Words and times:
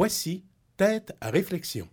Voici 0.00 0.44
Tête 0.76 1.12
à 1.20 1.28
réflexion. 1.30 1.88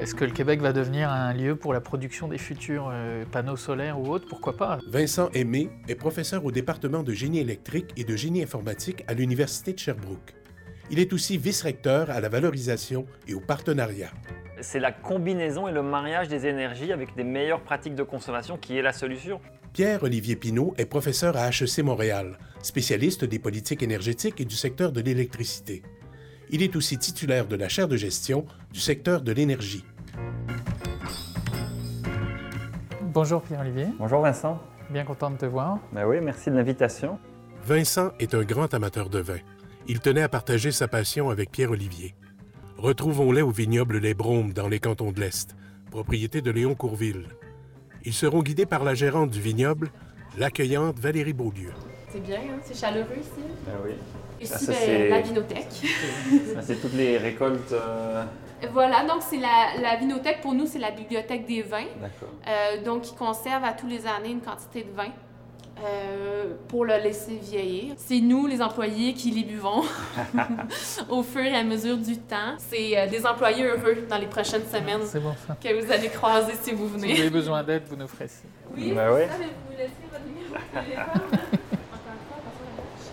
Est-ce 0.00 0.14
que 0.14 0.24
le 0.24 0.30
Québec 0.30 0.62
va 0.62 0.72
devenir 0.72 1.10
un 1.10 1.34
lieu 1.34 1.54
pour 1.54 1.74
la 1.74 1.82
production 1.82 2.28
des 2.28 2.38
futurs 2.38 2.88
euh, 2.90 3.26
panneaux 3.30 3.58
solaires 3.58 4.00
ou 4.00 4.08
autres? 4.08 4.26
Pourquoi 4.26 4.56
pas? 4.56 4.78
Vincent 4.88 5.28
Aimé 5.34 5.68
est 5.86 5.96
professeur 5.96 6.46
au 6.46 6.52
département 6.52 7.02
de 7.02 7.12
génie 7.12 7.40
électrique 7.40 7.92
et 7.98 8.04
de 8.04 8.16
génie 8.16 8.42
informatique 8.42 9.04
à 9.06 9.12
l'Université 9.12 9.74
de 9.74 9.78
Sherbrooke. 9.78 10.34
Il 10.90 10.98
est 10.98 11.12
aussi 11.12 11.36
vice-recteur 11.36 12.08
à 12.08 12.22
la 12.22 12.30
valorisation 12.30 13.04
et 13.28 13.34
au 13.34 13.40
partenariat. 13.40 14.12
C'est 14.62 14.80
la 14.80 14.92
combinaison 14.92 15.68
et 15.68 15.72
le 15.72 15.82
mariage 15.82 16.28
des 16.28 16.46
énergies 16.46 16.90
avec 16.90 17.14
des 17.16 17.24
meilleures 17.24 17.60
pratiques 17.60 17.96
de 17.96 18.02
consommation 18.02 18.56
qui 18.56 18.78
est 18.78 18.82
la 18.82 18.94
solution. 18.94 19.42
Pierre-Olivier 19.74 20.36
Pinault 20.36 20.72
est 20.78 20.86
professeur 20.86 21.36
à 21.36 21.50
HEC 21.50 21.80
Montréal, 21.84 22.38
spécialiste 22.62 23.26
des 23.26 23.38
politiques 23.38 23.82
énergétiques 23.82 24.40
et 24.40 24.46
du 24.46 24.56
secteur 24.56 24.90
de 24.90 25.02
l'électricité. 25.02 25.82
Il 26.50 26.62
est 26.62 26.76
aussi 26.76 26.98
titulaire 26.98 27.46
de 27.46 27.56
la 27.56 27.68
chaire 27.68 27.88
de 27.88 27.96
gestion 27.96 28.46
du 28.72 28.80
secteur 28.80 29.20
de 29.22 29.32
l'énergie. 29.32 29.84
Bonjour 33.02 33.42
Pierre-Olivier, 33.42 33.88
Bonjour 33.98 34.20
Vincent. 34.20 34.60
bien 34.90 35.04
content 35.04 35.30
de 35.30 35.36
te 35.38 35.46
voir. 35.46 35.78
Ben 35.92 36.06
oui, 36.06 36.18
merci 36.22 36.50
de 36.50 36.56
l'invitation. 36.56 37.18
Vincent 37.64 38.10
est 38.20 38.34
un 38.34 38.42
grand 38.42 38.72
amateur 38.74 39.08
de 39.08 39.18
vin. 39.18 39.38
Il 39.88 40.00
tenait 40.00 40.22
à 40.22 40.28
partager 40.28 40.70
sa 40.70 40.86
passion 40.88 41.30
avec 41.30 41.50
Pierre-Olivier. 41.50 42.14
Retrouvons-les 42.76 43.42
au 43.42 43.50
vignoble 43.50 43.98
Les 43.98 44.14
Bromes 44.14 44.52
dans 44.52 44.68
les 44.68 44.80
cantons 44.80 45.12
de 45.12 45.20
l'Est, 45.20 45.56
propriété 45.90 46.42
de 46.42 46.50
Léon 46.50 46.74
Courville. 46.74 47.28
Ils 48.04 48.12
seront 48.12 48.42
guidés 48.42 48.66
par 48.66 48.84
la 48.84 48.94
gérante 48.94 49.30
du 49.30 49.40
vignoble, 49.40 49.88
l'accueillante 50.38 50.98
Valérie 50.98 51.32
Beaulieu. 51.32 51.72
C'est 52.10 52.22
bien, 52.22 52.38
hein? 52.38 52.60
c'est 52.64 52.76
chaleureux 52.76 53.16
ici? 53.18 53.42
Ben 53.64 53.72
oui. 53.84 53.92
Ici, 54.40 54.52
Ah, 54.54 54.58
ça, 54.58 54.72
ben, 54.72 54.78
c'est- 54.78 55.08
la 55.08 55.20
vinothèque. 55.20 55.66
C'est 56.62 56.80
toutes 56.80 56.94
les 56.94 57.18
récoltes. 57.18 57.72
euh, 57.72 58.24
voilà, 58.72 59.04
donc 59.04 59.18
c'est 59.20 59.38
la, 59.38 59.80
la 59.82 59.96
vinothèque, 59.96 60.40
pour 60.40 60.52
nous, 60.54 60.66
c'est 60.66 60.78
la 60.78 60.90
bibliothèque 60.90 61.46
des 61.46 61.62
vins. 61.62 61.84
D'accord. 62.00 62.28
Euh, 62.48 62.82
donc, 62.82 63.02
qui 63.02 63.14
conserve 63.14 63.64
à 63.64 63.72
tous 63.72 63.86
les 63.86 64.06
années 64.06 64.30
une 64.30 64.40
quantité 64.40 64.82
de 64.82 64.90
vin 64.96 65.08
euh, 65.84 66.54
pour 66.68 66.84
le 66.86 66.96
laisser 66.96 67.36
vieillir. 67.42 67.94
C'est 67.98 68.20
nous, 68.20 68.46
les 68.46 68.62
employés, 68.62 69.12
qui 69.12 69.30
les 69.30 69.44
buvons 69.44 69.82
au 71.10 71.22
fur 71.22 71.42
et 71.42 71.54
à 71.54 71.62
mesure 71.64 71.98
du 71.98 72.16
temps. 72.18 72.54
C'est 72.58 72.96
euh, 72.98 73.06
des 73.06 73.26
employés 73.26 73.64
heureux 73.64 74.06
dans 74.08 74.16
les 74.18 74.26
prochaines 74.26 74.66
semaines 74.66 75.00
bon 75.22 75.34
ça. 75.46 75.56
que 75.62 75.84
vous 75.84 75.92
allez 75.92 76.08
croiser 76.08 76.52
si 76.54 76.72
vous 76.72 76.86
Si 76.86 76.92
vous 76.92 76.98
venez. 76.98 77.20
avez 77.20 77.30
besoin 77.30 77.62
d'aide, 77.62 77.82
vous 77.88 77.96
nous 77.96 78.08
ferez 78.08 78.28
signe. 78.28 78.48
Oui, 78.74 78.92
Ben 78.92 79.06
c'est 79.06 79.14
oui. 79.14 79.28
ça, 79.28 79.36
mais 79.38 79.46
vous 79.46 79.76
laissez 79.76 79.92
votre 80.10 80.24
numéro 80.24 80.54
de 80.54 80.80
téléphone. 80.80 81.04
Encore 81.06 82.14
une 82.14 82.24
fois, 82.26 82.36
attention, 82.40 82.64
la 82.64 82.82
marche. 82.82 83.06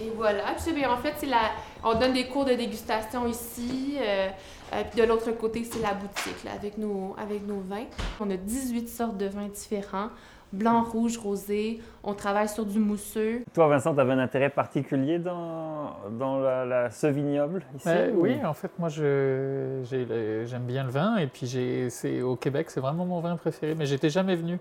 Et 0.00 0.10
voilà. 0.16 0.42
Puis, 0.62 0.72
bien, 0.72 0.90
en 0.90 0.96
fait, 0.96 1.14
c'est 1.18 1.26
la... 1.26 1.50
on 1.84 1.98
donne 1.98 2.12
des 2.12 2.26
cours 2.26 2.44
de 2.44 2.54
dégustation 2.54 3.26
ici. 3.26 3.96
euh, 4.00 4.28
euh, 4.72 4.82
puis 4.90 5.00
de 5.00 5.06
l'autre 5.06 5.30
côté, 5.32 5.64
c'est 5.64 5.82
la 5.82 5.94
boutique 5.94 6.44
là, 6.44 6.52
avec, 6.56 6.78
nos, 6.78 7.14
avec 7.20 7.46
nos 7.46 7.60
vins. 7.60 7.84
On 8.20 8.30
a 8.30 8.36
18 8.36 8.88
sortes 8.88 9.16
de 9.18 9.26
vins 9.26 9.48
différents. 9.48 10.08
Blanc, 10.52 10.82
rouge, 10.82 11.16
rosé. 11.16 11.80
On 12.02 12.12
travaille 12.12 12.48
sur 12.48 12.66
du 12.66 12.80
mousseux. 12.80 13.42
Toi, 13.54 13.68
Vincent, 13.68 13.94
tu 13.94 14.00
avais 14.00 14.14
un 14.14 14.18
intérêt 14.18 14.50
particulier 14.50 15.20
dans, 15.20 15.92
dans 16.18 16.40
la, 16.40 16.64
la- 16.64 16.90
ce 16.90 17.06
vignoble 17.06 17.62
ici 17.76 17.88
ou- 18.12 18.22
oui, 18.22 18.36
en 18.44 18.52
fait, 18.52 18.70
moi 18.76 18.88
je- 18.88 19.80
j'ai 19.88 20.04
le- 20.04 20.46
j'aime 20.46 20.64
bien 20.64 20.82
le 20.82 20.90
vin 20.90 21.18
et 21.18 21.28
puis 21.28 21.46
j'ai- 21.46 21.88
c'est 21.88 22.20
au 22.22 22.34
Québec, 22.34 22.68
c'est 22.70 22.80
vraiment 22.80 23.06
mon 23.06 23.20
vin 23.20 23.36
préféré, 23.36 23.76
mais 23.76 23.86
j'étais 23.86 24.10
jamais 24.10 24.34
venu. 24.34 24.58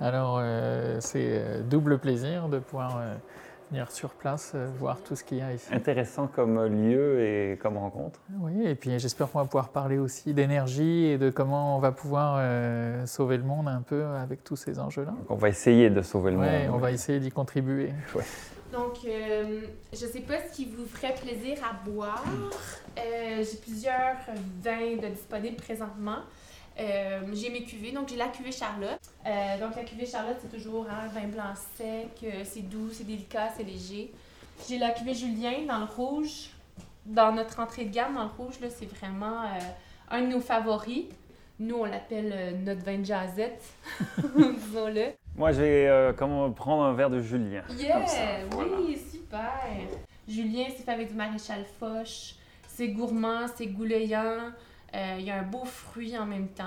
Alors 0.00 0.38
euh, 0.40 0.96
c'est 0.98 1.28
euh, 1.30 1.62
double 1.62 1.98
plaisir 1.98 2.48
de 2.48 2.58
pouvoir 2.58 2.96
euh, 2.98 3.14
venir 3.70 3.90
sur 3.90 4.10
place, 4.10 4.52
euh, 4.54 4.68
voir 4.78 4.98
tout 5.02 5.14
ce 5.16 5.24
qu'il 5.24 5.38
y 5.38 5.42
a 5.42 5.52
ici. 5.52 5.66
Intéressant 5.72 6.26
comme 6.26 6.62
lieu 6.66 7.20
et 7.22 7.56
comme 7.58 7.76
rencontre. 7.76 8.20
Oui, 8.40 8.66
et 8.66 8.74
puis 8.74 8.98
j'espère 8.98 9.30
qu'on 9.30 9.38
va 9.40 9.44
pouvoir 9.44 9.68
parler 9.70 9.98
aussi 9.98 10.32
d'énergie 10.34 11.04
et 11.06 11.18
de 11.18 11.30
comment 11.30 11.76
on 11.76 11.78
va 11.80 11.92
pouvoir 11.92 12.36
euh, 12.38 13.06
sauver 13.06 13.36
le 13.36 13.44
monde 13.44 13.68
un 13.68 13.82
peu 13.82 14.04
avec 14.04 14.44
tous 14.44 14.56
ces 14.56 14.78
enjeux-là. 14.78 15.10
Donc, 15.12 15.30
on 15.30 15.34
va 15.36 15.48
essayer 15.48 15.90
de 15.90 16.02
sauver 16.02 16.30
le 16.32 16.38
Ouais, 16.38 16.66
monde. 16.66 16.76
on 16.76 16.78
va 16.78 16.90
essayer 16.92 17.20
d'y 17.20 17.30
contribuer. 17.30 17.92
Donc, 18.72 18.96
euh, 19.06 19.60
je 19.92 19.96
sais 19.96 20.20
pas 20.20 20.34
ce 20.46 20.54
qui 20.54 20.66
vous 20.66 20.84
ferait 20.84 21.14
plaisir 21.14 21.56
à 21.64 21.88
boire. 21.88 22.22
Euh, 22.98 23.42
j'ai 23.42 23.56
plusieurs 23.58 24.16
vins 24.62 24.96
de 25.00 25.08
disponibles 25.08 25.56
présentement. 25.56 26.18
Euh, 26.78 27.20
j'ai 27.32 27.50
mes 27.50 27.62
cuvées, 27.62 27.92
donc 27.92 28.08
j'ai 28.08 28.16
la 28.16 28.28
cuvée 28.28 28.52
Charlotte. 28.52 29.00
Euh, 29.26 29.58
donc 29.58 29.76
la 29.76 29.84
cuvée 29.84 30.06
Charlotte, 30.06 30.36
c'est 30.40 30.56
toujours 30.56 30.86
un 30.88 31.08
vin 31.08 31.26
blanc 31.28 31.54
sec, 31.76 32.08
euh, 32.22 32.42
c'est 32.44 32.68
doux, 32.68 32.90
c'est 32.92 33.04
délicat, 33.04 33.48
c'est 33.56 33.64
léger. 33.64 34.12
J'ai 34.68 34.78
la 34.78 34.90
cuvée 34.90 35.14
Julien 35.14 35.64
dans 35.66 35.78
le 35.78 35.84
rouge. 35.84 36.50
Dans 37.06 37.32
notre 37.32 37.60
entrée 37.60 37.86
de 37.86 37.94
gamme, 37.94 38.14
dans 38.14 38.24
le 38.24 38.30
rouge, 38.36 38.60
là, 38.60 38.68
c'est 38.68 38.84
vraiment 38.86 39.44
un 40.10 40.20
de 40.20 40.26
nos 40.26 40.40
favoris. 40.40 41.06
Nous, 41.58 41.74
on 41.74 41.84
l'appelle 41.86 42.62
notre 42.64 42.84
vin 42.84 42.98
de 42.98 43.04
jazette, 43.04 43.64
disons-le. 44.36 45.12
Moi, 45.38 45.52
je 45.52 45.60
vais 45.60 45.86
euh, 45.86 46.12
comment, 46.12 46.50
prendre 46.50 46.82
un 46.82 46.94
verre 46.94 47.10
de 47.10 47.22
Julien. 47.22 47.62
Yeah! 47.78 47.98
Comme 47.98 48.06
ça, 48.08 48.20
voilà. 48.50 48.72
Oui, 48.80 48.98
super! 49.10 49.52
Julien, 50.26 50.64
c'est 50.76 50.82
fait 50.82 50.90
avec 50.90 51.10
du 51.10 51.14
maréchal 51.14 51.64
Foch. 51.78 52.34
C'est 52.66 52.88
gourmand, 52.88 53.46
c'est 53.54 53.68
goulayant. 53.68 54.50
Euh, 54.94 55.16
Il 55.18 55.24
y 55.24 55.30
a 55.30 55.36
un 55.38 55.42
beau 55.42 55.64
fruit 55.64 56.16
en 56.18 56.26
même 56.26 56.48
temps. 56.48 56.64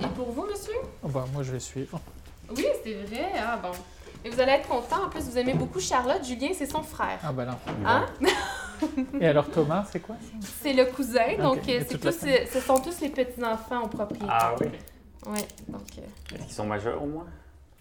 Et 0.00 0.06
pour 0.08 0.30
vous, 0.30 0.44
monsieur? 0.46 0.74
Oh, 1.02 1.08
bah, 1.08 1.24
moi 1.32 1.42
je 1.42 1.52
vais 1.52 1.60
suivre. 1.60 1.98
Oui, 2.54 2.64
c'est 2.84 2.94
vrai. 3.04 3.32
Ah 3.38 3.56
bon. 3.56 3.72
Et 4.24 4.30
vous 4.30 4.40
allez 4.40 4.52
être 4.52 4.68
content. 4.68 5.04
En 5.04 5.08
plus, 5.08 5.22
vous 5.24 5.38
aimez 5.38 5.54
beaucoup 5.54 5.80
Charlotte. 5.80 6.24
Julien, 6.24 6.48
c'est 6.54 6.66
son 6.66 6.82
frère. 6.82 7.18
Ah 7.22 7.32
bah 7.32 7.44
là. 7.44 7.58
Hein? 7.84 8.06
Et 9.20 9.26
alors 9.26 9.48
Thomas, 9.50 9.84
c'est 9.90 10.00
quoi 10.00 10.16
C'est 10.62 10.72
le 10.72 10.84
cousin. 10.86 11.36
Donc, 11.38 11.66
euh, 11.68 11.82
c'est 11.88 11.98
tous, 11.98 12.12
ce 12.52 12.60
sont 12.60 12.78
tous 12.78 13.00
les 13.00 13.08
petits-enfants 13.08 13.84
au 13.84 13.88
propriétaire. 13.88 14.28
Ah 14.30 14.54
oui. 14.60 14.66
Ouais, 15.26 15.46
donc... 15.68 15.82
euh, 15.98 16.34
Est-ce 16.34 16.42
qu'ils 16.44 16.52
sont 16.52 16.66
majeurs 16.66 17.02
au 17.02 17.06
moins? 17.06 17.26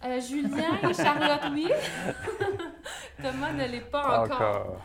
euh, 0.06 0.19
Julien 0.22 0.78
et 0.90 0.94
Charlotte, 0.94 1.42
oui. 1.52 1.68
Thomas 3.22 3.52
ne 3.52 3.66
l'est 3.66 3.90
pas 3.92 4.24
encore. 4.24 4.78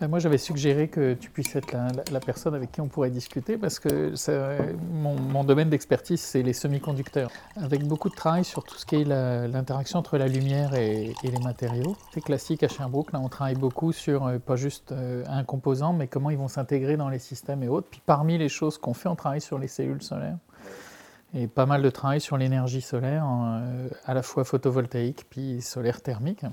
Ben, 0.00 0.06
Moi, 0.06 0.20
j'avais 0.20 0.38
suggéré 0.38 0.86
que 0.86 1.14
tu 1.14 1.28
puisses 1.28 1.56
être 1.56 1.74
la, 2.12 2.20
personne 2.20 2.54
avec 2.54 2.70
qui 2.70 2.80
on 2.80 2.86
pourrait 2.86 3.10
discuter 3.10 3.58
parce 3.58 3.80
que 3.80 4.14
mon, 4.92 5.42
domaine 5.42 5.70
d'expertise, 5.70 6.20
c'est 6.20 6.42
les 6.42 6.52
semi-conducteurs. 6.52 7.30
Avec 7.56 7.84
beaucoup 7.84 8.08
de 8.08 8.14
travail 8.14 8.44
sur 8.44 8.62
tout 8.62 8.76
ce 8.76 8.86
qui 8.86 8.96
est 8.96 9.04
l'interaction 9.04 9.98
entre 9.98 10.16
la 10.16 10.28
lumière 10.28 10.74
et, 10.74 11.14
et 11.24 11.30
les 11.30 11.40
matériaux. 11.40 11.96
C'est 12.14 12.20
classique 12.20 12.62
à 12.62 12.68
Sherbrooke. 12.68 13.12
Là, 13.12 13.20
on 13.20 13.28
travaille 13.28 13.56
beaucoup 13.56 13.90
sur 13.90 14.26
euh, 14.26 14.38
pas 14.38 14.54
juste 14.54 14.92
euh, 14.92 15.24
un 15.26 15.42
composant, 15.42 15.92
mais 15.92 16.06
comment 16.06 16.30
ils 16.30 16.38
vont 16.38 16.48
s'intégrer 16.48 16.96
dans 16.96 17.08
les 17.08 17.18
systèmes 17.18 17.64
et 17.64 17.68
autres. 17.68 17.88
Puis 17.90 18.02
parmi 18.04 18.38
les 18.38 18.48
choses 18.48 18.78
qu'on 18.78 18.94
fait, 18.94 19.08
on 19.08 19.16
travaille 19.16 19.40
sur 19.40 19.58
les 19.58 19.68
cellules 19.68 20.02
solaires. 20.02 20.38
Et 21.34 21.48
pas 21.48 21.66
mal 21.66 21.82
de 21.82 21.90
travail 21.90 22.20
sur 22.20 22.36
l'énergie 22.36 22.82
solaire, 22.82 23.26
euh, 23.28 23.88
à 24.06 24.14
la 24.14 24.22
fois 24.22 24.44
photovoltaïque 24.44 25.26
puis 25.28 25.60
solaire 25.60 26.00
thermique. 26.02 26.44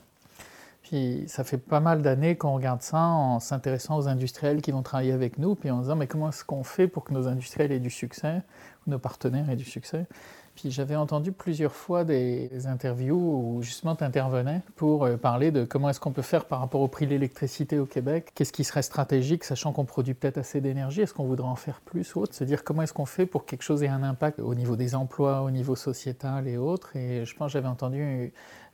Puis 0.86 1.24
ça 1.26 1.44
fait 1.44 1.58
pas 1.58 1.80
mal 1.80 2.04
d'années 2.04 2.36
qu'on 2.36 2.54
regarde 2.54 2.84
ça 2.84 3.00
en 3.00 3.40
s'intéressant 3.40 3.98
aux 3.98 4.08
industriels 4.08 4.62
qui 4.62 4.70
vont 4.70 4.84
travailler 4.84 5.14
avec 5.14 5.40
nous, 5.40 5.56
puis 5.56 5.72
en 5.72 5.80
disant 5.80 5.96
mais 5.96 6.06
comment 6.06 6.30
est-ce 6.30 6.46
qu'on 6.46 6.64
fait 6.64 6.88
pour 6.88 7.04
que 7.04 7.12
nos 7.12 7.28
industriels 7.28 7.72
aient 7.72 7.80
du 7.80 7.90
succès, 7.90 8.44
ou 8.86 8.92
nos 8.92 9.00
partenaires 9.00 9.50
aient 9.50 9.56
du 9.56 9.64
succès? 9.64 10.06
Puis 10.54 10.70
j'avais 10.70 10.96
entendu 10.96 11.32
plusieurs 11.32 11.74
fois 11.74 12.04
des, 12.04 12.50
des 12.50 12.68
interviews 12.68 13.18
où 13.18 13.62
justement 13.64 13.96
tu 13.96 14.04
intervenais 14.04 14.62
pour 14.76 15.04
euh, 15.04 15.18
parler 15.18 15.50
de 15.52 15.66
comment 15.66 15.90
est-ce 15.90 16.00
qu'on 16.00 16.12
peut 16.12 16.22
faire 16.22 16.46
par 16.46 16.60
rapport 16.60 16.82
au 16.82 16.88
prix 16.88 17.08
de 17.08 17.12
l'électricité 17.12 17.80
au 17.80 17.88
Québec, 17.88 18.32
qu'est-ce 18.36 18.54
qui 18.54 18.64
serait 18.64 18.84
stratégique, 18.84 19.44
sachant 19.44 19.74
qu'on 19.74 19.86
produit 19.86 20.14
peut-être 20.14 20.38
assez 20.38 20.62
d'énergie, 20.62 21.02
est-ce 21.02 21.16
qu'on 21.16 21.26
voudrait 21.26 21.48
en 21.48 21.56
faire 21.56 21.82
plus 21.82 22.14
ou 22.14 22.20
autre, 22.20 22.36
se 22.36 22.44
dire 22.44 22.64
comment 22.64 22.84
est-ce 22.84 22.94
qu'on 22.94 23.08
fait 23.08 23.26
pour 23.26 23.44
que 23.44 23.50
quelque 23.50 23.64
chose 23.64 23.82
ait 23.82 23.88
un 23.88 24.04
impact 24.04 24.40
au 24.40 24.54
niveau 24.54 24.76
des 24.76 24.94
emplois, 24.94 25.42
au 25.42 25.50
niveau 25.50 25.76
sociétal 25.76 26.48
et 26.48 26.58
autres. 26.58 26.96
Et 26.96 27.26
je 27.26 27.36
pense 27.36 27.48
que 27.48 27.54
j'avais 27.54 27.68
entendu 27.68 28.32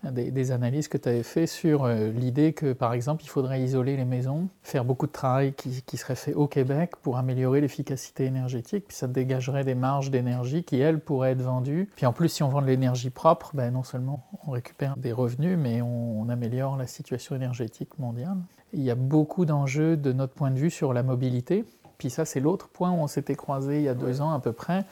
des, 0.10 0.32
des 0.32 0.52
analyses 0.52 0.88
que 0.88 0.98
tu 0.98 1.10
avais 1.10 1.24
fait 1.24 1.48
sur 1.48 1.86
euh, 1.86 2.10
l'idée 2.10 2.54
que, 2.54 2.74
par 2.74 2.94
exemple, 2.94 3.24
il 3.24 3.28
faudrait 3.28 3.62
isoler 3.62 3.96
les 3.98 4.06
maisons, 4.06 4.48
faire 4.64 4.84
beaucoup 4.84 5.06
de 5.06 5.12
travail 5.12 5.53
qui, 5.53 5.84
qui 5.86 5.98
serait 5.98 6.16
fait 6.16 6.34
au 6.34 6.48
Québec 6.48 6.96
pour 7.02 7.18
améliorer 7.18 7.62
l'efficacité 7.62 8.26
énergétique, 8.26 8.86
puis 8.88 8.98
ça 8.98 9.08
dégagerait 9.08 9.64
des 9.64 9.76
marges 9.76 10.09
d'énergie 10.09 10.64
qui, 10.64 10.80
elles, 10.80 11.00
pourraient 11.00 11.32
être 11.32 11.42
vendues. 11.42 11.90
Puis 11.96 12.06
en 12.06 12.14
plus, 12.14 12.30
si 12.30 12.44
on 12.44 12.50
vend 12.50 12.62
de 12.62 12.68
l'énergie 12.68 13.09
propre, 13.12 13.52
ben, 13.53 13.72
non 13.72 13.84
seulement 13.84 14.28
on 14.48 14.52
récupère 14.52 14.98
des 14.98 15.12
revenus, 15.12 15.58
mais 15.58 15.82
on, 15.82 16.22
on 16.22 16.30
améliore 16.30 16.78
la 16.78 16.88
situation 16.88 17.36
énergétique 17.36 18.00
mondiale. 18.00 18.38
Il 18.74 18.82
y 18.82 18.90
a 18.90 18.96
beaucoup 18.96 19.46
d'enjeux 19.46 19.97
de 19.97 20.14
notre 20.14 20.34
point 20.34 20.52
de 20.52 20.58
vue 20.58 20.72
sur 20.72 20.94
la 20.94 21.04
mobilité. 21.04 21.66
Puis 21.97 22.09
ça, 22.09 22.26
c'est 22.26 22.40
l'autre 22.40 22.68
point 22.70 22.90
où 22.90 22.96
on 22.96 23.08
s'était 23.08 23.36
croisé 23.36 23.78
il 23.78 23.84
y 23.84 23.90
a 23.90 23.94
deux 23.94 24.22
ans 24.22 24.32
à 24.32 24.40
peu 24.40 24.54
près 24.54 24.86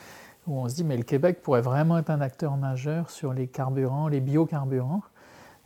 où 0.49 0.59
on 0.59 0.67
se 0.67 0.75
dit 0.75 0.83
mais 0.83 0.97
le 0.97 1.03
Québec 1.03 1.41
pourrait 1.41 1.61
vraiment 1.61 1.97
être 1.97 2.09
un 2.09 2.21
acteur 2.21 2.57
majeur 2.57 3.09
sur 3.09 3.33
les 3.33 3.47
carburants, 3.47 4.07
les 4.07 4.19
biocarburants 4.19 5.01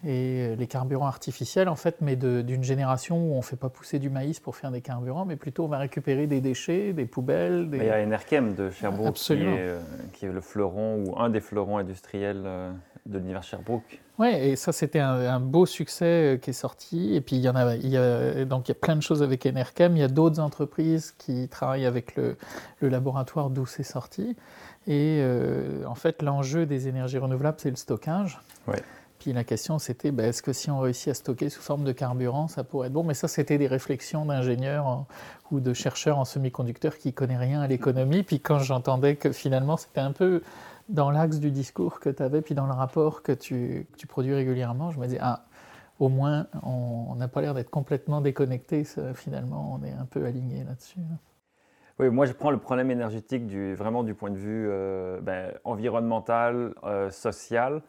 et 0.05 0.49
euh, 0.51 0.55
les 0.55 0.67
carburants 0.67 1.07
artificiels 1.07 1.69
en 1.69 1.75
fait, 1.75 1.97
mais 2.01 2.15
d'une 2.15 2.63
génération 2.63 3.17
où 3.17 3.33
on 3.33 3.37
ne 3.37 3.41
fait 3.41 3.55
pas 3.55 3.69
pousser 3.69 3.99
du 3.99 4.09
maïs 4.09 4.39
pour 4.39 4.55
faire 4.55 4.71
des 4.71 4.81
carburants, 4.81 5.25
mais 5.25 5.37
plutôt 5.37 5.63
on 5.63 5.67
va 5.67 5.77
récupérer 5.77 6.27
des 6.27 6.41
déchets, 6.41 6.93
des 6.93 7.05
poubelles. 7.05 7.69
Des... 7.69 7.77
Il 7.77 7.85
y 7.85 7.89
a 7.89 8.03
Enerkem 8.03 8.53
de 8.53 8.69
qui 8.69 8.85
est, 8.85 9.37
euh, 9.41 9.79
qui 10.11 10.25
est 10.25 10.31
le 10.31 10.41
fleuron 10.41 11.03
ou 11.05 11.17
un 11.17 11.29
des 11.29 11.39
fleurons 11.39 11.77
industriels 11.77 12.43
euh, 12.45 12.71
de 13.05 13.17
l'univers 13.17 13.43
Sherbrooke. 13.43 14.01
Oui, 14.19 14.27
et 14.27 14.55
ça 14.55 14.71
c'était 14.71 14.99
un, 14.99 15.39
beau 15.39 15.65
succès 15.65 16.39
qui 16.41 16.51
est 16.51 16.53
sorti. 16.53 17.15
Et 17.15 17.21
puis 17.21 17.37
il 17.37 17.41
y 17.41 17.49
en 17.49 17.55
a, 17.55 17.75
il 17.75 17.89
y 17.89 17.97
a, 17.97 18.45
donc 18.45 18.67
il 18.67 18.71
y 18.71 18.73
a 18.73 18.79
plein 18.79 18.95
de 18.95 19.01
choses 19.01 19.23
avec 19.23 19.45
Enercam. 19.45 19.95
Il 19.95 19.99
y 19.99 20.03
a 20.03 20.07
d'autres 20.07 20.39
entreprises 20.39 21.15
qui 21.17 21.47
travaillent 21.47 21.87
avec 21.87 22.15
le, 22.15 22.37
le 22.79 22.89
laboratoire 22.89 23.49
d'où 23.49 23.65
c'est 23.65 23.83
sorti. 23.83 24.35
Et 24.87 25.23
en 25.87 25.95
fait, 25.95 26.21
l'enjeu 26.21 26.65
des 26.65 26.87
énergies 26.87 27.17
renouvelables, 27.17 27.57
c'est 27.59 27.69
le 27.69 27.75
stockage. 27.75 28.39
Ouais. 28.67 28.81
Puis 29.23 29.31
la 29.31 29.45
question, 29.45 29.79
c'était 29.79 30.11
ben, 30.11 30.25
est-ce 30.25 30.41
que 30.41 30.51
si 30.51 30.69
on 30.69 30.79
réussit 30.79 31.07
à 31.07 31.13
stocker 31.13 31.49
sous 31.49 31.61
forme 31.61 31.85
de 31.85 31.93
carburant, 31.93 32.49
ça 32.49 32.65
pourrait 32.65 32.87
être 32.87 32.93
bon? 32.93 33.05
Mais 33.05 33.13
ça, 33.13 33.29
c'était 33.29 33.57
des 33.57 33.67
réflexions 33.67 34.25
d'ingénieurs 34.25 35.05
ou 35.49 35.61
de 35.61 35.73
chercheurs 35.73 36.19
en 36.19 36.25
semi-conducteurs 36.25 36.97
qui 36.97 37.07
ne 37.07 37.13
connaissent 37.13 37.39
rien 37.39 37.61
à 37.61 37.67
l'économie. 37.67 38.23
Puis 38.23 38.41
quand 38.41 38.59
j'entendais 38.59 39.15
que 39.15 39.31
finalement, 39.31 39.77
c'était 39.77 40.01
un 40.01 40.11
peu 40.11 40.41
dans 40.89 41.09
l'axe 41.09 41.39
du 41.39 41.51
discours 41.51 42.01
que 42.01 42.09
tu 42.09 42.21
avais, 42.21 42.41
puis 42.41 42.53
dans 42.53 42.65
le 42.65 42.73
rapport 42.73 43.21
que 43.23 43.31
tu, 43.31 43.87
tu, 43.95 44.07
produis 44.07 44.33
régulièrement, 44.33 44.91
je 44.91 44.99
me 44.99 45.05
disais, 45.05 45.19
ah, 45.21 45.45
au 45.99 46.09
moins, 46.09 46.47
on 46.61 47.15
n'a 47.15 47.29
pas 47.29 47.39
l'air 47.39 47.53
d'être 47.53 47.69
complètement 47.69 48.19
déconnecté. 48.19 48.83
Finalement, 49.13 49.79
on 49.79 49.85
est 49.85 49.93
un 49.93 50.03
peu 50.03 50.25
aligné 50.25 50.65
là-dessus. 50.65 50.99
Oui, 51.99 52.09
moi 52.09 52.25
je 52.25 52.33
prends 52.33 52.49
le 52.49 52.57
problème 52.57 52.89
énergétique 52.89 53.45
du, 53.45 53.75
vraiment 53.75 54.03
du 54.03 54.15
point 54.15 54.31
de 54.31 54.37
vue 54.37 54.67
euh, 54.67 55.21
ben, 55.21 55.53
environnemental, 55.63 56.73
euh, 56.83 57.11
social. 57.11 57.83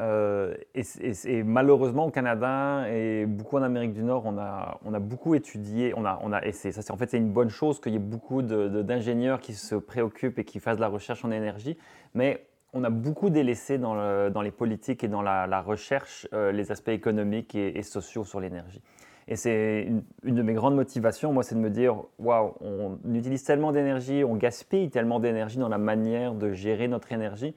Euh, 0.00 0.54
et, 0.74 1.42
malheureusement 1.44 2.06
au 2.06 2.10
Canada 2.10 2.86
et 2.90 3.26
beaucoup 3.26 3.58
en 3.58 3.62
Amérique 3.62 3.92
du 3.92 4.02
Nord, 4.02 4.24
on 4.24 4.38
a, 4.38 4.98
beaucoup 4.98 5.34
étudié, 5.34 5.92
on 5.94 6.04
a, 6.04 6.18
on 6.22 6.32
en 6.32 6.96
fait 6.96 7.10
c'est 7.10 7.18
une 7.18 7.32
bonne 7.32 7.50
chose 7.50 7.80
qu'il 7.80 7.92
y 7.92 7.96
ait 7.96 8.00
beaucoup 8.00 8.42
d'ingénieurs 8.42 9.40
qui 9.40 9.52
se 9.52 9.76
préoccupent 9.76 10.38
et 10.38 10.44
qui 10.44 10.58
fassent 10.58 10.78
de 10.78 10.80
la 10.80 10.88
recherche 10.88 11.24
en 11.24 11.30
énergie, 11.30 11.76
mais 12.14 12.46
on 12.72 12.82
a 12.82 12.90
beaucoup 12.90 13.30
délaissé 13.30 13.78
dans, 13.78 14.42
les 14.42 14.50
politiques 14.50 15.04
et 15.04 15.08
dans 15.08 15.22
la, 15.22 15.60
recherche 15.60 16.26
les 16.32 16.72
aspects 16.72 16.88
économiques 16.88 17.54
et, 17.54 17.82
sociaux 17.82 18.24
sur 18.24 18.40
l'énergie. 18.40 18.82
Et 19.26 19.36
c'est 19.36 19.88
une, 20.22 20.34
de 20.34 20.42
mes 20.42 20.52
grandes 20.52 20.74
motivations, 20.74 21.32
moi, 21.32 21.42
c'est 21.42 21.54
de 21.54 21.60
me 21.60 21.70
dire, 21.70 21.96
waouh, 22.18 22.54
on 22.60 22.98
utilise 23.14 23.42
tellement 23.42 23.72
d'énergie, 23.72 24.22
on 24.22 24.36
gaspille 24.36 24.90
tellement 24.90 25.18
d'énergie 25.18 25.58
dans 25.58 25.68
la 25.68 25.78
manière 25.78 26.34
de 26.34 26.52
gérer 26.52 26.88
notre 26.88 27.12
énergie 27.12 27.54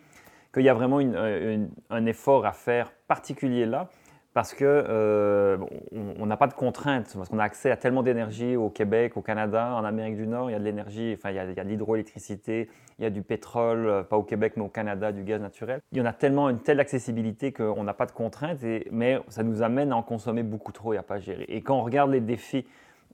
qu'il 0.54 0.64
y 0.64 0.70
a 0.70 0.74
vraiment 0.74 1.00
euh, 1.02 1.66
un 1.90 2.06
effort 2.06 2.46
à 2.46 2.52
faire 2.54 2.92
particulier 3.08 3.66
là, 3.66 3.90
parce 4.38 4.54
que 4.54 4.66
euh, 4.66 5.58
on 6.20 6.28
n'a 6.28 6.38
pas 6.38 6.46
de 6.46 6.54
contraintes, 6.54 7.12
parce 7.16 7.28
qu'on 7.28 7.40
a 7.40 7.44
accès 7.44 7.72
à 7.72 7.76
tellement 7.76 8.04
d'énergie 8.04 8.56
au 8.56 8.70
Québec, 8.70 9.18
au 9.18 9.24
Canada, 9.24 9.74
en 9.74 9.84
Amérique 9.84 10.16
du 10.16 10.28
Nord, 10.28 10.52
il 10.52 10.54
y 10.54 10.56
a 10.56 10.60
de 10.60 10.64
l'énergie, 10.64 11.16
enfin 11.18 11.32
il 11.32 11.38
y 11.38 11.40
a, 11.40 11.64
de 11.64 11.68
l'hydroélectricité, 11.68 12.70
il 13.00 13.04
y 13.04 13.08
a 13.08 13.10
du 13.10 13.24
pétrole, 13.24 13.88
euh, 13.88 14.04
pas 14.04 14.16
au 14.16 14.22
Québec 14.22 14.54
mais 14.56 14.62
au 14.62 14.68
Canada, 14.68 15.12
du 15.12 15.24
gaz 15.24 15.42
naturel. 15.42 15.82
Il 15.92 15.98
y 15.98 16.02
en 16.02 16.06
a 16.06 16.14
tellement 16.14 16.52
une 16.52 16.60
telle 16.60 16.80
accessibilité 16.80 17.52
qu'on 17.52 17.84
n'a 17.84 17.96
pas 17.96 18.06
de 18.06 18.12
contraintes, 18.12 18.60
mais 18.92 19.20
ça 19.28 19.42
nous 19.42 19.64
amène 19.64 19.92
à 19.92 19.96
en 19.96 20.04
consommer 20.04 20.44
beaucoup 20.44 20.72
trop 20.72 20.94
et 20.94 20.98
à 20.98 21.04
pas 21.04 21.18
gérer. 21.18 21.46
Et 21.48 21.64
quand 21.64 21.80
on 21.80 21.84
regarde 21.84 22.12
les 22.12 22.22
défis 22.22 22.68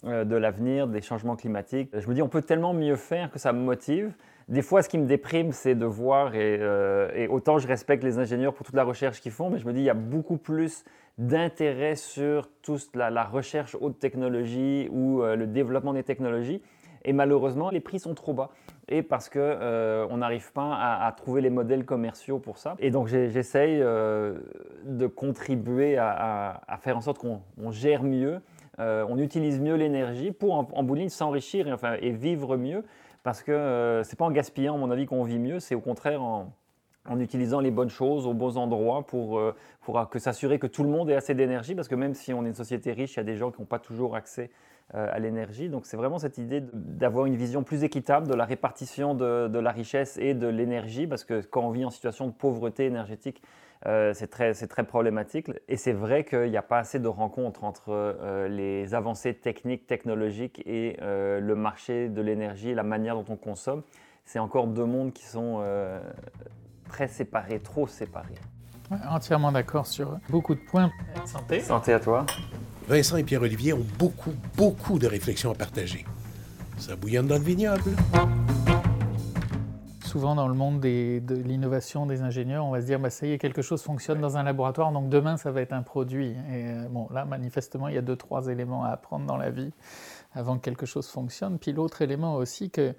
de 0.03 0.35
l'avenir, 0.35 0.87
des 0.87 1.01
changements 1.01 1.35
climatiques, 1.35 1.89
je 1.97 2.07
me 2.07 2.13
dis 2.13 2.21
on 2.21 2.27
peut 2.27 2.41
tellement 2.41 2.73
mieux 2.73 2.95
faire 2.95 3.31
que 3.31 3.39
ça 3.39 3.53
me 3.53 3.59
motive 3.59 4.13
des 4.49 4.61
fois, 4.61 4.81
ce 4.81 4.89
qui 4.89 4.97
me 4.97 5.05
déprime, 5.05 5.51
c'est 5.51 5.75
de 5.75 5.85
voir, 5.85 6.31
euh, 6.35 7.09
et, 7.15 7.27
autant 7.27 7.59
je 7.59 7.67
respecte 7.67 8.03
les 8.03 8.17
ingénieurs 8.19 8.53
pour 8.53 8.65
toute 8.65 8.75
la 8.75 8.83
recherche 8.83 9.21
qu'ils 9.21 9.31
font, 9.31 9.49
mais 9.49 9.57
je 9.57 9.65
me 9.65 9.73
dis, 9.73 9.79
il 9.79 9.85
y 9.85 9.89
a 9.89 9.93
beaucoup 9.93 10.37
plus 10.37 10.83
d'intérêt 11.17 11.95
sur 11.95 12.49
toute 12.61 12.95
la, 12.95 13.23
recherche 13.23 13.77
haute 13.79 13.99
technologie 13.99 14.89
ou 14.91 15.21
euh, 15.21 15.35
le 15.35 15.47
développement 15.47 15.93
des 15.93 16.03
technologies. 16.03 16.61
Et 17.05 17.13
malheureusement, 17.13 17.69
les 17.69 17.81
prix 17.81 17.99
sont 17.99 18.13
trop 18.15 18.33
bas. 18.33 18.49
Et 18.87 19.01
parce 19.01 19.29
qu'on 19.29 19.39
euh, 19.39 20.07
on 20.09 20.17
n'arrive 20.17 20.51
pas 20.53 20.75
à, 20.75 21.11
trouver 21.11 21.41
les 21.41 21.49
modèles 21.49 21.85
commerciaux 21.85 22.39
pour 22.39 22.57
ça. 22.57 22.75
Et 22.79 22.91
donc 22.91 23.07
j'essaye 23.07 23.79
de 23.79 25.07
contribuer 25.07 25.97
à, 25.97 26.79
faire 26.79 26.97
en 26.97 27.01
sorte 27.01 27.17
qu'on 27.17 27.71
gère 27.71 28.03
mieux, 28.03 28.41
on 28.77 29.17
utilise 29.17 29.59
mieux 29.59 29.75
l'énergie 29.75 30.31
pour 30.31 30.55
en, 30.55 30.67
en 30.73 30.83
bout 30.83 30.95
de 30.95 31.01
ligne 31.01 31.09
s'enrichir 31.09 31.67
et, 31.67 31.73
enfin, 31.73 31.95
et 32.01 32.11
vivre 32.11 32.57
mieux. 32.57 32.83
Parce 33.23 33.41
que 33.41 33.51
euh, 33.51 34.03
c'est 34.03 34.17
pas 34.17 34.25
en 34.25 34.31
gaspillant, 34.31 34.75
à 34.75 34.77
mon 34.77 34.91
avis, 34.91 35.05
qu'on 35.05 35.23
vit 35.23 35.39
mieux, 35.39 35.59
c'est 35.59 35.75
au 35.75 35.79
contraire 35.79 36.21
en, 36.21 36.53
utilisant 37.19 37.59
les 37.59 37.71
bonnes 37.71 37.89
choses 37.89 38.27
aux 38.27 38.33
bons 38.33 38.57
endroits 38.57 39.05
pour, 39.05 39.37
euh, 39.37 39.55
pour 39.81 40.09
que 40.09 40.19
s'assurer 40.19 40.59
que 40.59 40.67
tout 40.67 40.83
le 40.83 40.89
monde 40.89 41.09
ait 41.09 41.15
assez 41.15 41.33
d'énergie, 41.33 41.75
parce 41.75 41.87
que 41.87 41.95
même 41.95 42.13
si 42.13 42.33
on 42.33 42.45
est 42.45 42.49
une 42.49 42.53
société 42.53 42.91
riche, 42.91 43.13
il 43.13 43.17
y 43.17 43.19
a 43.19 43.23
des 43.23 43.35
gens 43.35 43.51
qui 43.51 43.61
n'ont 43.61 43.65
pas 43.65 43.79
toujours 43.79 44.15
accès 44.15 44.51
euh, 44.93 45.07
à 45.11 45.19
l'énergie. 45.19 45.69
Donc 45.69 45.85
c'est 45.85 45.97
vraiment 45.97 46.17
cette 46.17 46.37
idée 46.37 46.61
d'avoir 46.73 47.25
une 47.25 47.35
vision 47.35 47.63
plus 47.63 47.83
équitable 47.83 48.27
de 48.27 48.33
la 48.33 48.45
répartition 48.45 49.15
de 49.15 49.59
la 49.59 49.71
richesse 49.71 50.17
et 50.17 50.33
de 50.33 50.47
l'énergie, 50.47 51.07
parce 51.07 51.23
que 51.23 51.41
quand 51.41 51.61
on 51.61 51.71
vit 51.71 51.85
en 51.85 51.89
situation 51.89 52.27
de 52.27 52.33
pauvreté 52.33 52.85
énergétique, 52.85 53.41
euh, 53.85 54.13
c'est 54.13 54.27
très, 54.27 54.53
très, 54.53 54.83
problématique. 54.83 55.47
Et 55.67 55.77
c'est 55.77 55.91
vrai 55.91 56.23
qu'il 56.23 56.49
n'y 56.49 56.57
a 56.57 56.61
pas 56.61 56.79
assez 56.79 56.99
de 56.99 57.07
rencontres 57.07 57.63
entre 57.63 57.89
euh, 57.89 58.47
les 58.47 58.93
avancées 58.93 59.33
techniques, 59.33 59.87
technologiques 59.87 60.61
et 60.65 60.97
euh, 61.01 61.39
le 61.39 61.55
marché 61.55 62.07
de 62.07 62.21
l'énergie 62.21 62.73
la 62.73 62.83
manière 62.83 63.15
dont 63.15 63.25
on 63.29 63.35
consomme. 63.35 63.83
C'est 64.25 64.39
encore 64.39 64.67
deux 64.67 64.85
mondes 64.85 65.11
qui 65.11 65.25
sont 65.25 65.61
très 66.87 67.09
séparés, 67.09 67.59
trop 67.59 67.87
séparés. 67.87 68.35
entièrement 69.09 69.51
d'accord 69.51 69.85
sur 69.85 70.17
beaucoup 70.29 70.55
de 70.55 70.61
points. 70.61 70.91
Santé. 71.25 71.59
Santé 71.59 71.91
à 71.91 71.99
toi. 71.99 72.25
Vincent 72.87 73.17
et 73.17 73.23
Pierre-Olivier 73.23 73.73
ont 73.73 73.85
beaucoup, 73.99 74.33
beaucoup 74.55 74.97
de 74.97 75.07
réflexions 75.07 75.51
à 75.51 75.55
partager. 75.55 76.05
Ça 76.77 76.95
bouillonne 76.95 77.27
dans 77.27 77.37
le 77.37 77.43
vignoble 77.43 77.91
souvent 80.13 80.35
dans 80.35 80.47
le 80.47 80.53
monde 80.53 80.79
de 80.79 81.35
l'innovation 81.43 82.05
des 82.05 82.21
ingénieurs, 82.21 82.63
on 82.65 82.69
va 82.69 82.81
se 82.81 82.85
dire, 82.85 82.99
bah, 82.99 83.09
ça 83.09 83.25
y 83.25 83.31
est, 83.31 83.39
quelque 83.39 83.63
chose 83.63 83.81
fonctionne 83.81 84.21
dans 84.21 84.37
un 84.37 84.43
laboratoire, 84.43 84.91
donc 84.91 85.09
demain, 85.09 85.37
ça 85.37 85.49
va 85.49 85.61
être 85.61 85.73
un 85.73 85.81
produit. 85.81 86.33
Et 86.51 86.67
euh, 86.67 86.87
bon, 86.87 87.07
là, 87.11 87.25
manifestement, 87.25 87.87
il 87.87 87.95
y 87.95 87.97
a 87.97 88.03
deux, 88.03 88.15
trois 88.15 88.45
éléments 88.45 88.83
à 88.83 88.89
apprendre 88.89 89.25
dans 89.25 89.37
la 89.37 89.49
vie 89.49 89.71
avant 90.35 90.57
que 90.57 90.61
quelque 90.61 90.85
chose 90.85 91.07
fonctionne. 91.07 91.57
Puis 91.57 91.71
l'autre 91.71 92.03
élément 92.03 92.35
aussi, 92.35 92.69
que 92.69 92.93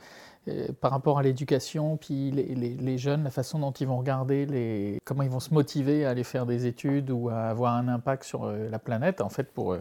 euh, 0.48 0.66
par 0.80 0.90
rapport 0.90 1.20
à 1.20 1.22
l'éducation, 1.22 1.96
puis 1.96 2.32
les, 2.32 2.98
jeunes, 2.98 3.22
la 3.22 3.30
façon 3.30 3.60
dont 3.60 3.70
ils 3.70 3.86
vont 3.86 3.98
regarder, 3.98 4.44
les, 4.44 4.98
comment 5.04 5.22
ils 5.22 5.30
vont 5.30 5.38
se 5.38 5.54
motiver 5.54 6.04
à 6.04 6.10
aller 6.10 6.24
faire 6.24 6.46
des 6.46 6.66
études 6.66 7.12
ou 7.12 7.28
à 7.28 7.44
avoir 7.44 7.74
un 7.74 7.86
impact 7.86 8.24
sur 8.24 8.42
euh, 8.42 8.68
la 8.68 8.80
planète, 8.80 9.20
en 9.20 9.28
fait, 9.28 9.52
pour 9.52 9.76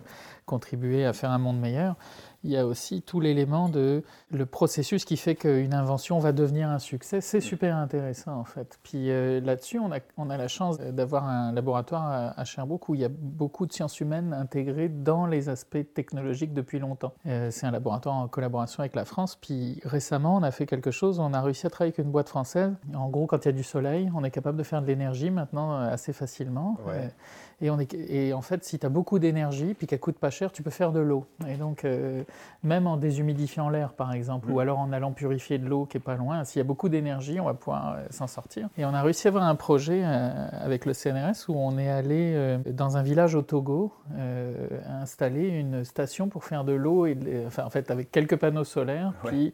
contribuer 0.45 1.03
à 1.03 1.13
faire 1.13 1.31
un 1.31 1.39
monde 1.39 1.59
meilleur 1.59 1.95
il 2.44 2.51
y 2.51 2.57
a 2.57 2.66
aussi 2.66 3.01
tout 3.01 3.19
l'élément 3.19 3.69
de 3.69 4.04
le 4.31 4.45
processus 4.45 5.06
qui 5.06 5.18
fait 5.18 5.36
qu'une 5.36 5.74
invention 5.74 6.19
va 6.19 6.31
devenir 6.31 6.69
un 6.69 6.80
succès. 6.80 7.22
C'est 7.22 7.38
mm. 7.38 7.42
super 7.42 7.75
intéressant 7.75 8.38
en 8.38 8.44
fait. 8.44 8.80
Puis 8.84 9.10
euh, 9.10 9.40
là-dessus, 9.40 9.80
on 9.80 9.92
a, 9.92 10.00
on 10.18 10.30
a 10.30 10.38
la 10.38 10.48
chance 10.48 10.78
d'avoir 10.80 11.28
un 11.28 11.51
laboratoire 11.54 12.34
à, 12.36 12.44
Sherbrooke 12.44 12.90
où 12.90 12.95
il 12.95 13.01
y 13.01 13.06
a 13.06 13.10
beaucoup 13.10 13.66
de 13.66 13.74
sciences 13.74 14.00
humaines 14.00 14.34
intégrées 14.34 14.90
dans 14.90 15.25
les 15.25 15.50
aspects 15.50 15.94
technologiques 15.94 16.54
depuis 16.54 16.80
longtemps. 16.80 17.13
Euh, 17.25 17.50
c'est 17.51 17.66
un 17.66 17.72
laboratoire 17.72 18.16
en 18.16 18.28
collaboration 18.28 18.82
avec 18.82 18.96
la 18.96 19.06
France. 19.06 19.38
Puis 19.39 19.79
récemment, 19.86 20.36
on 20.36 20.44
a 20.44 20.51
fait 20.51 20.65
quelque 20.65 20.91
chose. 20.91 21.20
On 21.20 21.34
a 21.34 21.41
réussi 21.41 21.65
à 21.65 21.70
travailler 21.70 21.94
avec 21.94 22.06
une 22.06 22.12
boîte 22.12 22.29
française. 22.29 22.74
En 22.94 23.10
gros, 23.10 23.25
quand 23.25 23.46
il 23.46 23.48
y 23.48 23.50
a 23.50 23.53
du 23.53 23.63
soleil, 23.63 24.12
on 24.15 24.24
est 24.24 24.32
capable 24.32 24.58
de 24.58 24.63
faire 24.63 24.82
de 24.82 24.88
l'énergie 24.88 25.29
maintenant 25.29 25.74
euh, 25.74 25.94
assez 25.94 26.13
facilement. 26.13 26.77
Et, 27.63 27.70
on 27.70 27.79
est, 27.79 27.93
et 27.93 28.34
en 28.34 28.41
fait, 28.41 28.65
si 28.65 28.77
tu 28.77 28.86
as 28.86 28.89
beaucoup 28.89 29.20
d'énergie, 29.20 29.74
puis 29.74 29.88
qu'elle 29.88 30.01
coûte 30.01 30.20
pas 30.20 30.29
cher, 30.29 30.51
tu 30.51 30.63
peux 30.63 30.70
faire 30.70 30.91
de 30.91 31.00
l'eau. 31.00 31.25
Et 31.48 31.55
donc, 31.55 31.86
euh, 31.86 32.24
même 32.62 32.88
en 32.88 32.98
déshumidifiant 32.98 33.70
l'air, 33.70 33.93
par 33.93 34.12
exemple, 34.12 34.51
ou 34.51 34.55
mm. 34.55 34.60
alors 34.60 34.79
en 34.79 34.91
allant 34.91 35.13
purifier 35.13 35.60
de 35.60 35.65
l'eau 35.65 35.86
qui 35.86 35.96
est 35.96 36.01
pas 36.01 36.15
loin, 36.15 36.43
s'il 36.43 36.60
y 36.60 36.62
a 36.62 36.65
beaucoup 36.65 36.89
d'énergie, 36.89 37.39
on 37.39 37.46
va 37.46 37.53
pouvoir 37.53 37.93
euh, 37.93 38.05
s'en 38.10 38.27
sortir. 38.27 38.67
Et 38.77 38.84
on 38.84 38.93
a 38.93 39.01
réussi 39.01 39.27
à 39.27 39.29
avoir 39.29 39.46
un 39.46 39.55
projet 39.55 40.01
euh, 40.03 40.48
avec 40.60 40.86
le 40.86 40.93
CNRS 40.93 41.48
où 41.48 41.55
on 41.55 41.77
est 41.77 41.89
allé 41.89 42.60
dans 42.65 42.98
un 42.98 43.01
village 43.01 43.34
au 43.34 43.41
Togo 43.41 43.93
installer 44.86 45.48
une 45.48 45.86
station 45.86 46.27
pour 46.27 46.43
faire 46.43 46.65
de 46.65 46.74
l'eau, 46.74 47.05
et 47.05 47.17
enfin, 47.48 47.63
en 47.63 47.70
fait, 47.70 47.91
avec 47.91 48.12
quelques 48.12 48.36
panneaux 48.36 48.65
solaires, 48.65 49.13
puis 49.24 49.53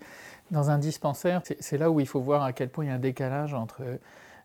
dans 0.52 0.72
un 0.72 0.80
dispensaire. 0.80 1.42
C'est 1.60 1.78
là 1.78 1.92
où 1.92 2.00
il 2.00 2.08
faut 2.08 2.22
voir 2.22 2.44
à 2.44 2.54
quel 2.54 2.70
point 2.70 2.86
il 2.86 2.88
y 2.88 2.92
a 2.92 2.96
un 2.96 3.00
décalage 3.00 3.54
entre 3.54 3.82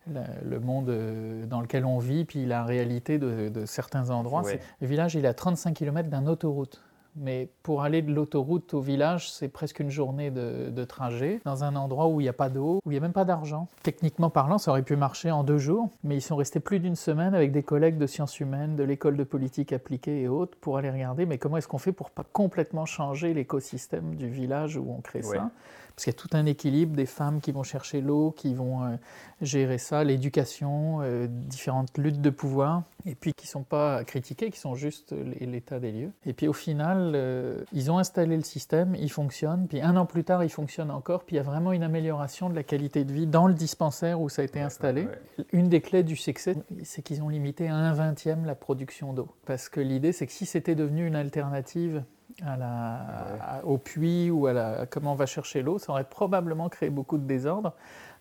le 0.07 0.61
monde 0.61 0.89
euh, 0.89 1.47
dans 1.47 1.61
lequel 1.61 1.85
on 1.85 1.99
vit, 1.99 2.25
puis 2.25 2.47
la 2.47 2.65
réalité 2.65 3.19
de, 3.19 3.65
certains 3.67 4.11
endroits. 4.11 4.43
Le 4.81 4.87
village, 4.87 5.15
il 5.15 5.25
est 5.25 5.29
à 5.29 5.35
35 5.35 5.75
km 5.75 6.09
d'une 6.09 6.29
autoroute. 6.29 6.81
Mais 7.17 7.49
pour 7.63 7.83
aller 7.83 8.03
de 8.03 8.13
l'autoroute 8.13 8.75
au 8.75 8.81
village, 8.81 9.31
c'est 9.31 9.49
presque 9.49 9.79
une 9.79 9.91
journée 9.91 10.31
de, 10.31 10.85
trajet, 10.85 11.41
dans 11.45 11.63
un 11.63 11.77
endroit 11.77 12.09
où 12.09 12.21
il 12.21 12.25
n'y 12.25 12.29
a 12.29 12.35
pas 12.35 12.49
d'eau, 12.49 12.81
où 12.85 12.91
il 12.91 12.95
n'y 12.95 12.99
a 12.99 13.01
même 13.01 13.13
pas 13.13 13.25
d'argent. 13.25 13.69
Techniquement 13.83 14.31
parlant, 14.31 14.59
ça 14.59 14.73
aurait 14.73 14.83
pu 14.83 14.97
marcher 14.97 15.31
en 15.31 15.45
deux 15.45 15.59
jours, 15.59 15.91
mais 16.03 16.17
ils 16.17 16.21
sont 16.21 16.37
restés 16.37 16.61
plus 16.61 16.81
d'une 16.81 16.97
semaine 16.97 17.35
avec 17.35 17.53
des 17.53 17.63
collègues 17.63 17.99
de 17.99 18.07
sciences 18.07 18.41
humaines, 18.41 18.75
de 18.75 18.83
l'école 18.83 19.17
de 19.17 19.25
politique 19.25 19.73
appliquée 19.73 20.23
et 20.23 20.29
autres, 20.29 20.59
pour 20.61 20.77
aller 20.77 20.91
regarder, 20.91 21.25
mais 21.25 21.39
comment 21.39 21.57
est-ce 21.57 21.69
qu'on 21.69 21.79
fait 21.79 21.93
pour 21.93 22.11
pas 22.11 22.25
complètement 22.33 22.85
changer 22.85 23.33
l'écosystème 23.33 24.17
du 24.17 24.29
village 24.29 24.77
où 24.77 24.87
on 24.91 25.01
crée 25.01 25.23
ça? 25.23 25.51
Parce 25.95 26.05
qu'il 26.05 26.13
y 26.13 26.17
a 26.17 26.19
tout 26.19 26.31
un 26.33 26.47
équilibre 26.47 26.97
des 26.97 27.07
femmes 27.07 27.41
qui 27.41 27.53
vont 27.53 27.63
chercher 27.63 28.01
l'eau, 28.01 28.33
qui 28.33 28.53
vont 28.55 28.83
euh, 28.83 28.97
gérer 29.43 29.79
ça, 29.79 30.03
l'éducation, 30.03 30.99
euh, 31.03 31.29
différentes 31.29 31.97
luttes 31.99 32.21
de 32.21 32.31
pouvoir. 32.31 32.83
et 33.07 33.15
puis 33.15 33.33
qui 33.33 33.47
ne 33.47 33.51
sont 33.51 33.63
pas 33.63 34.03
critiqués, 34.03 34.51
qui 34.51 34.59
sont 34.59 34.75
juste 34.75 35.15
l'état 35.41 35.79
des 35.79 35.93
lieux. 35.93 36.11
Et 36.27 36.33
puis 36.33 36.49
au 36.49 36.53
final, 36.53 37.13
euh, 37.15 37.63
ils 37.73 37.91
ont 37.91 37.99
installé 37.99 38.37
le 38.37 38.43
système, 38.43 38.97
il 38.99 39.11
fonctionne, 39.11 39.69
puis 39.69 39.81
un 39.83 39.97
an 39.97 40.07
plus 40.07 40.25
tard, 40.25 40.43
il 40.43 40.51
fonctionne 40.51 40.91
encore, 40.91 41.25
puis 41.25 41.37
il 41.37 41.39
y 41.39 41.41
a 41.41 41.45
vraiment 41.45 41.73
une 41.73 41.83
amélioration 41.83 42.51
de 42.51 42.55
la 42.55 42.65
qualité 42.65 43.05
de 43.05 43.13
vie 43.13 43.27
dans 43.27 43.47
le 43.47 43.55
dispensaire 43.55 44.21
où 44.21 44.29
ça 44.29 44.43
a 44.43 44.45
été 44.45 44.61
installé. 44.61 45.07
Une 45.53 45.69
des 45.69 45.81
clés 45.81 46.03
du 46.03 46.17
succès, 46.17 46.57
c'est 46.83 47.03
qu'ils 47.03 47.23
ont 47.23 47.29
limité 47.29 47.69
à 47.69 47.77
un 47.77 47.93
vingtième 47.93 48.47
la 48.47 48.55
production 48.55 49.13
d'eau. 49.13 49.29
Parce 49.47 49.69
que 49.69 49.81
l'idée, 49.81 50.13
c'est 50.13 50.27
que 50.27 50.33
si 50.33 50.47
c'était 50.47 50.75
devenu 50.75 51.07
une 51.07 51.17
alternative 51.17 52.03
à 52.43 52.57
la, 52.57 53.61
au 53.65 53.79
puits 53.79 54.31
ou 54.31 54.47
à, 54.47 54.53
la, 54.53 54.87
comment 54.87 55.13
on 55.13 55.17
va 55.17 55.27
chercher 55.27 55.63
l'eau, 55.63 55.79
ça 55.79 55.93
aurait 55.93 56.09
probablement 56.09 56.69
créé 56.69 56.91
beaucoup 56.91 57.19
de 57.19 57.25
désordre. 57.25 57.73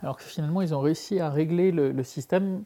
Alors 0.01 0.17
que 0.17 0.23
finalement, 0.23 0.61
ils 0.61 0.75
ont 0.75 0.81
réussi 0.81 1.19
à 1.19 1.29
régler 1.29 1.71
le, 1.71 2.03
système 2.03 2.63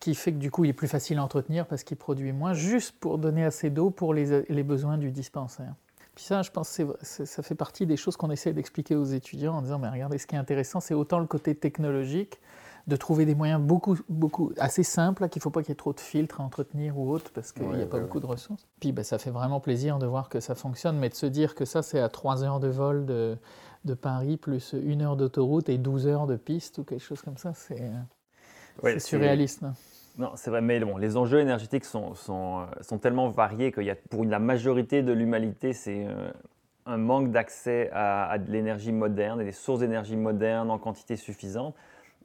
qui 0.00 0.14
fait 0.14 0.32
que 0.32 0.38
du 0.38 0.50
coup, 0.50 0.64
il 0.64 0.70
est 0.70 0.74
plus 0.74 0.88
facile 0.88 1.18
à 1.18 1.24
entretenir 1.24 1.66
parce 1.66 1.84
qu'il 1.84 1.96
produit 1.96 2.32
moins, 2.32 2.54
juste 2.54 2.98
pour 2.98 3.18
donner 3.18 3.44
assez 3.44 3.70
d'eau 3.70 3.90
pour 3.90 4.14
les, 4.14 4.42
les, 4.48 4.62
besoins 4.62 4.98
du 4.98 5.10
dispensaire. 5.10 5.74
Puis 6.14 6.24
ça, 6.24 6.42
je 6.42 6.50
pense 6.50 6.76
que 6.76 6.84
ça 7.02 7.42
fait 7.42 7.54
partie 7.54 7.86
des 7.86 7.96
choses 7.96 8.16
qu'on 8.16 8.30
essaie 8.30 8.52
d'expliquer 8.52 8.96
aux 8.96 9.04
étudiants 9.04 9.54
en 9.54 9.62
disant, 9.62 9.78
mais 9.78 9.88
regardez, 9.88 10.18
ce 10.18 10.26
qui 10.26 10.34
est 10.34 10.38
intéressant, 10.38 10.80
c'est 10.80 10.94
autant 10.94 11.18
le 11.18 11.26
côté 11.26 11.54
technologique, 11.54 12.40
de 12.86 12.96
trouver 12.96 13.26
des 13.26 13.34
moyens 13.34 13.60
beaucoup, 13.60 13.96
beaucoup 14.08 14.52
assez 14.58 14.82
simples, 14.82 15.28
qu'il 15.28 15.40
ne 15.40 15.42
faut 15.42 15.50
pas 15.50 15.62
qu'il 15.62 15.70
y 15.70 15.72
ait 15.72 15.76
trop 15.76 15.92
de 15.92 16.00
filtres 16.00 16.40
à 16.40 16.44
entretenir 16.44 16.98
ou 16.98 17.10
autre, 17.10 17.30
parce 17.32 17.52
qu'il 17.52 17.68
n'y 17.68 17.82
a 17.82 17.86
pas 17.86 18.00
beaucoup 18.00 18.20
de 18.20 18.26
ressources. 18.26 18.66
Puis 18.80 18.92
ben, 18.92 19.04
ça 19.04 19.18
fait 19.18 19.30
vraiment 19.30 19.60
plaisir 19.60 19.98
de 19.98 20.06
voir 20.06 20.28
que 20.28 20.40
ça 20.40 20.54
fonctionne, 20.54 20.98
mais 20.98 21.08
de 21.08 21.14
se 21.14 21.26
dire 21.26 21.54
que 21.54 21.64
ça, 21.64 21.82
c'est 21.82 22.00
à 22.00 22.08
3 22.08 22.42
heures 22.42 22.60
de 22.60 22.68
vol 22.68 23.06
de, 23.06 23.36
de 23.84 23.94
Paris, 23.94 24.36
plus 24.36 24.74
une 24.74 25.02
heure 25.02 25.16
d'autoroute 25.16 25.68
et 25.68 25.78
12 25.78 26.06
heures 26.08 26.26
de 26.26 26.36
piste 26.36 26.78
ou 26.78 26.84
quelque 26.84 27.02
chose 27.02 27.22
comme 27.22 27.36
ça, 27.36 27.52
c'est 27.54 27.80
surréaliste. 28.98 29.62
Non, 30.18 30.32
c'est 30.34 30.50
vrai, 30.50 30.60
mais 30.60 30.78
bon, 30.80 30.98
les 30.98 31.16
enjeux 31.16 31.40
énergétiques 31.40 31.84
sont, 31.84 32.14
sont, 32.14 32.66
sont 32.82 32.98
tellement 32.98 33.28
variés 33.28 33.72
qu'il 33.72 33.84
y 33.84 33.90
a, 33.90 33.96
pour 34.10 34.24
la 34.24 34.38
majorité 34.38 35.02
de 35.02 35.12
l'humanité, 35.12 35.72
c'est 35.72 36.04
euh, 36.06 36.30
un 36.84 36.98
manque 36.98 37.30
d'accès 37.30 37.90
à, 37.92 38.28
à, 38.28 38.38
de 38.38 38.50
l'énergie 38.50 38.92
moderne 38.92 39.40
et 39.40 39.44
des 39.44 39.52
sources 39.52 39.80
d'énergie 39.80 40.16
modernes 40.16 40.70
en 40.70 40.78
quantité 40.78 41.16
suffisante. 41.16 41.74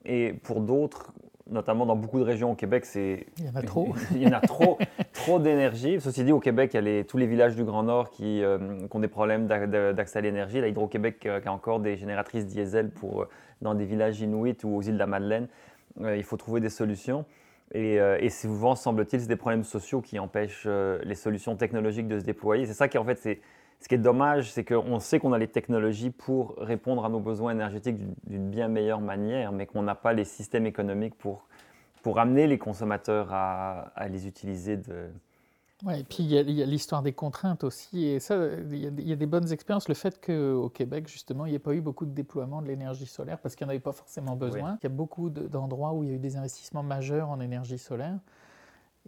Et 0.08 0.34
pour 0.42 0.62
d'autres, 0.62 1.12
notamment 1.50 1.86
dans 1.86 1.96
beaucoup 1.96 2.20
de 2.20 2.24
régions 2.24 2.52
au 2.52 2.56
Québec, 2.56 2.86
c'est. 2.86 3.26
Il 3.38 3.46
y 3.46 3.50
en 3.50 3.56
a 3.56 3.62
trop. 3.62 3.94
il 4.12 4.24
y 4.24 4.28
en 4.28 4.32
a 4.32 4.40
trop, 4.40 4.78
trop 5.14 5.38
d'énergie. 5.40 6.00
Ceci 6.00 6.24
dit, 6.24 6.32
au 6.32 6.40
Québec, 6.40 6.72
il 6.74 6.88
y 6.88 7.00
a 7.00 7.04
tous 7.04 7.18
les 7.18 7.28
villages 7.28 7.56
du 7.56 7.64
Grand 7.66 7.84
Nord 7.84 8.10
qui, 8.10 8.42
euh, 8.42 8.58
ont 8.90 9.00
des 9.00 9.08
problèmes 9.10 9.48
d'accès 9.48 10.20
à 10.20 10.22
l'énergie. 10.22 10.62
La 10.62 10.70
Hydro-Québec 10.70 11.26
euh, 11.26 11.42
qui 11.42 11.48
a 11.48 11.54
encore 11.54 11.82
des 11.82 11.98
génératrices 11.98 12.46
diesel 12.46 12.90
pour, 12.90 13.24
euh, 13.24 13.30
dans 13.62 13.76
des 13.76 13.86
villages 13.86 14.22
inuits 14.22 14.58
ou 14.64 14.78
aux 14.78 14.82
îles 14.82 14.94
de 14.94 15.00
la 15.00 15.08
Madeleine. 15.08 15.48
il 16.00 16.24
faut 16.24 16.38
trouver 16.38 16.62
des 16.62 16.70
solutions. 16.70 17.26
Et, 17.74 17.96
et 17.96 18.30
souvent, 18.30 18.76
semble-t-il, 18.76 19.20
c'est 19.20 19.28
des 19.28 19.36
problèmes 19.36 19.66
sociaux 19.66 20.00
qui 20.00 20.20
empêchent 20.20 20.68
les 21.04 21.16
solutions 21.16 21.58
technologiques 21.58 22.08
de 22.08 22.18
se 22.18 22.24
déployer. 22.24 22.66
C'est 22.66 22.74
ça 22.74 22.88
qui, 22.88 22.98
en 22.98 23.04
fait, 23.04 23.18
c'est 23.18 23.42
ce 23.79 23.88
qui 23.88 23.96
est 23.96 24.00
dommage, 24.00 24.51
c'est 24.51 24.63
qu'on 24.63 25.00
sait 25.00 25.19
qu'on 25.19 25.34
a 25.34 25.38
les 25.38 25.48
technologies 25.48 26.10
pour 26.10 26.55
répondre 26.57 27.05
à 27.05 27.10
nos 27.10 27.19
besoins 27.19 27.51
énergétiques 27.51 27.98
d'une 28.25 28.50
bien 28.50 28.67
meilleure 28.67 29.01
manière, 29.01 29.51
mais 29.51 29.65
qu'on 29.65 29.84
n'a 29.84 29.96
pas 29.96 30.13
les 30.13 30.25
systèmes 30.25 30.65
économiques 30.65 31.15
pour, 31.15 31.48
pour 32.01 32.19
amener 32.19 32.48
les 32.48 32.57
consommateurs 32.57 33.27
à, 33.31 33.91
à 33.96 34.07
les 34.07 34.27
utiliser 34.27 34.77
de, 34.77 35.10
oui, 35.86 36.00
et 36.00 36.03
puis 36.03 36.24
il 36.24 36.31
y 36.31 36.38
a, 36.39 36.65
l'histoire 36.65 37.03
des 37.03 37.13
contraintes 37.13 37.63
aussi. 37.63 38.05
Et 38.05 38.19
ça, 38.19 38.36
il 38.72 38.79
y, 39.07 39.12
a, 39.12 39.15
des 39.15 39.25
bonnes 39.27 39.51
expériences. 39.51 39.88
Le 39.88 39.93
fait 39.93 40.19
qu'au 40.19 40.69
Québec, 40.69 41.07
justement, 41.07 41.46
il 41.46 41.50
n'y 41.50 41.55
ait 41.55 41.60
pas 41.60 41.74
eu 41.74 41.81
beaucoup 41.81 42.07
de 42.07 42.12
déploiement 42.12 42.63
de 42.63 42.67
l'énergie 42.67 43.05
solaire 43.05 43.38
parce 43.39 43.55
qu'il 43.55 43.65
n'y 43.65 43.69
en 43.69 43.72
avait 43.72 43.79
pas 43.79 43.91
forcément 43.91 44.36
besoin. 44.36 44.77
Il 44.81 44.86
y 44.86 44.88
a 44.88 44.96
beaucoup 44.96 45.29
d'endroits 45.29 45.93
où 45.93 46.03
il 46.03 46.10
y 46.10 46.13
a 46.13 46.15
eu 46.15 46.19
des 46.19 46.36
investissements 46.36 46.81
majeurs 46.81 47.29
en 47.29 47.39
énergie 47.39 47.77
solaire 47.77 48.17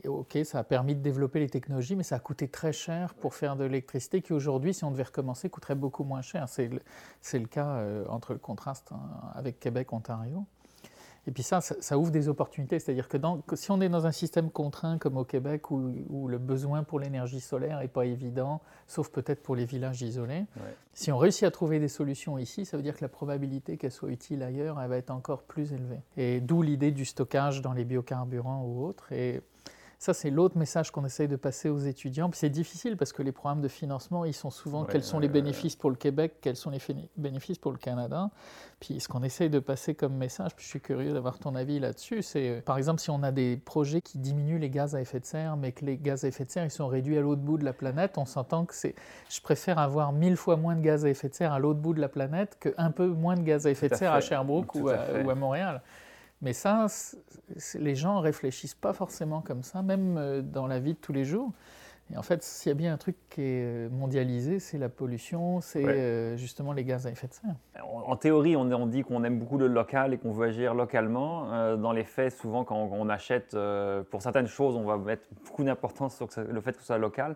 ok, 0.08 0.40
ça 0.44 0.60
a 0.60 0.64
permis 0.64 0.96
de 0.96 1.02
développer 1.02 1.40
les 1.40 1.50
technologies, 1.50 1.96
mais 1.96 2.04
ça 2.04 2.16
a 2.16 2.20
coûté 2.20 2.48
très 2.48 2.72
cher 2.72 3.14
pour 3.16 3.34
faire 3.34 3.56
de 3.56 3.64
l'électricité 3.64 4.22
qui 4.22 4.34
aujourd'hui, 4.34 4.74
si 4.74 4.84
on 4.84 4.92
devait 4.92 5.04
recommencer, 5.04 5.50
coûterait 5.50 5.76
beaucoup 5.76 6.04
moins 6.04 6.22
cher. 6.22 6.48
C'est 6.48 6.70
le, 6.70 7.48
cas 7.48 7.68
euh, 7.68 8.06
entre 8.08 8.34
le 8.34 8.40
contraste 8.40 8.92
hein, 8.92 9.00
avec 9.34 9.60
Québec, 9.60 9.92
Ontario. 9.94 10.46
Et 11.28 11.32
puis 11.32 11.44
ça, 11.44 11.62
ça, 11.62 11.98
ouvre 11.98 12.12
des 12.12 12.28
opportunités. 12.28 12.80
C'est-à-dire 12.80 13.08
que, 13.08 13.18
si 13.56 13.70
on 13.70 13.82
est 13.82 13.90
dans 13.90 14.08
un 14.08 14.12
système 14.12 14.50
contraint 14.50 14.98
comme 14.98 15.18
au 15.18 15.26
Québec, 15.26 15.70
où, 15.70 16.28
le 16.28 16.38
besoin 16.38 16.84
pour 16.84 17.00
l'énergie 17.00 17.40
solaire 17.40 17.80
n'est 17.80 17.88
pas 17.88 18.06
évident, 18.06 18.62
sauf 18.88 19.10
peut-être 19.10 19.44
pour 19.44 19.56
les 19.56 19.66
villages 19.66 20.02
isolés, 20.02 20.46
si 20.94 21.12
on 21.12 21.18
réussit 21.18 21.44
à 21.44 21.52
trouver 21.52 21.80
des 21.80 21.88
solutions 21.88 22.40
ici, 22.40 22.66
ça 22.66 22.78
veut 22.78 22.84
dire 22.84 22.96
que 22.96 23.04
la 23.04 23.10
probabilité 23.10 23.78
qu'elle 23.78 23.92
soit 23.92 24.10
utile 24.10 24.42
ailleurs, 24.42 24.82
elle 24.82 24.90
va 24.90 24.98
être 24.98 25.12
encore 25.12 25.44
plus 25.44 25.72
élevée. 25.74 26.02
Et 26.18 26.42
d'où 26.42 26.62
l'idée 26.62 26.92
du 26.92 27.06
stockage 27.06 27.62
dans 27.62 27.74
les 27.74 27.86
biocarburants 27.86 28.64
ou 28.64 28.84
autres. 28.84 29.12
Et 29.12 29.42
ça, 30.00 30.14
c'est 30.14 30.30
l'autre 30.30 30.58
message 30.58 30.92
qu'on 30.92 31.04
essaye 31.04 31.28
de 31.28 31.36
passer 31.36 31.68
aux 31.68 31.80
étudiants. 31.80 32.32
C'est 32.34 32.50
difficile 32.50 32.96
parce 32.96 33.12
que 33.12 33.22
les 33.22 33.34
programmes 33.34 33.60
de 33.60 33.68
financement, 33.68 34.24
ils 34.24 34.34
sont 34.34 34.50
souvent 34.50 34.86
quels 34.86 35.04
sont 35.04 35.20
les 35.20 35.28
bénéfices 35.28 35.76
pour 35.76 35.90
le 35.90 35.98
Québec, 35.98 36.36
quels 36.40 36.56
sont 36.56 36.70
les 36.70 36.80
bénéfices 37.18 37.58
pour 37.58 37.74
le 37.74 37.78
Canada. 37.78 38.30
Puis 38.80 39.02
ce 39.02 39.10
qu'on 39.10 39.24
essaye 39.24 39.50
de 39.50 39.60
passer 39.60 39.96
comme 39.96 40.16
message, 40.16 40.56
puis 40.56 40.64
je 40.64 40.70
suis 40.70 40.80
curieux 40.80 41.12
d'avoir 41.12 41.38
ton 41.38 41.54
avis 41.54 41.80
là-dessus, 41.80 42.22
c'est 42.22 42.50
euh, 42.50 42.62
par 42.62 42.78
exemple 42.78 43.02
si 43.02 43.10
on 43.10 43.24
a 43.24 43.34
des 43.34 43.58
projets 43.58 44.00
qui 44.00 44.20
diminuent 44.20 44.58
les 44.58 44.70
gaz 44.70 44.96
à 44.96 45.02
effet 45.02 45.20
de 45.20 45.26
serre, 45.26 45.58
mais 45.58 45.74
que 45.74 45.84
les 45.84 45.98
gaz 45.98 46.24
à 46.24 46.30
effet 46.30 46.46
de 46.46 46.50
serre 46.52 46.64
ils 46.64 46.72
sont 46.72 46.88
réduits 46.88 47.18
à 47.18 47.22
l'autre 47.22 47.42
bout 47.42 47.58
de 47.58 47.66
la 47.66 47.74
planète, 47.74 48.18
on 48.18 48.26
s'entend 48.26 48.64
que 48.64 48.76
c'est. 48.76 48.96
Je 49.30 49.42
préfère 49.42 49.80
avoir 49.80 50.14
mille 50.14 50.38
fois 50.38 50.56
moins 50.56 50.78
de 50.78 50.82
gaz 50.82 51.04
à 51.04 51.10
effet 51.10 51.28
de 51.28 51.34
serre 51.34 51.52
à 51.52 51.60
l'autre 51.60 51.82
bout 51.82 51.94
de 51.94 52.00
la 52.00 52.08
planète 52.08 52.58
qu'un 52.58 52.92
peu 52.92 53.08
moins 53.08 53.36
de 53.36 53.42
gaz 53.42 53.68
à 53.68 53.72
effet 53.72 53.90
de 53.90 53.96
serre 53.96 54.14
à, 54.14 54.22
Sherbrooke 54.22 54.76
ou 54.76 54.88
à 54.88 55.36
Montréal. 55.36 55.82
Mais 56.42 56.54
ça, 56.54 56.88
les 57.76 57.96
gens 57.96 58.20
réfléchissent 58.20 58.76
pas 58.76 58.94
forcément 58.94 59.42
comme 59.42 59.64
ça, 59.64 59.82
même 59.82 60.18
euh, 60.18 60.42
dans 60.42 60.68
la 60.68 60.80
vie 60.80 60.94
de 60.94 61.00
tous 61.00 61.12
les 61.12 61.26
jours. 61.26 61.52
Et 62.12 62.18
en 62.18 62.24
fait, 62.24 62.42
s'il 62.42 62.70
y 62.70 62.72
a 62.72 62.76
bien 62.76 62.94
un 62.94 62.98
truc 62.98 63.16
qui 63.30 63.42
est 63.42 63.66
euh, 63.66 63.90
mondialisé, 63.90 64.60
c'est 64.60 64.80
la 64.80 64.90
pollution, 64.90 65.62
c'est 65.62 65.86
euh, 65.86 66.38
justement 66.38 66.72
les 66.72 66.84
gaz 66.84 67.06
à 67.06 67.12
effet 67.12 67.28
de 67.28 67.34
serre. 67.34 67.56
En, 67.84 68.16
théorie, 68.16 68.56
on, 68.56 68.88
dit 68.88 69.04
qu'on 69.04 69.24
aime 69.24 69.38
beaucoup 69.38 69.58
le 69.58 69.68
local 69.68 70.14
et 70.14 70.18
qu'on 70.18 70.32
veut 70.32 70.48
agir 70.48 70.74
localement. 70.74 71.76
dans 71.78 71.92
les 71.92 72.06
faits, 72.06 72.34
souvent, 72.34 72.64
quand 72.64 72.78
on, 72.78 73.10
achète, 73.10 73.56
pour 74.10 74.22
certaines 74.22 74.48
choses, 74.48 74.76
on 74.76 74.86
va 74.86 74.98
mettre 74.98 75.28
beaucoup 75.46 75.64
d'importance 75.64 76.16
sur 76.16 76.28
le 76.38 76.62
fait 76.62 76.74
que 76.74 76.80
ce 76.80 76.88
soit 76.88 76.98
local. 76.98 77.36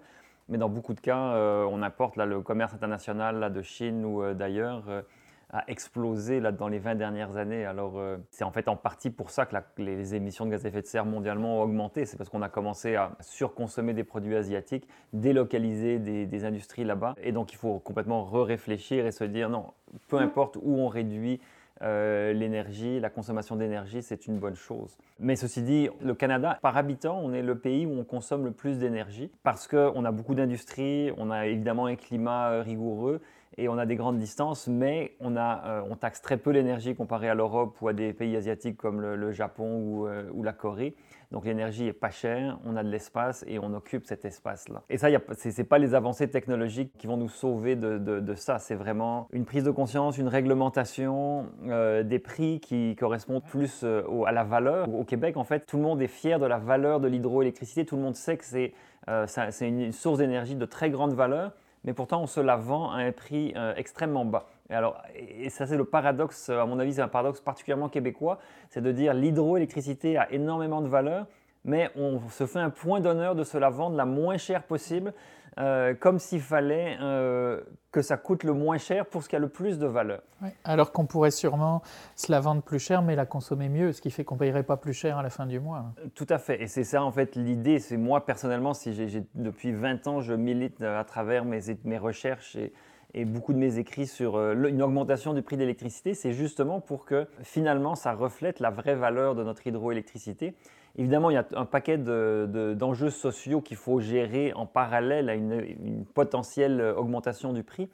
Mais 0.49 0.57
dans 0.57 0.69
beaucoup 0.69 0.93
de 0.93 0.99
cas, 0.99 1.37
on 1.69 1.81
importe 1.83 2.15
là, 2.15 2.25
le 2.25 2.41
commerce 2.41 2.73
international 2.73 3.39
là, 3.39 3.49
de 3.49 3.61
Chine 3.61 4.03
ou 4.05 4.33
d'ailleurs 4.33 4.83
a 5.53 5.63
explosé 5.67 6.39
là, 6.39 6.51
dans 6.51 6.67
les 6.67 6.79
20 6.79 6.95
dernières 6.95 7.37
années. 7.37 7.63
Alors, 7.63 7.99
euh, 7.99 8.17
c'est 8.31 8.43
en 8.43 8.51
fait 8.51 8.67
en 8.67 8.75
partie 8.75 9.11
pour 9.11 9.29
ça 9.29 9.45
que 9.45 9.55
les 9.77 10.15
émissions 10.15 10.45
de 10.45 10.51
gaz 10.51 10.65
à 10.65 10.69
effet 10.69 10.81
de 10.81 10.87
serre 10.87 11.05
mondialement 11.05 11.59
ont 11.59 11.61
augmenté. 11.61 12.05
C'est 12.05 12.17
parce 12.17 12.29
qu'on 12.29 12.41
a 12.41 12.49
commencé 12.49 12.95
à 12.95 13.11
surconsommer 13.21 13.93
des 13.93 14.03
produits 14.03 14.35
asiatiques, 14.35 14.87
délocaliser 15.13 15.99
des, 15.99 16.45
industries 16.45 16.83
là-bas. 16.83 17.15
Et 17.21 17.31
donc, 17.31 17.53
il 17.53 17.57
faut 17.57 17.79
complètement 17.79 18.25
re-réfléchir 18.25 19.05
et 19.05 19.11
se 19.11 19.23
dire 19.23 19.49
non, 19.49 19.67
peu 20.07 20.17
importe 20.17 20.57
où 20.61 20.75
on 20.79 20.87
réduit 20.87 21.39
euh, 21.83 22.33
l'énergie, 22.33 22.99
la 22.99 23.09
consommation 23.09 23.55
d'énergie, 23.55 24.01
c'est 24.01 24.25
une 24.25 24.39
bonne 24.39 24.55
chose. 24.55 24.97
Mais 25.19 25.35
ceci 25.35 25.61
dit, 25.61 25.89
le 26.01 26.15
Canada, 26.15 26.57
par 26.61 26.75
habitant, 26.75 27.19
on 27.23 27.33
est 27.33 27.41
le 27.41 27.57
pays 27.57 27.85
où 27.85 27.91
on 27.91 28.03
consomme 28.03 28.43
le 28.45 28.51
plus 28.51 28.79
d'énergie 28.79 29.29
parce 29.43 29.67
qu'on 29.67 30.03
a 30.03 30.11
beaucoup 30.11 30.33
d'industries, 30.33 31.11
on 31.17 31.29
a 31.29 31.45
évidemment 31.45 31.85
un 31.85 31.95
climat 31.95 32.49
euh, 32.49 32.61
rigoureux 32.61 33.21
et 33.57 33.69
on 33.69 33.77
a 33.77 33.85
des 33.85 33.95
grandes 33.95 34.17
distances, 34.17 34.67
mais 34.67 35.15
on, 35.19 35.35
euh, 35.35 35.81
taxe 35.99 36.21
très 36.21 36.37
peu 36.37 36.49
l'énergie 36.49 36.95
comparé 36.95 37.29
à 37.29 37.35
l'Europe 37.35 37.77
ou 37.81 37.87
à 37.87 37.93
des 37.93 38.13
pays 38.13 38.35
asiatiques 38.35 38.77
comme 38.77 39.01
le, 39.01 39.31
Japon 39.31 39.77
ou, 39.77 40.07
euh, 40.07 40.29
ou, 40.33 40.43
la 40.43 40.53
Corée. 40.53 40.95
Donc 41.31 41.45
l'énergie 41.45 41.87
est 41.87 41.93
pas 41.93 42.11
chère, 42.11 42.59
on 42.65 42.75
a 42.75 42.83
de 42.83 42.89
l'espace 42.89 43.43
et 43.47 43.57
on 43.57 43.73
occupe 43.73 44.05
cet 44.05 44.23
espace-là. 44.25 44.83
Et 44.89 44.97
ça, 44.97 45.07
ce 45.09 45.61
n'est 45.61 45.67
pas 45.67 45.79
les 45.79 45.95
avancées 45.95 46.29
technologiques 46.29 46.91
qui 46.97 47.07
vont 47.07 47.17
nous 47.17 47.29
sauver 47.29 47.75
de, 47.75 48.35
ça, 48.35 48.59
c'est 48.59 48.75
vraiment 48.75 49.27
une 49.31 49.45
prise 49.45 49.63
de 49.63 49.71
conscience, 49.71 50.17
une 50.17 50.27
réglementation, 50.27 51.47
euh, 51.67 52.03
des 52.03 52.19
prix 52.19 52.59
qui 52.59 52.95
correspondent 52.95 53.43
plus 53.43 53.83
à 53.83 54.31
la 54.31 54.43
valeur. 54.43 54.93
Au 54.93 55.03
Québec, 55.03 55.37
en 55.37 55.43
fait, 55.43 55.65
tout 55.65 55.77
le 55.77 55.83
monde 55.83 56.01
est 56.01 56.07
fier 56.07 56.39
de 56.39 56.45
la 56.45 56.59
valeur 56.59 56.99
de 56.99 57.07
l'hydroélectricité, 57.07 57.85
tout 57.85 57.95
le 57.95 58.03
monde 58.03 58.15
sait 58.15 58.37
que 58.37 58.45
c'est 58.45 58.73
une 59.67 59.91
source 59.91 60.19
d'énergie 60.19 60.55
de 60.55 60.65
très 60.65 60.91
grande 60.91 61.13
valeur 61.13 61.51
mais 61.83 61.93
pourtant 61.93 62.21
on 62.21 62.27
se 62.27 62.39
la 62.39 62.55
vend 62.55 62.91
à 62.91 62.97
un 62.97 63.11
prix 63.11 63.53
euh, 63.55 63.73
extrêmement 63.75 64.25
bas. 64.25 64.47
Et, 64.69 64.73
alors, 64.73 65.01
et 65.15 65.49
ça 65.49 65.65
c'est 65.65 65.77
le 65.77 65.85
paradoxe, 65.85 66.49
à 66.49 66.65
mon 66.65 66.79
avis 66.79 66.93
c'est 66.93 67.01
un 67.01 67.07
paradoxe 67.07 67.41
particulièrement 67.41 67.89
québécois, 67.89 68.39
c'est 68.69 68.81
de 68.81 68.91
dire 68.91 69.13
l'hydroélectricité 69.13 70.17
a 70.17 70.31
énormément 70.31 70.81
de 70.81 70.87
valeur, 70.87 71.25
mais 71.65 71.89
on 71.95 72.19
se 72.29 72.45
fait 72.45 72.59
un 72.59 72.69
point 72.69 72.99
d'honneur 72.99 73.35
de 73.35 73.43
se 73.43 73.57
la 73.57 73.69
vendre 73.69 73.95
la 73.95 74.05
moins 74.05 74.37
chère 74.37 74.63
possible, 74.63 75.13
euh, 75.59 75.93
comme 75.93 76.19
s'il 76.19 76.41
fallait 76.41 76.97
euh, 77.01 77.61
que 77.91 78.01
ça 78.01 78.17
coûte 78.17 78.43
le 78.43 78.53
moins 78.53 78.77
cher 78.77 79.05
pour 79.05 79.23
ce 79.23 79.29
qui 79.29 79.35
a 79.35 79.39
le 79.39 79.49
plus 79.49 79.77
de 79.77 79.85
valeur. 79.85 80.21
alors 80.63 80.91
qu'on 80.91 81.05
pourrait 81.05 81.31
sûrement 81.31 81.81
se 82.15 82.31
la 82.31 82.39
vendre 82.39 82.61
plus 82.61 82.79
cher, 82.79 83.01
mais 83.01 83.15
la 83.15 83.25
consommer 83.25 83.69
mieux, 83.69 83.91
ce 83.91 84.01
qui 84.01 84.09
fait 84.09 84.23
qu'on 84.23 84.35
ne 84.35 84.39
payerait 84.39 84.63
pas 84.63 84.77
plus 84.77 84.93
cher 84.93 85.17
à 85.17 85.23
la 85.23 85.29
fin 85.29 85.45
du 85.45 85.59
mois. 85.59 85.93
Tout 86.15 86.27
à 86.29 86.39
fait, 86.39 86.61
et 86.61 86.67
c'est 86.67 86.83
ça 86.83 87.03
en 87.03 87.11
fait 87.11 87.35
l'idée. 87.35 87.79
C'est 87.79 87.97
moi 87.97 88.25
personnellement, 88.25 88.73
si 88.73 88.93
depuis 89.35 89.71
20 89.71 90.07
ans, 90.07 90.21
je 90.21 90.33
milite 90.33 90.81
euh, 90.81 90.99
à 90.99 91.03
travers 91.03 91.45
mes, 91.45 91.59
mes 91.83 91.97
recherches 91.97 92.55
et, 92.55 92.73
et 93.13 93.25
beaucoup 93.25 93.53
de 93.53 93.59
mes 93.59 93.77
écrits 93.77 94.07
sur 94.07 94.39
une 94.39 94.81
augmentation 94.81 95.33
du 95.33 95.43
prix 95.43 95.55
de 95.55 95.61
l'électricité, 95.61 96.15
c'est 96.15 96.33
justement 96.33 96.81
pour 96.81 97.05
que 97.05 97.27
finalement 97.43 97.93
ça 97.93 98.13
reflète 98.13 98.59
la 98.59 98.71
vraie 98.71 98.95
valeur 98.95 99.35
de 99.35 99.43
notre 99.43 99.67
hydroélectricité 99.67 100.55
Évidemment, 100.95 101.31
il 101.31 101.33
y 101.33 101.37
a 101.37 101.45
un 101.55 101.65
paquet 101.65 101.97
d'enjeux 101.97 103.09
sociaux 103.09 103.61
qu'il 103.61 103.77
faut 103.77 103.99
gérer 103.99 104.53
en 104.53 104.67
parallèle 104.67 105.29
à 105.29 105.35
une, 105.35 106.05
potentielle 106.13 106.81
augmentation 106.95 107.51
du 107.51 107.63
prix. 107.63 107.89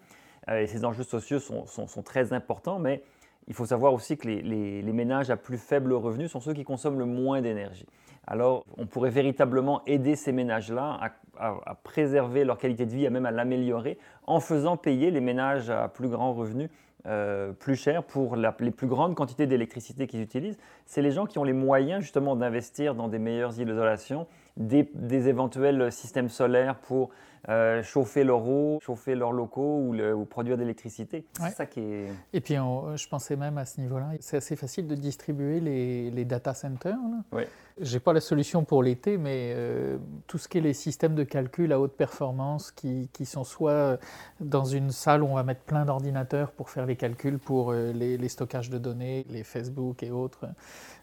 et 0.51 0.67
ces 0.67 0.83
enjeux 0.83 1.03
sociaux 1.03 1.39
sont, 1.39 2.03
très 2.03 2.33
importants, 2.33 2.77
mais 2.77 3.01
il 3.47 3.53
faut 3.53 3.65
savoir 3.65 3.93
aussi 3.93 4.17
que 4.17 4.27
les, 4.27 4.93
ménages 4.93 5.29
à 5.29 5.37
plus 5.37 5.57
faible 5.57 5.93
revenu 5.93 6.27
sont 6.27 6.41
ceux 6.41 6.53
qui 6.53 6.65
consomment 6.65 6.99
le 6.99 7.05
moins 7.05 7.41
d'énergie. 7.41 7.85
Alors, 8.27 8.65
on 8.77 8.85
pourrait 8.85 9.09
véritablement 9.09 9.81
aider 9.87 10.15
ces 10.15 10.31
ménages-là 10.31 10.99
à, 11.37 11.75
préserver 11.83 12.43
leur 12.43 12.57
qualité 12.57 12.85
de 12.85 12.91
vie, 12.91 13.05
et 13.05 13.09
même 13.09 13.25
à 13.25 13.31
l'améliorer, 13.31 13.97
en 14.27 14.41
faisant 14.41 14.75
payer 14.75 15.09
les 15.09 15.21
ménages 15.21 15.69
à 15.69 15.87
plus 15.87 16.09
grand 16.09 16.33
revenu 16.33 16.69
euh, 17.05 17.53
plus 17.53 17.75
cher 17.75 18.03
pour 18.03 18.35
les 18.35 18.71
plus 18.71 18.87
grandes 18.87 19.15
quantités 19.15 19.47
d'électricité 19.47 20.05
qu'ils 20.05 20.21
utilisent. 20.21 20.57
C'est 20.85 21.01
les 21.01 21.11
gens 21.11 21.25
qui 21.25 21.39
ont 21.39 21.45
les 21.45 21.53
moyens 21.53 22.01
justement 22.01 22.35
d'investir 22.35 22.93
dans 22.93 23.07
des 23.07 23.19
meilleures 23.19 23.57
isolations, 23.59 24.27
des, 24.57 24.89
des 24.93 25.27
éventuels 25.27 25.91
systèmes 25.91 26.29
solaires 26.29 26.75
pour 26.75 27.09
euh, 27.47 27.81
chauffer 27.83 28.25
leur 28.25 28.45
eau, 28.45 28.79
chauffer 28.81 29.15
leurs 29.15 29.31
locaux 29.31 29.79
ou, 29.79 30.25
produire 30.25 30.57
de 30.57 30.61
l'électricité. 30.61 31.25
C'est 31.39 31.51
ça 31.51 31.65
qui 31.65 31.79
est... 31.79 32.07
Et 32.33 32.41
puis, 32.41 32.55
je 32.55 33.07
pensais 33.07 33.37
même 33.37 33.57
à 33.57 33.65
ce 33.65 33.79
niveau-là, 33.79 34.09
c'est 34.19 34.37
assez 34.37 34.57
facile 34.57 34.87
de 34.87 34.95
distribuer 34.95 35.61
les, 35.61 36.11
les 36.11 36.25
data 36.25 36.53
centers. 36.53 36.97
Oui. 37.31 37.43
Je 37.79 37.93
n'ai 37.93 37.99
pas 38.01 38.11
la 38.11 38.19
solution 38.19 38.65
pour 38.65 38.83
l'été, 38.83 39.17
mais 39.17 39.53
euh, 39.55 39.97
tout 40.27 40.37
ce 40.37 40.49
qui 40.49 40.57
est 40.57 40.61
les 40.61 40.73
systèmes 40.73 41.15
de 41.15 41.23
calcul 41.23 41.71
à 41.71 41.79
haute 41.79 41.93
performance 41.93 42.71
qui, 42.71 43.09
qui, 43.13 43.25
sont 43.25 43.45
soit 43.45 43.97
dans 44.41 44.65
une 44.65 44.91
salle 44.91 45.23
où 45.23 45.27
on 45.27 45.35
va 45.35 45.43
mettre 45.43 45.61
plein 45.61 45.85
d'ordinateurs 45.85 46.51
pour 46.51 46.69
faire 46.69 46.85
les 46.85 46.97
calculs 46.97 47.39
pour 47.39 47.71
euh, 47.71 47.93
les, 47.93 48.17
les, 48.17 48.29
stockages 48.29 48.69
de 48.69 48.77
données, 48.77 49.25
les 49.29 49.43
Facebook 49.45 50.03
et 50.03 50.11
autres, 50.11 50.45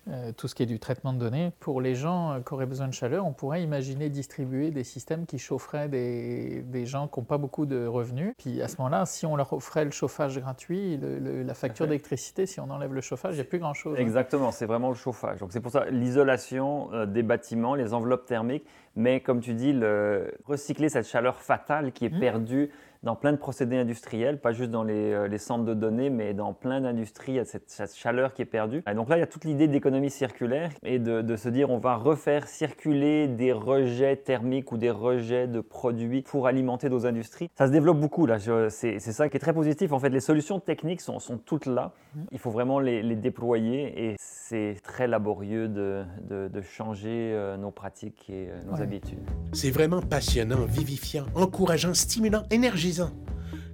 euh, 0.09 0.33
tout 0.33 0.47
ce 0.49 0.55
qui 0.55 0.63
est 0.63 0.67
du 0.67 0.79
traitement 0.79 1.13
de 1.13 1.19
données. 1.19 1.53
Pour 1.61 1.81
les 1.81 1.95
gens 1.95 2.33
euh, 2.33 2.41
qui 2.41 2.55
auraient 2.55 2.67
besoin 2.67 2.89
de 2.89 2.95
chaleur, 2.95 3.27
on 3.27 3.33
pourrait 3.33 3.63
imaginer 3.63 4.09
distribuer 4.09 4.71
des 4.71 4.85
systèmes 4.85 5.27
qui 5.27 5.39
chaufferaient 5.39 5.89
des, 5.89 6.63
des 6.63 6.87
gens 6.87 7.09
qui 7.09 7.19
n'ont 7.19 7.27
pas 7.27 7.39
beaucoup 7.39 7.67
de 7.67 7.87
revenus. 7.87 8.35
Puis 8.39 8.63
à 8.63 8.69
ce 8.69 8.77
moment-là, 8.79 9.05
si 9.07 9.27
on 9.27 9.37
leur 9.37 9.53
offrait 9.53 9.85
le 9.85 9.91
chauffage 9.91 10.39
gratuit, 10.39 10.99
la 11.01 11.55
facture 11.55 11.87
d'électricité, 11.87 12.47
si 12.47 12.61
on 12.61 12.71
enlève 12.71 12.95
le 12.95 13.01
chauffage, 13.01 13.35
il 13.35 13.39
n'y 13.39 13.43
a 13.43 13.45
plus 13.45 13.59
grand-chose. 13.59 13.97
Hein. 13.99 14.01
Exactement, 14.01 14.53
c'est 14.53 14.67
vraiment 14.67 14.89
le 14.89 14.95
chauffage. 14.95 15.41
Donc 15.41 15.53
c'est 15.53 15.61
pour 15.61 15.73
ça 15.73 15.87
l'isolation 15.91 16.93
euh, 16.93 17.07
des 17.07 17.23
bâtiments, 17.23 17.75
les 17.75 17.93
enveloppes 17.93 18.27
thermiques, 18.27 18.67
mais 18.95 19.21
comme 19.21 19.41
tu 19.41 19.55
dis, 19.55 19.73
le, 19.73 20.35
recycler 20.45 20.89
cette 20.89 21.07
chaleur 21.07 21.41
fatale 21.41 21.93
qui 21.93 22.07
est 22.07 22.15
mmh. 22.15 22.21
perdue 22.21 22.71
dans 23.07 23.17
plein 23.17 23.33
de 23.33 23.39
procédés 23.39 23.77
industriels, 23.77 24.39
pas 24.41 24.53
juste 24.53 24.71
dans 24.71 24.83
les, 24.83 25.13
euh, 25.13 25.39
centres 25.39 25.65
de 25.65 25.75
données, 25.75 26.11
mais 26.11 26.35
dans 26.35 26.53
plein 26.53 26.81
d'industries, 26.81 27.33
il 27.33 27.35
y 27.37 27.39
a 27.39 27.45
cette, 27.45 27.95
chaleur 27.95 28.35
qui 28.35 28.43
est 28.43 28.47
perdue. 28.47 28.83
Et 28.91 28.95
donc 28.95 29.09
là, 29.09 29.17
il 29.17 29.21
y 29.21 29.23
a 29.23 29.27
toute 29.27 29.45
l'idée 29.45 29.69
d'économie 29.69 30.11
circulaire 30.11 30.71
et 30.83 30.99
de, 30.99 31.37
se 31.37 31.49
dire 31.49 31.71
on 31.71 31.79
va 31.79 31.97
refaire 31.97 32.49
circuler 32.49 33.29
des 33.29 33.53
rejets 33.53 34.17
thermiques 34.17 34.73
ou 34.73 34.77
des 34.77 34.91
rejets 34.91 35.47
de 35.47 35.61
produits 35.61 36.23
pour 36.23 36.47
alimenter 36.47 36.89
nos 36.89 37.07
industries. 37.07 37.49
Ça 37.55 37.67
se 37.67 37.73
développe 37.73 38.01
beaucoup 38.01 38.27
là, 38.27 38.39
c'est 38.71 38.99
ça 38.99 39.29
qui 39.29 39.37
est 39.37 39.41
très 39.41 39.53
positif. 39.53 39.93
En 39.93 40.01
fait, 40.01 40.09
les 40.09 40.21
solutions 40.21 40.59
techniques 40.59 41.01
sont, 41.01 41.21
sont 41.21 41.39
toutes 41.39 41.67
là. 41.67 41.93
Mmh. 42.15 42.21
Il 42.33 42.39
faut 42.39 42.51
vraiment 42.51 42.81
les, 42.81 43.03
les 43.03 43.17
déployer 43.17 44.09
et 44.11 44.17
c'est 44.49 44.77
très 44.83 45.07
laborieux 45.07 45.69
de, 45.69 46.05
de, 46.31 46.63
changer 46.63 47.33
euh, 47.35 47.57
nos 47.57 47.71
pratiques 47.71 48.27
et 48.29 48.49
euh, 48.49 48.63
nos 48.71 48.81
habitudes. 48.81 49.19
C'est 49.53 49.71
vraiment 49.71 50.01
passionnant, 50.01 50.65
vivifiant, 50.67 51.27
encourageant, 51.35 51.95
stimulant, 51.95 52.45
énergisant. 52.51 52.96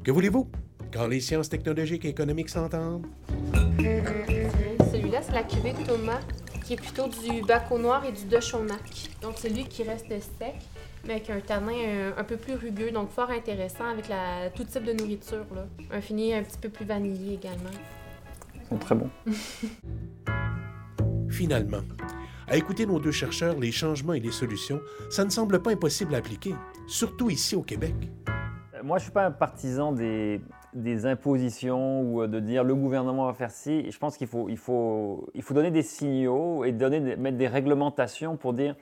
Que 0.04 0.10
voulez-vous? 0.10 0.50
Quand 0.92 1.06
les 1.06 1.20
sciences 1.20 1.48
technologiques 1.48 2.04
et 2.04 2.08
économiques 2.08 2.48
s'entendent? 2.48 3.06
Celui-là, 3.78 5.22
c'est 5.22 5.32
la 5.32 5.42
cuvée 5.42 5.72
de 5.72 5.86
Thomas, 5.86 6.20
qui 6.64 6.74
est 6.74 6.76
plutôt 6.76 7.08
du 7.08 7.42
bac 7.42 7.70
au 7.70 7.78
noir 7.78 8.04
et 8.04 8.12
du 8.12 8.24
de 8.24 8.40
Chonac. 8.40 9.10
Donc, 9.22 9.34
c'est 9.36 9.48
lui 9.48 9.64
qui 9.64 9.82
reste 9.84 10.08
sec, 10.08 10.54
mais 11.06 11.14
avec 11.14 11.30
un 11.30 11.40
tanin 11.40 11.72
euh, 11.72 12.12
un, 12.16 12.24
peu 12.24 12.36
plus 12.36 12.54
rugueux, 12.54 12.90
donc 12.90 13.10
fort 13.10 13.30
intéressant 13.30 13.86
avec 13.86 14.08
la, 14.08 14.50
tout 14.50 14.64
type 14.64 14.84
de 14.84 14.92
nourriture. 14.92 15.46
Là. 15.54 15.66
Un 15.90 16.00
fini 16.00 16.34
un 16.34 16.42
petit 16.42 16.58
peu 16.58 16.68
plus 16.68 16.84
vanillé 16.84 17.34
également. 17.34 17.70
Ils 18.54 18.68
sont 18.68 18.78
très 18.78 18.94
bons. 18.94 19.10
Finalement, 21.30 21.82
à 22.46 22.56
écouter 22.56 22.86
nos 22.86 22.98
deux 22.98 23.12
chercheurs, 23.12 23.58
les 23.58 23.72
changements 23.72 24.12
et 24.12 24.20
les 24.20 24.32
solutions, 24.32 24.80
ça 25.10 25.24
ne 25.24 25.30
semble 25.30 25.62
pas 25.62 25.70
impossible 25.70 26.14
à 26.14 26.18
appliquer, 26.18 26.54
surtout 26.86 27.30
ici 27.30 27.56
au 27.56 27.62
Québec. 27.62 27.94
Moi, 28.82 28.98
je 28.98 29.02
ne 29.02 29.04
suis 29.04 29.12
pas 29.12 29.26
un 29.26 29.30
partisan 29.30 29.92
des, 29.92 30.40
impositions 31.04 32.02
ou 32.02 32.22
euh, 32.22 32.28
de 32.28 32.40
dire 32.40 32.64
le 32.64 32.74
gouvernement 32.74 33.26
va 33.26 33.34
faire 33.34 33.50
ci. 33.50 33.90
Je 33.90 33.98
pense 33.98 34.16
qu'il 34.16 34.26
faut, 34.26 34.48
il 34.48 34.56
faut, 34.56 35.28
il 35.34 35.42
faut 35.42 35.54
donner 35.54 35.70
des 35.70 35.82
signaux 35.82 36.64
et 36.64 36.72
donner, 36.72 37.16
mettre 37.16 37.36
des 37.36 37.48
réglementations 37.48 38.36
pour 38.36 38.52
dire 38.52 38.74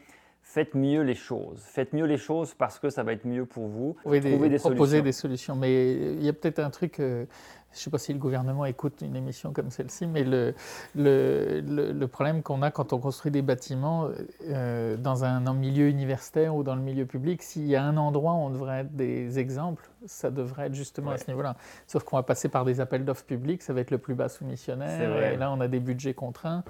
faites 0.42 0.74
mieux 0.74 1.02
les 1.02 1.14
choses. 1.14 1.62
Faites 1.64 1.92
mieux 1.92 2.06
les 2.06 2.16
choses 2.16 2.54
parce 2.54 2.78
que 2.78 2.90
ça 2.90 3.02
va 3.02 3.12
être 3.12 3.24
mieux 3.24 3.46
pour 3.46 3.68
vous. 3.68 3.96
Oui, 4.04 4.20
des, 4.20 4.58
proposer 4.58 5.02
des 5.02 5.12
solutions. 5.12 5.54
Mais 5.54 5.92
il 5.92 6.22
y 6.22 6.28
a 6.28 6.32
peut-être 6.32 6.58
un 6.58 6.70
truc, 6.70 6.98
euh, 6.98 7.26
je 7.72 7.78
ne 7.78 7.82
sais 7.82 7.90
pas 7.90 7.98
si 7.98 8.12
le 8.12 8.18
gouvernement 8.18 8.64
écoute 8.66 9.00
une 9.00 9.14
émission 9.14 9.52
comme 9.52 9.70
celle-ci, 9.70 10.06
mais 10.06 10.24
le, 10.24 10.54
le, 10.96 11.60
le, 11.60 12.08
problème 12.08 12.42
qu'on 12.42 12.62
a 12.62 12.70
quand 12.72 12.92
on 12.92 12.98
construit 12.98 13.30
des 13.30 13.42
bâtiments 13.42 14.08
euh, 14.48 14.96
dans 14.96 15.24
un, 15.24 15.40
milieu 15.54 15.88
universitaire 15.88 16.54
ou 16.54 16.64
dans 16.64 16.74
le 16.74 16.80
milieu 16.80 17.06
public, 17.06 17.42
s'il 17.42 17.66
y 17.66 17.76
a 17.76 17.84
un 17.84 17.96
endroit 17.96 18.32
où 18.32 18.38
on 18.38 18.50
devrait 18.50 18.80
être 18.80 18.96
des 18.96 19.38
exemples, 19.38 19.88
ça 20.06 20.30
devrait 20.30 20.66
être 20.66 20.74
justement 20.74 21.12
à 21.12 21.18
ce 21.18 21.30
niveau-là. 21.30 21.56
Sauf 21.86 22.02
qu'on 22.02 22.16
va 22.16 22.24
passer 22.24 22.48
par 22.48 22.64
des 22.64 22.80
appels 22.80 23.04
d'offres 23.04 23.24
publics, 23.24 23.62
ça 23.62 23.72
va 23.72 23.80
être 23.80 23.92
le 23.92 23.98
plus 23.98 24.14
bas 24.14 24.28
soumissionnaire, 24.28 25.32
et 25.32 25.36
là 25.36 25.52
on 25.52 25.60
a 25.60 25.68
des 25.68 25.80
budgets 25.80 26.14
contraints, 26.14 26.64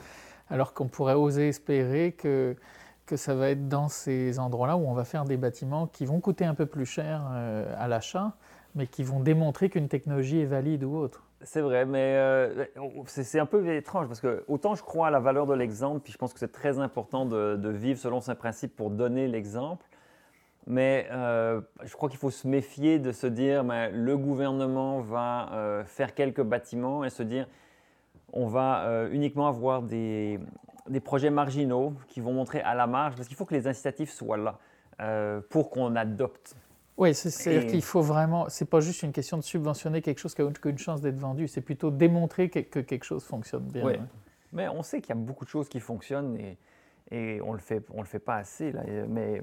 alors 0.50 0.74
qu'on 0.74 0.88
pourrait 0.88 1.14
oser 1.14 1.48
espérer 1.48 2.12
que 2.12 2.56
que 3.06 3.16
ça 3.16 3.34
va 3.34 3.50
être 3.50 3.68
dans 3.68 3.88
ces 3.88 4.38
endroits-là 4.38 4.76
où 4.76 4.88
on 4.88 4.94
va 4.94 5.02
faire 5.02 5.24
des 5.24 5.36
bâtiments 5.36 5.88
qui 5.88 6.06
vont 6.06 6.20
coûter 6.20 6.44
un 6.44 6.54
peu 6.54 6.64
plus 6.64 6.86
cher 6.86 7.22
euh, 7.32 7.74
à 7.76 7.88
l'achat, 7.88 8.34
mais 8.74 8.86
qui 8.86 9.02
vont 9.02 9.20
démontrer 9.20 9.68
qu'une 9.68 9.88
technologie 9.88 10.40
est 10.40 10.46
valide 10.46 10.84
ou 10.84 10.96
autre. 10.96 11.24
C'est 11.42 11.60
vrai, 11.60 11.86
mais 11.86 12.16
euh, 12.16 12.66
c'est 13.06 13.40
un 13.40 13.46
peu 13.46 13.66
étrange 13.74 14.06
parce 14.06 14.20
que 14.20 14.44
autant 14.46 14.74
je 14.74 14.82
crois 14.82 15.08
à 15.08 15.10
la 15.10 15.20
valeur 15.20 15.46
de 15.46 15.54
l'exemple, 15.54 16.00
puis 16.00 16.12
je 16.12 16.18
pense 16.18 16.32
que 16.32 16.38
c'est 16.38 16.52
très 16.52 16.78
important 16.78 17.24
de, 17.24 17.68
vivre 17.70 17.98
selon 17.98 18.20
ses 18.20 18.34
principes 18.34 18.76
pour 18.76 18.90
donner 18.90 19.26
l'exemple, 19.26 19.86
mais 20.66 21.08
euh, 21.10 21.62
je 21.82 21.94
crois 21.94 22.10
qu'il 22.10 22.18
faut 22.18 22.30
se 22.30 22.46
méfier 22.46 22.98
de 22.98 23.12
se 23.12 23.26
dire 23.26 23.64
ben, 23.64 23.90
le 23.90 24.18
gouvernement 24.18 25.00
va 25.00 25.82
faire 25.86 26.14
quelques 26.14 26.42
bâtiments 26.42 27.04
et 27.04 27.10
se 27.10 27.22
dire 27.22 27.46
on 28.32 28.46
va 28.46 29.08
uniquement 29.10 29.48
avoir 29.48 29.82
des, 29.82 30.38
des 30.90 31.00
projets 31.00 31.30
marginaux 31.30 31.94
qui 32.08 32.20
vont 32.20 32.32
montrer 32.32 32.60
à 32.60 32.74
la 32.74 32.86
marge, 32.86 33.14
parce 33.14 33.28
qu'il 33.28 33.36
faut 33.36 33.46
que 33.46 33.54
les 33.54 33.66
incitatifs 33.66 34.10
soient 34.10 34.36
là 34.36 34.58
euh, 35.00 35.40
pour 35.48 35.70
qu'on 35.70 35.96
adopte. 35.96 36.56
Oui, 37.00 37.14
c'est-à-dire 37.14 37.66
qu'il 37.66 37.82
faut 37.82 38.02
vraiment, 38.02 38.48
c'est 38.48 38.68
pas 38.68 38.80
juste 38.80 39.02
une 39.02 39.12
question 39.12 39.38
de 39.38 39.42
subventionner 39.42 40.02
quelque 40.02 40.18
chose 40.18 40.34
qui 40.34 40.42
a 40.42 40.44
aucune 40.44 40.78
chance 40.78 41.00
d'être 41.00 41.18
vendu, 41.18 41.48
c'est 41.48 41.62
plutôt 41.62 41.90
démontrer 41.90 42.50
que, 42.50 42.80
quelque 42.80 43.04
chose 43.04 43.24
fonctionne 43.24 43.64
bien. 43.64 44.06
Mais 44.52 44.68
on 44.68 44.82
sait 44.82 45.00
qu'il 45.00 45.10
y 45.10 45.18
a 45.18 45.20
beaucoup 45.20 45.44
de 45.44 45.50
choses 45.50 45.68
qui 45.68 45.80
fonctionnent 45.80 46.36
et, 46.36 46.58
et 47.10 47.40
on 47.40 47.52
le 47.52 47.58
fait, 47.58 47.84
on 47.94 48.00
le 48.00 48.06
fait 48.06 48.18
pas 48.18 48.36
assez 48.36 48.72
là. 48.72 48.82
Mais 49.08 49.40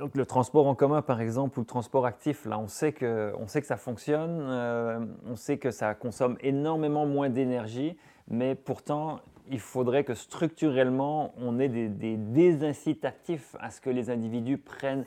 donc 0.00 0.16
le 0.16 0.24
transport 0.24 0.66
en 0.66 0.74
commun, 0.74 1.02
par 1.02 1.20
exemple, 1.20 1.58
ou 1.58 1.62
le 1.62 1.66
transport 1.66 2.06
actif, 2.06 2.46
là, 2.46 2.58
on 2.58 2.68
sait 2.68 2.92
que, 2.92 3.34
on 3.38 3.46
sait 3.46 3.60
que 3.60 3.66
ça 3.66 3.76
fonctionne, 3.76 4.40
euh, 4.40 5.04
on 5.26 5.36
sait 5.36 5.58
que 5.58 5.70
ça 5.70 5.94
consomme 5.94 6.38
énormément 6.40 7.04
moins 7.04 7.28
d'énergie, 7.28 7.98
mais 8.26 8.54
pourtant, 8.54 9.20
il 9.50 9.60
faudrait 9.60 10.04
que 10.04 10.14
structurellement, 10.14 11.34
on 11.36 11.58
ait 11.58 11.68
des, 11.68 12.16
désincitatifs 12.16 13.54
à 13.60 13.70
ce 13.70 13.82
que 13.82 13.90
les 13.90 14.08
individus 14.08 14.56
prennent 14.56 15.04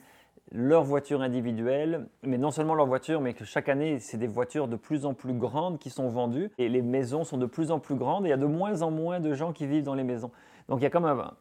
leur 0.51 0.83
voiture 0.83 1.21
individuelle, 1.21 2.07
mais 2.21 2.37
non 2.37 2.51
seulement 2.51 2.75
leur 2.75 2.85
voiture, 2.85 3.21
mais 3.21 3.33
que 3.33 3.45
chaque 3.45 3.69
année, 3.69 3.99
c'est 3.99 4.17
des 4.17 4.27
voitures 4.27 4.67
de 4.67 4.75
plus 4.75 5.05
en 5.05 5.13
plus 5.13 5.33
grandes 5.33 5.79
qui 5.79 5.89
sont 5.89 6.09
vendues, 6.09 6.51
et 6.57 6.69
les 6.69 6.81
maisons 6.81 7.23
sont 7.23 7.37
de 7.37 7.45
plus 7.45 7.71
en 7.71 7.79
plus 7.79 7.95
grandes, 7.95 8.25
et 8.25 8.29
il 8.29 8.31
y 8.31 8.33
a 8.33 8.37
de 8.37 8.45
moins 8.45 8.81
en 8.81 8.91
moins 8.91 9.19
de 9.19 9.33
gens 9.33 9.53
qui 9.53 9.65
vivent 9.65 9.83
dans 9.83 9.95
les 9.95 10.03
maisons. 10.03 10.31
Donc 10.69 10.79
il 10.79 10.83
y 10.83 10.87
a 10.87 10.89
comme 10.89 11.05
un, 11.05 11.33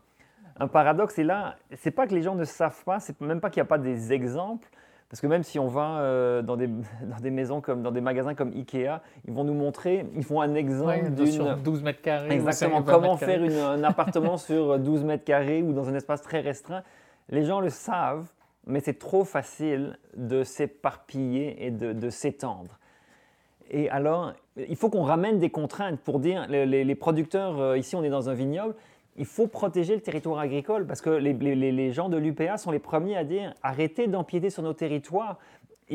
un 0.58 0.68
paradoxe, 0.68 1.18
et 1.18 1.24
là, 1.24 1.56
c'est 1.74 1.90
pas 1.90 2.06
que 2.06 2.14
les 2.14 2.22
gens 2.22 2.34
ne 2.34 2.44
savent 2.44 2.84
pas, 2.84 3.00
c'est 3.00 3.20
même 3.20 3.40
pas 3.40 3.50
qu'il 3.50 3.60
n'y 3.60 3.66
a 3.66 3.68
pas 3.68 3.78
des 3.78 4.12
exemples, 4.12 4.68
parce 5.10 5.20
que 5.20 5.26
même 5.26 5.42
si 5.42 5.58
on 5.58 5.66
va 5.66 5.98
euh, 5.98 6.40
dans, 6.40 6.56
des, 6.56 6.68
dans, 7.02 7.20
des, 7.20 7.30
maisons 7.30 7.60
comme 7.60 7.82
dans 7.82 7.90
des 7.90 8.00
magasins 8.00 8.34
comme 8.34 8.52
Ikea, 8.52 9.02
ils 9.26 9.34
vont 9.34 9.44
nous 9.44 9.52
montrer, 9.52 10.06
ils 10.16 10.24
font 10.24 10.40
un 10.40 10.54
exemple 10.54 11.10
d'une 11.10 11.56
12 11.62 11.82
mètres 11.82 12.00
carrés. 12.00 12.32
Exactement, 12.32 12.82
comment 12.82 13.18
faire 13.18 13.42
un 13.42 13.84
appartement 13.84 14.38
sur 14.38 14.78
12 14.78 15.04
mètres 15.04 15.24
carrés 15.24 15.62
ou 15.62 15.74
dans 15.74 15.86
un 15.86 15.94
espace 15.94 16.22
très 16.22 16.40
restreint? 16.40 16.82
Les 17.28 17.44
gens 17.44 17.60
le 17.60 17.68
savent, 17.68 18.26
mais 18.66 18.80
c'est 18.80 18.98
trop 18.98 19.24
facile 19.24 19.98
de 20.16 20.44
s'éparpiller 20.44 21.66
et 21.66 21.70
de, 21.70 22.10
s'étendre. 22.10 22.78
Et 23.70 23.88
alors, 23.90 24.32
il 24.56 24.76
faut 24.76 24.90
qu'on 24.90 25.02
ramène 25.02 25.38
des 25.38 25.50
contraintes 25.50 26.00
pour 26.00 26.20
dire, 26.20 26.46
les, 26.48 26.84
les 26.84 26.94
producteurs, 26.94 27.58
euh, 27.58 27.78
ici 27.78 27.96
on 27.96 28.04
est 28.04 28.10
dans 28.10 28.28
un 28.28 28.34
vignoble, 28.34 28.74
il 29.16 29.26
faut 29.26 29.46
protéger 29.46 29.94
le 29.94 30.00
territoire 30.00 30.38
agricole 30.38 30.86
parce 30.86 31.00
que 31.00 31.10
les, 31.10 31.92
gens 31.92 32.08
de 32.08 32.16
l'UPA 32.16 32.56
sont 32.56 32.70
les 32.70 32.78
premiers 32.78 33.16
à 33.16 33.24
dire 33.24 33.52
arrêtez 33.62 34.06
d'empiéter 34.06 34.50
sur 34.50 34.62
nos 34.62 34.72
territoires. 34.72 35.38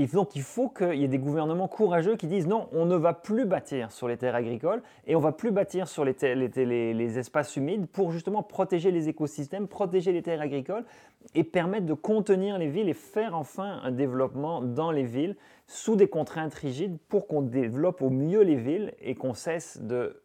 Donc 0.06 0.36
il 0.36 0.44
faut 0.44 0.70
qu'il 0.70 0.96
y 0.96 1.04
ait 1.04 1.08
des 1.08 1.18
gouvernements 1.18 1.68
courageux 1.68 2.16
qui 2.16 2.28
disent 2.28 2.46
non, 2.46 2.70
on 2.72 2.86
ne 2.86 2.96
va 2.96 3.14
plus 3.14 3.46
bâtir 3.46 3.92
sur 3.92 4.08
les 4.08 4.18
terres 4.18 4.36
agricoles 4.36 4.84
et 5.08 5.16
on 5.16 5.20
va 5.20 5.32
plus 5.32 5.52
bâtir 5.52 5.88
sur 5.88 6.06
les, 6.06 7.18
espaces 7.18 7.56
humides 7.56 7.88
pour 7.88 8.12
justement 8.12 8.44
protéger 8.44 8.92
les 8.92 9.10
écosystèmes, 9.10 9.68
protéger 9.68 10.12
les 10.12 10.22
terres 10.22 10.42
agricoles 10.42 10.86
et 11.34 11.44
permettre 11.44 11.88
de 11.88 11.96
contenir 11.96 12.60
les 12.60 12.68
villes 12.68 12.90
et 12.90 12.94
faire 12.94 13.36
enfin 13.36 13.80
un 13.84 13.92
développement 13.92 14.62
dans 14.62 14.92
les 14.92 15.04
villes 15.04 15.36
sous 15.66 15.96
des 15.96 16.08
contraintes 16.08 16.54
rigides 16.54 16.98
pour 17.10 17.28
qu'on 17.28 17.42
développe 17.42 18.02
au 18.02 18.10
mieux 18.10 18.42
les 18.42 18.56
villes 18.56 18.94
et 19.02 19.16
qu'on 19.16 19.34
cesse 19.34 19.82
de 19.82 20.22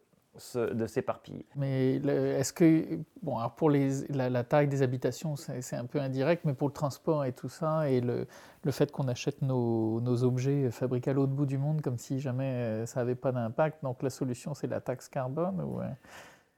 de 0.55 0.87
s'éparpiller. 0.87 1.45
Mais 1.55 1.95
est-ce 1.95 2.53
que, 2.53 2.99
bon, 3.21 3.37
alors 3.37 3.53
pour 3.53 3.69
les, 3.69 4.07
la, 4.09 4.43
taille 4.43 4.67
des 4.67 4.81
habitations, 4.81 5.35
c'est 5.35 5.75
un 5.75 5.85
peu 5.85 5.99
indirect, 5.99 6.43
mais 6.45 6.53
pour 6.53 6.67
le 6.67 6.73
transport 6.73 7.23
et 7.23 7.33
tout 7.33 7.49
ça, 7.49 7.87
et 7.87 8.01
le, 8.01 8.25
le 8.63 8.71
fait 8.71 8.91
qu'on 8.91 9.07
achète 9.07 9.41
nos, 9.43 10.01
nos, 10.01 10.23
objets 10.23 10.71
fabriqués 10.71 11.11
à 11.11 11.13
l'autre 11.13 11.33
bout 11.33 11.45
du 11.45 11.57
monde 11.57 11.81
comme 11.81 11.97
si 11.99 12.19
jamais 12.19 12.45
euh, 12.45 12.85
ça 12.87 13.01
n'avait 13.01 13.15
pas 13.15 13.31
d'impact, 13.31 13.83
donc 13.83 14.01
la 14.01 14.09
solution 14.09 14.53
c'est 14.53 14.67
la 14.67 14.81
taxe 14.81 15.07
carbone 15.07 15.61
ou, 15.61 15.81
euh, 15.81 15.87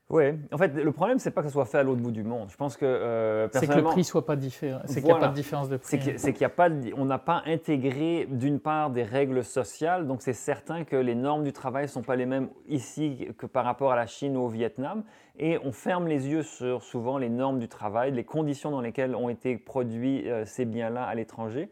oui, 0.08 0.24
en 0.52 0.58
fait, 0.58 0.68
le 0.68 0.92
problème, 0.92 1.18
c'est 1.18 1.32
pas 1.32 1.42
que 1.42 1.48
ce 1.48 1.52
soit 1.52 1.64
fait 1.64 1.78
à 1.78 1.82
l'autre 1.82 2.00
bout 2.00 2.12
du 2.12 2.22
monde. 2.22 2.48
Je 2.50 2.56
pense 2.56 2.76
que 2.76 2.84
euh, 2.84 3.48
C'est 3.52 3.66
que 3.66 3.72
le 3.72 3.82
prix 3.82 4.04
soit 4.04 4.24
pas 4.24 4.36
différent. 4.36 4.80
C'est 4.84 5.00
qu'il 5.00 5.10
n'y 5.10 5.16
a 5.16 5.18
pas 5.18 5.28
de 5.28 5.34
différence 5.34 5.68
de 5.68 5.76
prix. 5.76 6.00
C'est 6.16 6.32
qu'il 6.32 6.44
a 6.44 6.48
pas, 6.48 6.68
on 6.96 7.04
n'a 7.04 7.18
pas 7.18 7.42
intégré 7.44 8.28
d'une 8.30 8.60
part 8.60 8.90
des 8.90 9.02
règles 9.02 9.42
sociales, 9.42 10.06
donc 10.06 10.22
c'est 10.22 10.32
certain 10.32 10.84
que 10.84 10.94
les 10.94 11.16
normes 11.16 11.42
du 11.42 11.52
travail 11.52 11.84
ne 11.84 11.88
sont 11.88 12.02
pas 12.02 12.14
les 12.14 12.26
mêmes 12.26 12.50
ici 12.68 13.28
que 13.36 13.46
par 13.46 13.64
rapport 13.64 13.90
à 13.90 13.96
la 13.96 14.06
Chine 14.06 14.36
ou 14.36 14.42
au 14.42 14.48
Vietnam, 14.48 15.02
et 15.38 15.58
on 15.64 15.72
ferme 15.72 16.06
les 16.06 16.28
yeux 16.28 16.42
sur 16.42 16.82
souvent 16.82 17.18
les 17.18 17.28
normes 17.28 17.58
du 17.58 17.68
travail, 17.68 18.12
les 18.12 18.24
conditions 18.24 18.70
dans 18.70 18.80
lesquelles 18.80 19.16
ont 19.16 19.28
été 19.28 19.56
produits 19.58 20.30
euh, 20.30 20.44
ces 20.44 20.66
biens-là 20.66 21.02
à 21.02 21.14
l'étranger. 21.16 21.68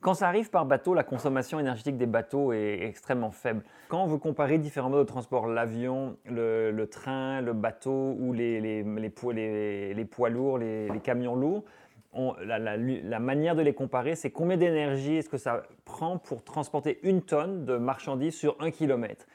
Quand 0.00 0.14
ça 0.14 0.28
arrive 0.28 0.50
par 0.50 0.66
bateau, 0.66 0.94
la 0.94 1.02
consommation 1.02 1.58
énergétique 1.58 1.96
des 1.96 2.06
bateaux 2.06 2.52
est 2.52 2.82
extrêmement 2.82 3.30
faible. 3.30 3.62
Quand 3.88 4.06
vous 4.06 4.18
comparez 4.18 4.58
différents 4.58 4.90
modes 4.90 5.06
de 5.06 5.10
transport, 5.10 5.46
l'avion, 5.46 6.16
le, 6.26 6.84
train, 6.84 7.40
le 7.40 7.52
bateau 7.52 8.16
ou 8.18 8.32
les, 8.32 9.10
poids, 9.10 10.28
lourds, 10.28 10.58
les, 10.58 10.88
camions 11.02 11.34
lourds, 11.34 11.64
la, 12.44 12.58
la, 12.58 13.18
manière 13.18 13.56
de 13.56 13.62
les 13.62 13.74
comparer, 13.74 14.14
c'est 14.14 14.30
combien 14.30 14.56
d'énergie 14.56 15.16
est-ce 15.16 15.28
que 15.28 15.38
ça 15.38 15.62
prend 15.84 16.18
pour 16.18 16.44
transporter 16.44 16.98
une 17.02 17.22
tonne 17.22 17.64
de 17.64 17.76
marchandises 17.76 18.34
sur 18.34 18.56
un 18.60 18.70
kilomètre. 18.70 19.26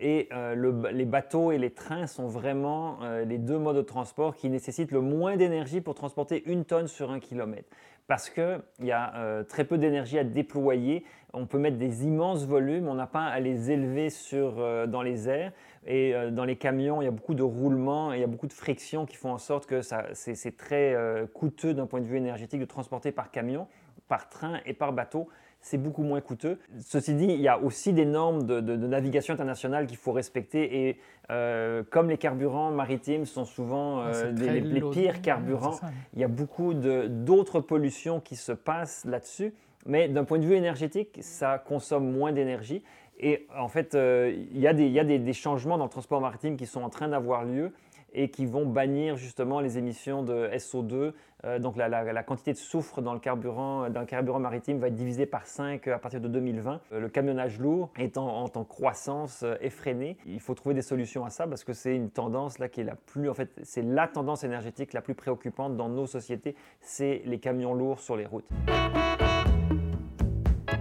Et 0.00 0.28
euh, 0.32 0.92
les 0.92 1.04
bateaux 1.04 1.50
et 1.50 1.58
les 1.58 1.70
trains 1.70 2.06
sont 2.06 2.28
vraiment 2.28 2.98
euh, 3.02 3.24
les 3.24 3.38
deux 3.38 3.58
modes 3.58 3.76
de 3.76 3.82
transport 3.82 4.36
qui 4.36 4.48
nécessitent 4.48 4.92
le 4.92 5.00
moins 5.00 5.36
d'énergie 5.36 5.80
pour 5.80 5.94
transporter 5.94 6.44
une 6.46 6.64
tonne 6.64 6.86
sur 6.86 7.10
un 7.10 7.18
kilomètre 7.18 7.68
parce 8.08 8.30
qu'il 8.30 8.60
y 8.80 8.90
a 8.90 9.14
euh, 9.16 9.44
très 9.44 9.64
peu 9.64 9.78
d'énergie 9.78 10.18
à 10.18 10.24
déployer. 10.24 11.04
On 11.34 11.46
peut 11.46 11.58
mettre 11.58 11.76
des 11.76 12.06
immenses 12.06 12.46
volumes, 12.46 12.88
on 12.88 12.94
n'a 12.94 13.06
pas 13.06 13.26
à 13.26 13.38
les 13.38 13.70
élever 13.70 14.08
sur, 14.08 14.54
euh, 14.58 14.86
dans 14.86 15.02
les 15.02 15.28
airs. 15.28 15.52
Et 15.86 16.14
euh, 16.14 16.30
dans 16.30 16.44
les 16.44 16.56
camions, 16.56 17.02
il 17.02 17.04
y 17.04 17.08
a 17.08 17.12
beaucoup 17.12 17.34
de 17.34 17.42
roulements, 17.42 18.14
il 18.14 18.20
y 18.20 18.24
a 18.24 18.26
beaucoup 18.26 18.46
de 18.46 18.52
frictions 18.52 19.04
qui 19.04 19.16
font 19.16 19.30
en 19.30 19.38
sorte 19.38 19.66
que 19.66 19.82
c'est 19.82 20.56
très 20.56 20.96
coûteux 21.34 21.74
d'un 21.74 21.86
point 21.86 22.00
de 22.00 22.06
vue 22.06 22.16
énergétique 22.16 22.60
de 22.60 22.64
transporter 22.64 23.12
par 23.12 23.30
camion, 23.30 23.68
par 24.08 24.30
train 24.30 24.60
et 24.64 24.72
par 24.72 24.94
bateau 24.94 25.28
c'est 25.60 25.78
beaucoup 25.78 26.02
moins 26.02 26.20
coûteux. 26.20 26.58
Ceci 26.80 27.14
dit, 27.14 27.26
il 27.26 27.40
y 27.40 27.48
a 27.48 27.58
aussi 27.58 27.92
des 27.92 28.04
normes 28.04 28.44
de, 28.44 28.60
navigation 28.60 29.34
internationale 29.34 29.86
qu'il 29.86 29.96
faut 29.96 30.12
respecter 30.12 30.88
et 30.88 30.98
euh, 31.30 31.82
comme 31.90 32.08
les 32.08 32.16
carburants 32.16 32.70
maritimes 32.70 33.26
sont 33.26 33.44
souvent 33.44 34.00
euh, 34.00 34.32
les, 34.32 34.80
pires 34.80 35.20
carburants, 35.20 35.78
il 36.14 36.20
y 36.20 36.24
a 36.24 36.28
beaucoup 36.28 36.74
d'autres 36.74 37.60
pollutions 37.60 38.20
qui 38.20 38.36
se 38.36 38.52
passent 38.52 39.04
là-dessus. 39.04 39.52
Mais 39.86 40.08
d'un 40.08 40.24
point 40.24 40.38
de 40.38 40.44
vue 40.44 40.54
énergétique, 40.54 41.18
ça 41.20 41.58
consomme 41.58 42.10
moins 42.10 42.32
d'énergie. 42.32 42.82
Et 43.20 43.46
en 43.58 43.68
fait, 43.68 43.94
euh, 43.94 44.32
il 44.52 44.60
y 44.60 44.68
a, 44.68 44.72
des, 44.72 44.86
il 44.86 44.92
y 44.92 45.00
a 45.00 45.04
des, 45.04 45.32
changements 45.32 45.76
dans 45.76 45.84
le 45.84 45.90
transport 45.90 46.20
maritime 46.20 46.56
qui 46.56 46.66
sont 46.66 46.82
en 46.82 46.88
train 46.88 47.08
d'avoir 47.08 47.44
lieu 47.44 47.72
et 48.12 48.30
qui 48.30 48.46
vont 48.46 48.66
bannir 48.66 49.16
justement 49.16 49.60
les 49.60 49.78
émissions 49.78 50.22
de 50.22 50.48
SO2. 50.54 51.12
Euh, 51.44 51.58
donc 51.58 51.76
la, 51.76 52.22
quantité 52.22 52.52
de 52.52 52.58
soufre 52.58 53.00
dans 53.00 53.12
le 53.12 53.20
carburant, 53.20 53.88
dans 53.90 54.04
carburant 54.04 54.40
maritime 54.40 54.78
va 54.78 54.88
être 54.88 54.94
divisée 54.94 55.26
par 55.26 55.46
5 55.46 55.86
à 55.88 55.98
partir 55.98 56.20
de 56.20 56.28
2020. 56.28 56.80
Euh, 56.92 57.00
le 57.00 57.08
camionnage 57.08 57.58
lourd 57.58 57.90
est 57.98 58.18
en, 58.18 58.48
croissance 58.68 59.42
euh, 59.44 59.54
effrénée. 59.60 60.16
Il 60.26 60.40
faut 60.40 60.54
trouver 60.54 60.74
des 60.74 60.82
solutions 60.82 61.24
à 61.24 61.30
ça 61.30 61.46
parce 61.46 61.64
que 61.64 61.72
c'est 61.72 61.94
une 61.94 62.10
tendance 62.10 62.58
là 62.58 62.68
qui 62.68 62.80
est 62.80 62.84
la 62.84 62.96
plus, 62.96 63.28
en 63.28 63.34
fait, 63.34 63.50
c'est 63.62 63.82
la 63.82 64.08
tendance 64.08 64.42
énergétique 64.42 64.92
la 64.92 65.00
plus 65.00 65.14
préoccupante 65.14 65.76
dans 65.76 65.88
nos 65.88 66.06
sociétés, 66.06 66.56
c'est 66.80 67.22
les 67.24 67.38
camions 67.38 67.74
lourds 67.74 68.00
sur 68.00 68.16
les 68.16 68.26
routes. 68.26 68.48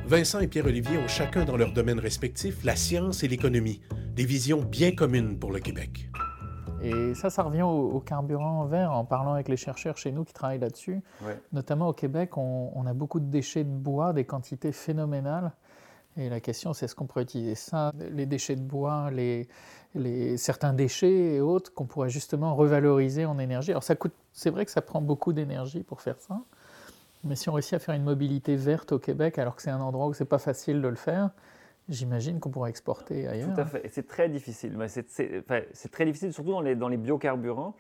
Vincent 0.08 0.40
et 0.40 0.48
Pierre-Olivier 0.48 0.98
ont 0.98 1.08
chacun 1.08 1.44
dans 1.44 1.58
leur 1.58 1.74
domaine 1.74 2.00
respectif 2.00 2.64
la 2.64 2.78
science 2.78 3.24
et 3.24 3.28
l'économie, 3.28 3.82
des 4.16 4.26
visions 4.26 4.62
bien 4.62 4.94
communes 4.94 5.38
pour 5.38 5.52
le 5.52 5.60
Québec. 5.60 6.10
Et 6.82 7.16
ça, 7.16 7.30
ça 7.30 7.44
revient 7.44 7.64
au, 7.64 8.00
carburant 8.00 8.66
vert 8.66 8.92
en 8.92 9.04
parlant 9.04 9.34
avec 9.34 9.50
les 9.50 9.58
chercheurs 9.58 9.98
chez 9.98 10.12
nous 10.12 10.24
qui 10.24 10.34
travaillent 10.34 10.60
là-dessus. 10.60 11.02
Notamment 11.52 11.90
au 11.90 11.94
Québec, 11.94 12.38
on, 12.38 12.86
a 12.86 12.94
beaucoup 12.94 13.20
de 13.20 13.26
déchets 13.26 13.64
de 13.64 13.70
bois, 13.70 14.14
des 14.14 14.26
quantités 14.26 14.72
phénoménales. 14.72 15.52
Et 16.18 16.30
la 16.30 16.40
question, 16.40 16.74
c'est 16.74 16.86
est-ce 16.86 16.96
qu'on 16.96 17.06
pourrait 17.06 17.24
utiliser 17.24 17.56
ça, 17.56 17.94
les 18.12 18.26
déchets 18.26 18.56
de 18.56 18.62
bois, 18.62 19.12
les, 19.12 19.48
les, 19.94 20.38
certains 20.38 20.74
déchets 20.74 21.36
et 21.36 21.42
autres, 21.42 21.72
qu'on 21.74 21.86
pourrait 21.86 22.10
justement 22.10 22.56
revaloriser 22.56 23.26
en 23.26 23.38
énergie? 23.38 23.72
Alors, 23.72 23.84
ça 23.84 23.96
coûte, 23.96 24.14
c'est 24.34 24.50
vrai 24.50 24.66
que 24.66 24.72
ça 24.72 24.82
prend 24.82 25.02
beaucoup 25.02 25.32
d'énergie 25.32 25.84
pour 25.84 26.02
faire 26.02 26.20
ça. 26.20 26.40
Mais 27.24 27.36
si 27.36 27.50
on 27.50 27.54
réussit 27.54 27.74
à 27.74 27.80
faire 27.80 27.94
une 27.94 28.04
mobilité 28.04 28.56
verte 28.56 28.94
au 28.94 29.00
Québec, 29.00 29.38
alors 29.38 29.56
que 29.56 29.62
c'est 29.62 29.70
un 29.70 29.82
endroit 29.82 30.08
où 30.08 30.14
c'est 30.14 30.26
pas 30.26 30.40
facile 30.40 30.82
de 30.82 30.88
le 30.88 30.96
faire, 30.96 31.30
J'imagine 31.90 32.40
qu'on 32.40 32.50
pourra 32.50 32.70
exporter 32.70 33.28
ailleurs. 33.28 33.54
Tout 33.54 33.62
à 33.62 33.66
fait. 33.66 33.88
C'est 33.90 34.08
très 34.08 34.28
difficile. 34.30 34.78
C'est 34.88 35.92
très 35.92 36.06
difficile, 36.06 36.34
surtout 36.34 36.52
dans 36.52 36.62
les, 36.62 36.76
dans 36.76 36.90
les 36.90 36.98
biocarburants. 36.98 37.76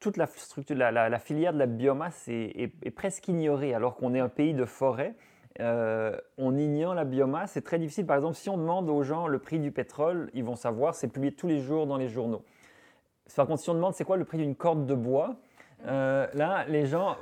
Toute 0.00 0.16
la, 0.16 0.26
structure, 0.26 0.76
la, 0.76 0.90
la, 0.90 1.18
filière 1.18 1.52
de 1.52 1.58
la 1.58 1.66
biomasse 1.66 2.28
est, 2.28 2.72
est, 2.82 2.90
presque 2.90 3.28
ignorée, 3.28 3.74
alors 3.74 3.96
qu'on 3.96 4.14
est 4.14 4.20
un 4.20 4.28
pays 4.28 4.54
de 4.54 4.64
forêt. 4.64 5.14
Euh, 5.60 6.16
on 6.36 6.56
ignore 6.56 6.94
la 6.94 7.04
biomasse. 7.04 7.52
C'est 7.52 7.64
très 7.64 7.78
difficile. 7.78 8.06
Par 8.06 8.16
exemple, 8.16 8.36
si 8.36 8.48
on 8.48 8.58
demande 8.58 8.88
aux 8.88 9.02
gens 9.02 9.26
le 9.26 9.38
prix 9.38 9.58
du 9.58 9.72
pétrole, 9.72 10.30
ils 10.34 10.44
vont 10.44 10.56
savoir, 10.56 10.94
c'est 10.94 11.08
publié 11.08 11.32
tous 11.32 11.46
les 11.46 11.60
jours 11.60 11.86
dans 11.86 11.96
les 11.96 12.08
journaux. 12.08 12.42
Par 13.34 13.46
contre, 13.46 13.62
si 13.62 13.70
on 13.70 13.74
demande 13.74 13.94
c'est 13.94 14.04
quoi 14.04 14.16
le 14.16 14.24
prix 14.24 14.38
d'une 14.38 14.54
corde 14.54 14.86
de 14.86 14.94
bois, 14.94 15.36
euh, 15.86 16.26
là, 16.34 16.64
les 16.68 16.86
gens, 16.86 17.16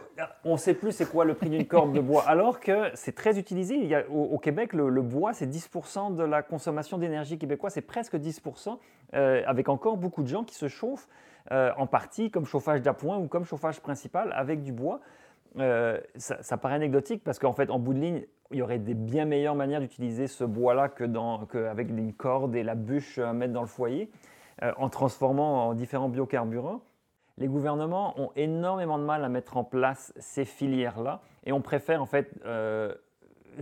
on 0.44 0.52
ne 0.52 0.56
sait 0.56 0.74
plus 0.74 0.92
c'est 0.92 1.10
quoi 1.10 1.24
le 1.24 1.34
prix 1.34 1.50
d'une 1.50 1.66
corde 1.66 1.92
de 1.92 2.00
bois, 2.00 2.24
alors 2.26 2.60
que 2.60 2.90
c'est 2.94 3.14
très 3.14 3.38
utilisé. 3.38 3.74
Il 3.74 3.86
y 3.86 3.94
a, 3.94 4.08
au, 4.08 4.38
Québec, 4.38 4.72
le, 4.72 5.02
bois, 5.02 5.34
c'est 5.34 5.46
10% 5.46 6.14
de 6.14 6.22
la 6.22 6.42
consommation 6.42 6.96
d'énergie 6.96 7.38
québécoise, 7.38 7.74
c'est 7.74 7.82
presque 7.82 8.16
10%, 8.16 8.78
euh, 9.14 9.42
avec 9.46 9.68
encore 9.68 9.98
beaucoup 9.98 10.22
de 10.22 10.28
gens 10.28 10.44
qui 10.44 10.54
se 10.54 10.68
chauffent 10.68 11.08
euh, 11.52 11.72
en 11.76 11.86
partie 11.86 12.30
comme 12.30 12.46
chauffage 12.46 12.80
d'appoint 12.80 13.18
ou 13.18 13.28
comme 13.28 13.44
chauffage 13.44 13.80
principal 13.80 14.32
avec 14.34 14.62
du 14.62 14.72
bois. 14.72 15.00
Ça, 16.16 16.56
paraît 16.56 16.74
anecdotique 16.74 17.22
parce 17.22 17.38
qu'en 17.38 17.52
fait, 17.52 17.70
en 17.70 17.78
bout 17.78 17.94
de 17.94 18.00
ligne, 18.00 18.24
il 18.50 18.58
y 18.58 18.62
aurait 18.62 18.78
des 18.78 18.94
bien 18.94 19.24
meilleures 19.24 19.54
manières 19.54 19.80
d'utiliser 19.80 20.26
ce 20.26 20.42
bois-là 20.42 20.88
que, 20.88 21.04
que 21.44 21.66
avec 21.66 21.90
une 21.90 22.12
corde 22.12 22.56
et 22.56 22.62
la 22.62 22.74
bûche 22.74 23.18
à 23.18 23.32
mettre 23.32 23.52
dans 23.52 23.60
le 23.60 23.68
foyer, 23.68 24.10
en 24.78 24.88
transformant 24.88 25.68
en 25.68 25.74
différents 25.74 26.08
biocarburants 26.08 26.80
les 27.38 27.48
gouvernements 27.48 28.18
ont 28.20 28.30
énormément 28.36 28.98
de 28.98 29.04
mal 29.04 29.24
à 29.24 29.28
mettre 29.28 29.56
en 29.56 29.64
place 29.64 30.12
ces 30.18 30.44
filières-là 30.44 31.20
et 31.46 31.52
on 31.52 31.60
préfère 31.60 32.00
en 32.02 32.06
fait 32.06 32.30
euh, 32.44 32.94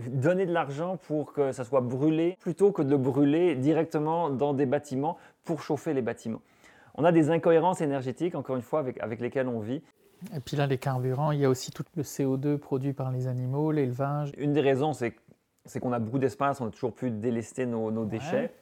donner 0.07 0.45
de 0.45 0.53
l'argent 0.53 0.97
pour 0.97 1.33
que 1.33 1.51
ça 1.51 1.63
soit 1.63 1.81
brûlé 1.81 2.37
plutôt 2.39 2.71
que 2.71 2.81
de 2.81 2.91
le 2.91 2.97
brûler 2.97 3.55
directement 3.55 4.29
dans 4.29 4.53
des 4.53 4.65
bâtiments 4.65 5.17
pour 5.43 5.61
chauffer 5.61 5.93
les 5.93 6.01
bâtiments. 6.01 6.41
On 6.95 7.03
a 7.03 7.11
des 7.11 7.31
incohérences 7.31 7.81
énergétiques, 7.81 8.35
encore 8.35 8.55
une 8.55 8.61
fois, 8.61 8.79
avec, 8.79 9.01
avec 9.01 9.19
lesquelles 9.19 9.47
on 9.47 9.59
vit. 9.59 9.81
Et 10.35 10.39
puis 10.39 10.55
là, 10.55 10.67
les 10.67 10.77
carburants, 10.77 11.31
il 11.31 11.39
y 11.39 11.45
a 11.45 11.49
aussi 11.49 11.71
tout 11.71 11.83
le 11.95 12.03
CO2 12.03 12.57
produit 12.57 12.93
par 12.93 13.11
les 13.11 13.27
animaux, 13.27 13.71
l'élevage. 13.71 14.31
Une 14.37 14.53
des 14.53 14.61
raisons, 14.61 14.93
c'est 14.93 15.15
qu'on 15.79 15.91
a 15.91 15.99
beaucoup 15.99 16.19
d'espace, 16.19 16.61
on 16.61 16.67
a 16.67 16.69
toujours 16.69 16.93
pu 16.93 17.09
délester 17.09 17.65
nos, 17.65 18.05
déchets. 18.05 18.53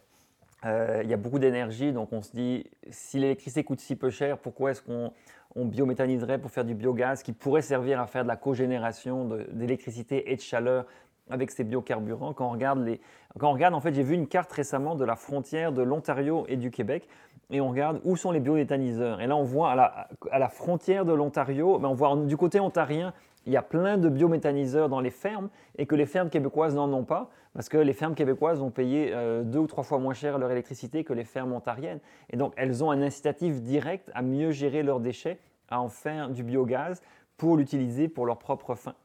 Il 0.63 1.09
y 1.09 1.13
a 1.13 1.17
beaucoup 1.17 1.39
d'énergie, 1.39 1.91
donc 1.91 2.13
on 2.13 2.21
se 2.21 2.31
dit, 2.31 2.65
si 2.89 3.17
l'électricité 3.17 3.63
coûte 3.63 3.79
si 3.79 3.95
peu 3.95 4.09
cher, 4.09 4.37
pourquoi 4.37 4.71
est-ce 4.71 4.81
qu'on 4.81 5.11
biométhaniserait 5.55 6.37
pour 6.37 6.51
faire 6.51 6.65
du 6.65 6.75
biogaz 6.75 7.23
qui 7.23 7.33
pourrait 7.33 7.63
servir 7.63 7.99
à 7.99 8.05
faire 8.05 8.23
de 8.23 8.27
la 8.27 8.35
cogénération 8.35 9.27
d'électricité 9.51 10.31
et 10.31 10.35
de 10.35 10.41
chaleur 10.41 10.85
avec 11.31 11.49
ces 11.49 11.63
biocarburants? 11.63 12.33
Quand 12.33 12.47
on 12.47 12.51
regarde, 12.51 12.85
les, 12.85 13.01
quand 13.39 13.49
on 13.49 13.53
regarde 13.53 13.73
en 13.73 13.81
fait, 13.81 13.93
j'ai 13.93 14.03
vu 14.03 14.13
une 14.13 14.27
carte 14.27 14.51
récemment 14.51 14.93
de 14.93 15.03
la 15.03 15.15
frontière 15.15 15.71
de 15.71 15.81
l'Ontario 15.81 16.45
et 16.47 16.57
du 16.57 16.69
Québec, 16.69 17.07
et 17.49 17.59
on 17.59 17.69
regarde 17.69 17.99
où 18.03 18.15
sont 18.15 18.31
les 18.31 18.39
biométhaniseurs. 18.39 19.19
Et 19.19 19.27
là, 19.27 19.35
on 19.35 19.43
voit 19.43 19.71
à 19.71 19.75
la, 19.75 20.07
à 20.31 20.39
la 20.39 20.47
frontière 20.49 21.05
de 21.05 21.13
l'Ontario, 21.13 21.79
mais 21.79 21.87
on 21.87 21.95
voit 21.95 22.15
du 22.15 22.37
côté 22.37 22.59
ontarien, 22.59 23.13
il 23.45 23.53
y 23.53 23.57
a 23.57 23.61
plein 23.61 23.97
de 23.97 24.09
biométhaniseurs 24.09 24.89
dans 24.89 24.99
les 24.99 25.09
fermes 25.09 25.49
et 25.77 25.85
que 25.85 25.95
les 25.95 26.05
fermes 26.05 26.29
québécoises 26.29 26.75
n'en 26.75 26.91
ont 26.93 27.03
pas 27.03 27.29
parce 27.53 27.67
que 27.67 27.77
les 27.77 27.93
fermes 27.93 28.15
québécoises 28.15 28.59
vont 28.59 28.71
payer 28.71 29.11
euh, 29.13 29.43
deux 29.43 29.59
ou 29.59 29.67
trois 29.67 29.83
fois 29.83 29.99
moins 29.99 30.13
cher 30.13 30.37
leur 30.37 30.51
électricité 30.51 31.03
que 31.03 31.13
les 31.13 31.25
fermes 31.25 31.51
ontariennes. 31.51 31.99
Et 32.29 32.37
donc, 32.37 32.53
elles 32.55 32.83
ont 32.83 32.91
un 32.91 33.01
incitatif 33.01 33.61
direct 33.61 34.09
à 34.13 34.21
mieux 34.21 34.51
gérer 34.51 34.83
leurs 34.83 35.01
déchets, 35.01 35.39
à 35.69 35.81
en 35.81 35.89
faire 35.89 36.29
du 36.29 36.43
biogaz 36.43 37.01
pour 37.35 37.57
l'utiliser 37.57 38.07
pour 38.07 38.25
leurs 38.25 38.39
propres 38.39 38.75
fins. 38.75 38.95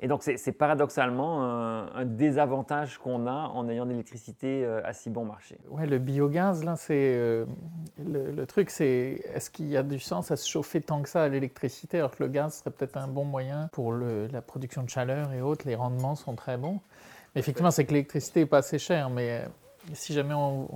Et 0.00 0.06
donc, 0.06 0.22
c'est 0.22 0.52
paradoxalement 0.52 1.42
un, 1.42 2.04
désavantage 2.04 2.98
qu'on 2.98 3.26
a 3.26 3.50
en 3.52 3.68
ayant 3.68 3.84
de 3.84 3.90
l'électricité 3.90 4.64
euh, 4.64 4.80
à 4.84 4.92
si 4.92 5.10
bon 5.10 5.24
marché. 5.24 5.58
Ouais, 5.68 5.86
le 5.86 5.98
biogaz, 5.98 6.62
là, 6.64 6.76
c'est. 6.76 7.14
Euh, 7.16 7.46
le, 8.06 8.46
truc, 8.46 8.70
c'est 8.70 9.22
est-ce 9.34 9.50
qu'il 9.50 9.68
y 9.68 9.76
a 9.76 9.82
du 9.82 9.98
sens 9.98 10.30
à 10.30 10.36
se 10.36 10.48
chauffer 10.48 10.80
tant 10.80 11.02
que 11.02 11.08
ça 11.08 11.24
à 11.24 11.28
l'électricité, 11.28 11.98
alors 11.98 12.12
que 12.12 12.22
le 12.22 12.28
gaz 12.28 12.58
serait 12.58 12.70
peut-être 12.70 12.96
un 12.96 13.08
bon 13.08 13.24
moyen 13.24 13.68
pour 13.72 13.92
la 13.92 14.40
production 14.42 14.82
de 14.82 14.90
chaleur 14.90 15.32
et 15.32 15.40
autres, 15.40 15.66
les 15.66 15.74
rendements 15.74 16.14
sont 16.14 16.34
très 16.34 16.56
bons. 16.56 16.80
Mais 17.34 17.40
effectivement, 17.40 17.70
c'est 17.70 17.84
que 17.84 17.92
l'électricité 17.92 18.40
n'est 18.40 18.46
pas 18.46 18.58
assez 18.58 18.78
chère, 18.78 19.10
mais 19.10 19.42
euh, 19.42 19.48
si 19.94 20.12
jamais 20.12 20.34
on, 20.34 20.68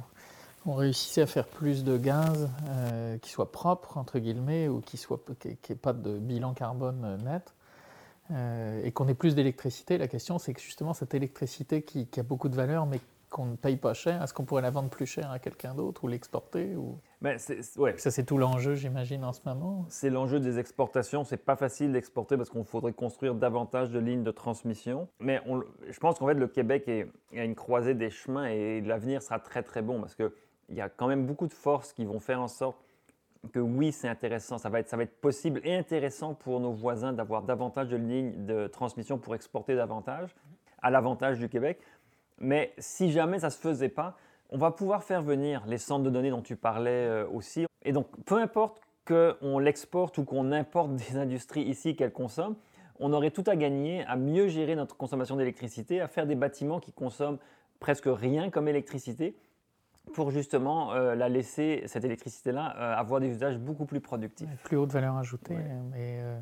réussissait 0.67 1.23
à 1.23 1.27
faire 1.27 1.47
plus 1.47 1.83
de 1.83 1.97
gaz 1.97 2.49
qui 3.21 3.31
soit 3.31 3.51
propre, 3.51 3.99
entre 3.99 4.21
guillemets, 4.21 4.69
ou 4.69 4.81
qui 4.81 5.05
n'ait 5.45 5.75
pas 5.75 5.93
de 5.93 6.19
bilan 6.19 6.55
carbone 6.55 7.19
net, 7.25 7.53
euh, 8.31 8.81
et 8.85 8.93
qu'on 8.93 9.09
ait 9.09 9.15
plus 9.15 9.35
d'électricité, 9.35 9.99
la 9.99 10.07
question 10.09 10.39
c'est 10.39 10.55
que 10.55 10.61
justement 10.61 10.95
cette 10.95 11.13
électricité 11.13 11.83
qui, 11.83 12.09
a 12.17 12.23
beaucoup 12.23 12.49
de 12.49 12.55
valeur 12.55 12.87
mais 12.87 13.01
qu'on 13.31 13.47
ne 13.47 13.57
paye 13.57 13.77
pas 13.77 13.95
cher, 13.95 14.23
est-ce 14.23 14.33
qu'on 14.33 14.45
pourrait 14.45 14.63
la 14.63 14.71
vendre 14.71 14.89
plus 14.89 15.07
cher 15.07 15.31
à 15.31 15.39
quelqu'un 15.39 15.75
d'autre 15.75 16.05
ou 16.05 16.09
l'exporter. 16.09 16.77
Mais 17.23 17.37
ouais. 17.77 17.97
Ça 17.99 18.11
c'est 18.11 18.25
tout 18.25 18.37
l'enjeu 18.37 18.75
j'imagine 18.75 19.25
en 19.25 19.33
ce 19.33 19.41
moment. 19.45 19.87
C'est 19.89 20.11
l'enjeu 20.11 20.41
des 20.41 20.59
exportations, 20.59 21.25
c'est 21.25 21.37
pas 21.37 21.57
facile 21.57 21.93
d'exporter 21.93 22.37
parce 22.37 22.51
qu'on 22.51 22.65
faudrait 22.65 22.93
construire 22.93 23.35
davantage 23.35 23.91
de 23.91 23.99
lignes 23.99 24.25
de 24.25 24.31
transmission. 24.31 25.09
Mais 25.21 25.41
on, 25.47 25.63
je 25.89 25.99
pense 26.01 26.19
qu'en 26.19 26.27
fait 26.27 26.35
le 26.35 26.49
Québec 26.49 26.89
est, 26.89 27.09
a 27.37 27.45
une 27.45 27.55
croisée 27.55 27.95
des 27.95 28.11
chemins 28.11 28.47
et 28.47 28.81
l'avenir 28.81 29.23
sera 29.23 29.39
très 29.39 29.63
très 29.63 29.83
bon 29.83 30.01
parce 30.01 30.15
qu'il 30.15 30.31
y 30.71 30.81
a 30.81 30.89
quand 30.89 31.07
même 31.07 31.25
beaucoup 31.25 31.47
de 31.47 31.55
forces 31.55 31.93
qui 31.93 32.05
vont 32.05 32.21
faire 32.21 32.41
en 32.41 32.49
sorte 32.49 32.77
que 33.53 33.59
oui, 33.59 33.91
c'est 33.93 34.09
intéressant, 34.09 34.59
ça 34.59 34.69
va, 34.69 34.81
être, 34.81 34.89
ça 34.89 34.97
va 34.97 35.03
être 35.03 35.21
possible 35.21 35.61
et 35.65 35.75
intéressant 35.75 36.35
pour 36.35 36.61
nos 36.61 36.73
voisins 36.73 37.13
d'avoir 37.13 37.43
davantage 37.43 37.89
de 37.89 37.97
lignes 37.97 38.45
de 38.47 38.69
transmission 38.69 39.19
pour 39.19 39.35
exporter 39.35 39.75
davantage, 39.75 40.35
à 40.81 40.91
l'avantage 40.91 41.39
du 41.39 41.49
Québec. 41.49 41.81
Mais 42.39 42.73
si 42.79 43.11
jamais 43.11 43.41
ça 43.41 43.49
ne 43.49 43.53
se 43.53 43.59
faisait 43.59 43.89
pas, 43.89 44.17
on 44.53 44.59
va 44.59 44.71
pouvoir 44.71 45.03
faire 45.03 45.23
venir 45.23 45.65
les 45.67 45.79
centres 45.79 46.05
de 46.05 46.11
données 46.11 46.31
dont 46.31 46.43
tu 46.43 46.57
parlais 46.57 46.91
euh, 46.91 47.27
aussi. 47.29 47.65
Et 47.85 47.93
donc, 47.93 48.07
peu 48.27 48.37
importe 48.37 48.81
qu'on 49.07 49.59
l'exporte 49.59 50.19
ou 50.19 50.25
qu'on 50.25 50.53
importe 50.53 50.95
des 50.97 51.17
industries 51.17 51.63
ici 51.63 51.97
qu'elles 51.97 52.13
consomment, 52.13 52.57
on 53.01 53.13
aurait 53.15 53.31
tout 53.31 53.45
à 53.47 53.57
gagner 53.57 54.05
à 54.07 54.17
mieux 54.17 54.49
gérer 54.49 54.77
notre 54.77 54.97
consommation 54.97 55.37
d'électricité, 55.37 56.01
à 56.01 56.07
faire 56.07 56.27
des 56.27 56.35
bâtiments 56.35 56.79
qui 56.79 56.93
consomment 56.93 57.39
presque 57.81 58.07
rien 58.07 58.51
comme 58.51 58.69
électricité 58.69 59.35
pour 60.13 60.31
justement 60.31 60.93
euh, 60.93 61.15
la 61.15 61.29
laisser, 61.29 61.83
cette 61.87 62.05
électricité-là, 62.05 62.75
euh, 62.77 62.95
avoir 62.97 63.21
des 63.21 63.29
usages 63.29 63.59
beaucoup 63.59 63.87
plus 63.87 64.01
productifs. 64.01 64.63
Plus 64.65 64.77
haute 64.77 64.93
valeur 64.93 65.17
ajoutée. 65.17 65.57
Mais, 65.91 66.21
euh, 66.23 66.39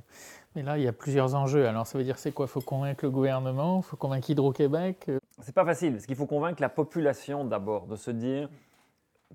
mais, 0.54 0.62
là, 0.62 0.78
il 0.78 0.84
y 0.84 0.88
a 0.88 0.92
plusieurs 0.92 1.34
enjeux. 1.34 1.66
Alors, 1.66 1.86
ça 1.86 1.98
veut 1.98 2.04
dire 2.04 2.18
c'est 2.18 2.32
quoi? 2.32 2.46
Il 2.46 2.50
faut 2.50 2.60
convaincre 2.60 3.04
le 3.04 3.10
gouvernement, 3.10 3.78
il 3.78 3.82
faut 3.84 3.96
convaincre 3.96 4.30
Hydro-Québec? 4.30 5.10
C'est 5.40 5.54
pas 5.54 5.64
facile, 5.64 5.92
parce 5.92 6.06
qu'il 6.06 6.16
faut 6.16 6.26
convaincre 6.26 6.60
la 6.60 6.68
population 6.68 7.44
d'abord 7.44 7.86
de 7.86 7.96
se 7.96 8.10
dire 8.10 8.48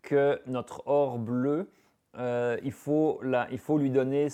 que 0.01 0.41
notre 0.45 0.83
or 0.85 1.17
bleu, 1.17 1.69
il, 2.17 2.71
faut 2.71 3.19
la, 3.23 3.47
il 3.51 3.57
faut 3.59 3.77
lui 3.77 3.89
donner 3.89 4.27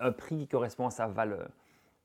un 0.00 0.12
prix 0.12 0.38
qui 0.38 0.48
correspond 0.48 0.86
à 0.86 0.90
sa 0.90 1.06
valeur. 1.06 1.48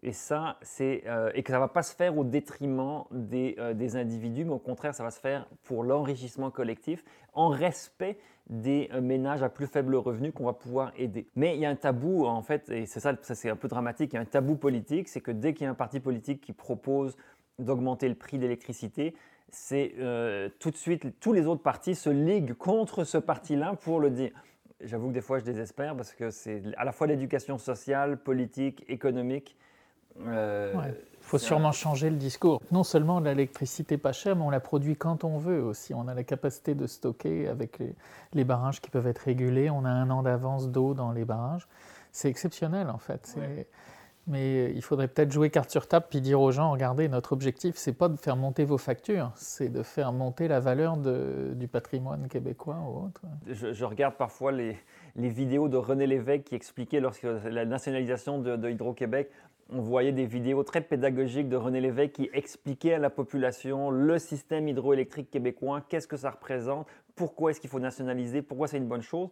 Et 0.03 0.11
ça, 0.11 0.57
c'est 0.61 1.03
euh, 1.07 1.31
et 1.33 1.41
que 1.41 1.51
ça 1.51 1.59
va 1.59 1.67
pas 1.67 1.81
se 1.81 1.95
faire 1.95 2.17
au 2.17 2.23
détriment 2.23 3.05
des, 3.11 3.55
euh, 3.57 3.73
des, 3.73 3.95
individus, 3.95 4.45
mais 4.45 4.51
au 4.51 4.59
contraire, 4.59 4.93
ça 4.93 5.03
va 5.03 5.09
se 5.09 5.19
faire 5.19 5.47
pour 5.63 5.83
l'enrichissement 5.83 6.51
collectif, 6.51 7.03
en 7.33 7.49
respect 7.49 8.19
des 8.47 8.89
euh, 8.93 9.01
ménages 9.01 9.41
à 9.41 9.49
plus 9.49 9.65
faible 9.65 9.95
revenu 9.95 10.31
qu'on 10.31 10.45
va 10.45 10.53
pouvoir 10.53 10.91
aider. 10.97 11.27
Mais 11.35 11.55
il 11.55 11.61
y 11.61 11.65
a 11.65 11.69
un 11.69 11.75
tabou, 11.75 12.25
en 12.27 12.43
fait, 12.43 12.69
et 12.69 12.85
c'est 12.85 12.99
ça, 12.99 13.15
ça 13.21 13.33
c'est 13.33 13.49
un 13.49 13.55
peu 13.55 13.67
dramatique, 13.67 14.13
il 14.13 14.17
y 14.17 14.19
a 14.19 14.21
un 14.21 14.25
tabou 14.25 14.55
politique, 14.55 15.07
c'est 15.07 15.21
que 15.21 15.31
dès 15.31 15.55
qu'il 15.55 15.65
y 15.65 15.67
a 15.67 15.71
un 15.71 15.75
parti 15.75 15.99
politique 15.99 16.41
qui 16.41 16.53
propose 16.53 17.17
d'augmenter 17.57 18.07
le 18.07 18.15
prix 18.15 18.37
d'électricité, 18.37 19.15
c'est 19.49 19.95
tout 20.59 20.71
de 20.71 20.75
suite, 20.75 21.19
tous 21.21 21.31
les 21.31 21.47
autres 21.47 21.63
partis 21.63 21.95
se 21.95 22.09
liguent 22.09 22.53
contre 22.53 23.05
ce 23.05 23.17
parti-là 23.17 23.75
pour 23.81 23.99
le 23.99 24.11
dire. 24.11 24.31
J'avoue 24.81 25.07
que 25.07 25.13
des 25.13 25.21
fois, 25.21 25.39
je 25.39 25.45
désespère 25.45 25.95
parce 25.95 26.13
que 26.13 26.29
c'est 26.29 26.61
à 26.77 26.83
la 26.83 26.91
fois 26.91 27.07
l'éducation 27.07 27.57
sociale, 27.57 28.17
politique, 28.17 28.83
économique, 28.89 29.57
il 30.19 30.27
euh, 30.27 30.73
faut 31.21 31.37
sûrement 31.37 31.71
changer 31.71 32.09
le 32.09 32.15
discours. 32.15 32.61
Non 32.71 32.83
seulement 32.83 33.19
l'électricité 33.19 33.97
pas 33.97 34.13
chère, 34.13 34.35
mais 34.35 34.43
on 34.43 34.49
la 34.49 34.59
produit 34.59 34.95
quand 34.95 35.23
on 35.23 35.37
veut 35.37 35.61
aussi. 35.61 35.93
On 35.93 36.07
a 36.07 36.13
la 36.13 36.23
capacité 36.23 36.75
de 36.75 36.87
stocker 36.87 37.47
avec 37.47 37.79
les, 38.33 38.43
barrages 38.43 38.81
qui 38.81 38.89
peuvent 38.89 39.07
être 39.07 39.19
régulés. 39.19 39.69
On 39.69 39.85
a 39.85 39.89
un 39.89 40.09
an 40.09 40.23
d'avance 40.23 40.69
d'eau 40.69 40.93
dans 40.93 41.11
les 41.11 41.25
barrages. 41.25 41.67
C'est 42.11 42.29
exceptionnel 42.29 42.89
en 42.89 42.97
fait. 42.97 43.35
Mais 44.29 44.73
il 44.75 44.81
faudrait 44.81 45.07
peut-être 45.07 45.31
jouer 45.31 45.49
carte 45.49 45.71
sur 45.71 45.87
table 45.87 46.07
puis 46.09 46.19
dire 46.19 46.41
aux 46.41 46.51
gens, 46.51 46.71
regardez, 46.71 47.07
notre 47.07 47.31
objectif, 47.31 47.77
c'est 47.77 47.93
pas 47.93 48.09
de 48.09 48.17
faire 48.17 48.35
monter 48.35 48.65
vos 48.65 48.77
factures, 48.77 49.31
c'est 49.35 49.69
de 49.69 49.83
faire 49.83 50.11
monter 50.11 50.49
la 50.49 50.59
valeur 50.59 50.97
du 50.97 51.67
patrimoine 51.69 52.27
québécois 52.27 52.77
ou 52.85 53.05
autre. 53.05 53.21
Je, 53.47 53.85
regarde 53.85 54.15
parfois 54.15 54.51
les, 54.51 54.75
vidéos 55.15 55.69
de 55.69 55.77
René 55.77 56.07
Lévesque 56.07 56.43
qui 56.43 56.55
expliquait 56.55 56.99
lorsque 56.99 57.23
la 57.23 57.63
nationalisation 57.63 58.39
de, 58.39 58.57
de 58.57 58.69
Hydro-Québec, 58.69 59.31
on 59.69 59.81
voyait 59.81 60.11
des 60.11 60.25
vidéos 60.25 60.63
très 60.63 60.81
pédagogiques 60.81 61.49
de 61.49 61.57
René 61.57 61.81
Lévesque 61.81 62.13
qui 62.13 62.29
expliquait 62.33 62.93
à 62.93 62.99
la 62.99 63.09
population 63.09 63.89
le 63.89 64.17
système 64.19 64.67
hydroélectrique 64.67 65.29
québécois, 65.29 65.81
qu'est-ce 65.87 66.07
que 66.07 66.17
ça 66.17 66.31
représente, 66.31 66.87
pourquoi 67.15 67.51
est-ce 67.51 67.59
qu'il 67.59 67.69
faut 67.69 67.79
nationaliser, 67.79 68.41
pourquoi 68.41 68.67
c'est 68.67 68.77
une 68.77 68.87
bonne 68.87 69.01
chose. 69.01 69.29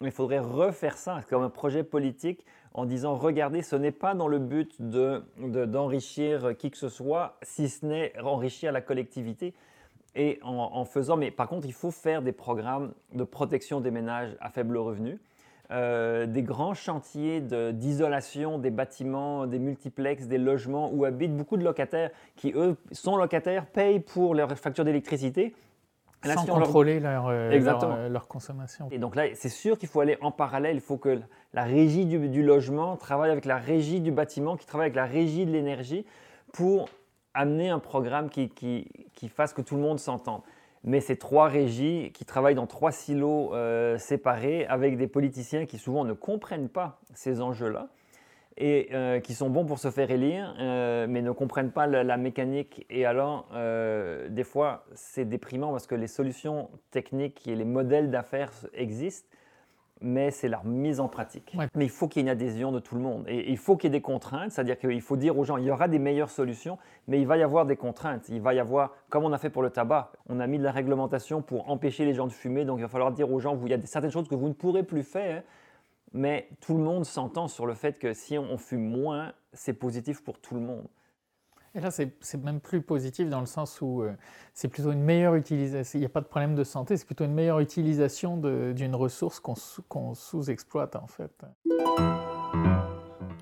Il 0.00 0.10
faudrait 0.10 0.40
refaire 0.40 0.98
ça 0.98 1.20
comme 1.28 1.42
un 1.42 1.50
projet 1.50 1.84
politique 1.84 2.44
en 2.74 2.84
disant 2.84 3.14
regardez, 3.14 3.62
ce 3.62 3.76
n'est 3.76 3.92
pas 3.92 4.14
dans 4.14 4.28
le 4.28 4.38
but 4.38 4.76
d'enrichir 4.80 6.56
qui 6.58 6.70
que 6.70 6.76
ce 6.76 6.88
soit, 6.88 7.38
si 7.42 7.68
ce 7.68 7.86
n'est 7.86 8.12
enrichir 8.20 8.72
la 8.72 8.80
collectivité. 8.80 9.54
Et 10.14 10.38
en, 10.42 10.54
en 10.54 10.84
faisant, 10.86 11.16
mais 11.16 11.30
par 11.30 11.46
contre, 11.46 11.66
il 11.66 11.74
faut 11.74 11.90
faire 11.90 12.22
des 12.22 12.32
programmes 12.32 12.94
de 13.12 13.22
protection 13.22 13.80
des 13.80 13.90
ménages 13.90 14.34
à 14.40 14.48
faible 14.48 14.78
revenu. 14.78 15.20
Euh, 15.72 16.26
des 16.26 16.42
grands 16.42 16.74
chantiers 16.74 17.40
d'isolation 17.40 18.58
des 18.58 18.70
bâtiments, 18.70 19.46
des 19.46 19.58
multiplexes, 19.58 20.26
des 20.26 20.38
logements 20.38 20.90
où 20.92 21.04
habitent 21.04 21.36
beaucoup 21.36 21.56
de 21.56 21.64
locataires 21.64 22.10
qui, 22.36 22.52
eux, 22.54 22.76
sont 22.92 23.16
locataires, 23.16 23.66
payent 23.66 23.98
pour 23.98 24.34
leur 24.34 24.56
facture 24.56 24.84
d'électricité. 24.84 25.54
Sans 26.24 26.46
contrôler 26.46 27.00
leur, 27.00 27.26
euh, 27.26 27.50
euh, 27.52 28.08
leur, 28.08 28.26
consommation. 28.26 28.88
Et 28.90 28.98
donc 28.98 29.16
là, 29.16 29.24
c'est 29.34 29.48
sûr 29.48 29.78
qu'il 29.78 29.88
faut 29.88 30.00
aller 30.00 30.16
en 30.20 30.30
parallèle. 30.30 30.76
Il 30.76 30.80
faut 30.80 30.98
que 30.98 31.20
la 31.52 31.64
régie 31.64 32.04
du, 32.04 32.42
logement 32.42 32.96
travaille 32.96 33.30
avec 33.30 33.44
la 33.44 33.58
régie 33.58 34.00
du 34.00 34.10
bâtiment, 34.10 34.56
qui 34.56 34.66
travaille 34.66 34.86
avec 34.86 34.96
la 34.96 35.04
régie 35.04 35.46
de 35.46 35.52
l'énergie 35.52 36.04
pour 36.52 36.88
amener 37.34 37.70
un 37.70 37.78
programme 37.80 38.30
qui, 38.30 38.48
qui, 38.48 38.88
qui 39.14 39.28
fasse 39.28 39.52
que 39.52 39.62
tout 39.62 39.76
le 39.76 39.82
monde 39.82 39.98
s'entende 39.98 40.42
mais 40.86 41.00
c'est 41.00 41.16
trois 41.16 41.48
régies 41.48 42.12
qui 42.14 42.24
travaillent 42.24 42.54
dans 42.54 42.68
trois 42.68 42.92
silos 42.92 43.52
euh, 43.52 43.98
séparés 43.98 44.64
avec 44.66 44.96
des 44.96 45.08
politiciens 45.08 45.66
qui 45.66 45.78
souvent 45.78 46.04
ne 46.04 46.12
comprennent 46.12 46.68
pas 46.68 47.00
ces 47.12 47.42
enjeux-là 47.42 47.88
et 48.56 48.88
euh, 48.92 49.20
qui 49.20 49.34
sont 49.34 49.50
bons 49.50 49.66
pour 49.66 49.78
se 49.78 49.90
faire 49.90 50.10
élire, 50.10 50.54
euh, 50.58 51.06
mais 51.08 51.20
ne 51.20 51.32
comprennent 51.32 51.72
pas 51.72 51.86
la, 51.86 52.16
mécanique. 52.16 52.86
Et 52.88 53.04
alors, 53.04 53.48
des 54.30 54.44
fois, 54.44 54.86
c'est 54.94 55.26
déprimant 55.26 55.72
parce 55.72 55.86
que 55.86 55.96
les 55.96 56.06
solutions 56.06 56.70
techniques 56.90 57.46
et 57.46 57.56
les 57.56 57.66
modèles 57.66 58.10
d'affaires 58.10 58.52
existent, 58.72 59.28
mais 60.00 60.30
c'est 60.30 60.48
leur 60.48 60.64
mise 60.64 61.00
en 61.00 61.08
pratique. 61.08 61.56
Mais 61.74 61.84
il 61.84 61.90
faut 61.90 62.06
qu'il 62.06 62.20
y 62.20 62.22
ait 62.22 62.26
une 62.26 62.32
adhésion 62.32 62.70
de 62.70 62.80
tout 62.80 62.94
le 62.94 63.00
monde. 63.00 63.24
Et 63.28 63.50
il 63.50 63.56
faut 63.56 63.76
qu'il 63.76 63.88
y 63.88 63.94
ait 63.94 63.98
des 63.98 64.02
contraintes, 64.02 64.52
c'est-à-dire 64.52 64.78
qu'il 64.78 65.00
faut 65.00 65.16
dire 65.16 65.38
aux 65.38 65.44
gens, 65.44 65.56
il 65.56 65.64
y 65.64 65.70
aura 65.70 65.88
des 65.88 65.98
meilleures 65.98 66.30
solutions, 66.30 66.78
mais 67.08 67.20
il 67.20 67.26
va 67.26 67.36
y 67.38 67.42
avoir 67.42 67.64
des 67.64 67.76
contraintes. 67.76 68.28
Il 68.28 68.40
va 68.40 68.52
y 68.54 68.58
avoir, 68.58 68.94
comme 69.08 69.24
on 69.24 69.32
a 69.32 69.38
fait 69.38 69.50
pour 69.50 69.62
le 69.62 69.70
tabac, 69.70 70.12
on 70.28 70.38
a 70.40 70.46
mis 70.46 70.58
de 70.58 70.64
la 70.64 70.72
réglementation 70.72 71.40
pour 71.40 71.70
empêcher 71.70 72.04
les 72.04 72.14
gens 72.14 72.26
de 72.26 72.32
fumer, 72.32 72.64
donc 72.64 72.78
il 72.78 72.82
va 72.82 72.88
falloir 72.88 73.12
dire 73.12 73.32
aux 73.32 73.40
gens, 73.40 73.58
il 73.64 73.70
y 73.70 73.74
a 73.74 73.78
certaines 73.84 74.10
choses 74.10 74.28
que 74.28 74.34
vous 74.34 74.48
ne 74.48 74.54
pourrez 74.54 74.82
plus 74.82 75.02
faire, 75.02 75.42
mais 76.12 76.48
tout 76.60 76.76
le 76.76 76.82
monde 76.82 77.04
s'entend 77.04 77.48
sur 77.48 77.66
le 77.66 77.74
fait 77.74 77.98
que 77.98 78.12
si 78.12 78.38
on 78.38 78.58
fume 78.58 78.84
moins, 78.84 79.32
c'est 79.52 79.72
positif 79.72 80.22
pour 80.22 80.38
tout 80.38 80.54
le 80.54 80.60
monde. 80.60 80.86
Et 81.76 81.80
là, 81.80 81.90
c'est 81.90 82.42
même 82.42 82.60
plus 82.60 82.80
positif 82.80 83.28
dans 83.28 83.40
le 83.40 83.46
sens 83.46 83.82
où 83.82 84.00
euh, 84.00 84.14
c'est 84.54 84.68
plutôt 84.68 84.92
une 84.92 85.02
meilleure 85.02 85.34
utilisation. 85.34 85.98
Il 85.98 86.00
n'y 86.00 86.06
a 86.06 86.10
pas 86.10 86.22
de 86.22 86.26
problème 86.26 86.54
de 86.54 86.64
santé, 86.64 86.96
c'est 86.96 87.04
plutôt 87.04 87.24
une 87.24 87.34
meilleure 87.34 87.60
utilisation 87.60 88.38
d'une 88.38 88.94
ressource 88.94 89.40
qu'on 89.40 90.14
sous-exploite 90.14 90.96
en 90.96 91.06
fait. 91.06 91.30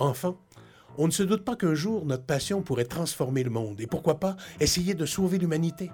Enfin, 0.01 0.35
on 0.99 1.07
ne 1.07 1.13
se 1.13 1.23
doute 1.23 1.45
pas 1.45 1.55
qu'un 1.55 1.75
jour 1.75 2.05
notre 2.07 2.25
passion 2.25 2.61
pourrait 2.63 2.87
transformer 2.87 3.45
le 3.45 3.51
monde 3.51 3.81
et 3.81 3.87
pourquoi 3.87 4.19
pas 4.19 4.35
essayer 4.59 4.95
de 4.95 5.07
sauver 5.07 5.39
l'humanité? 5.39 5.93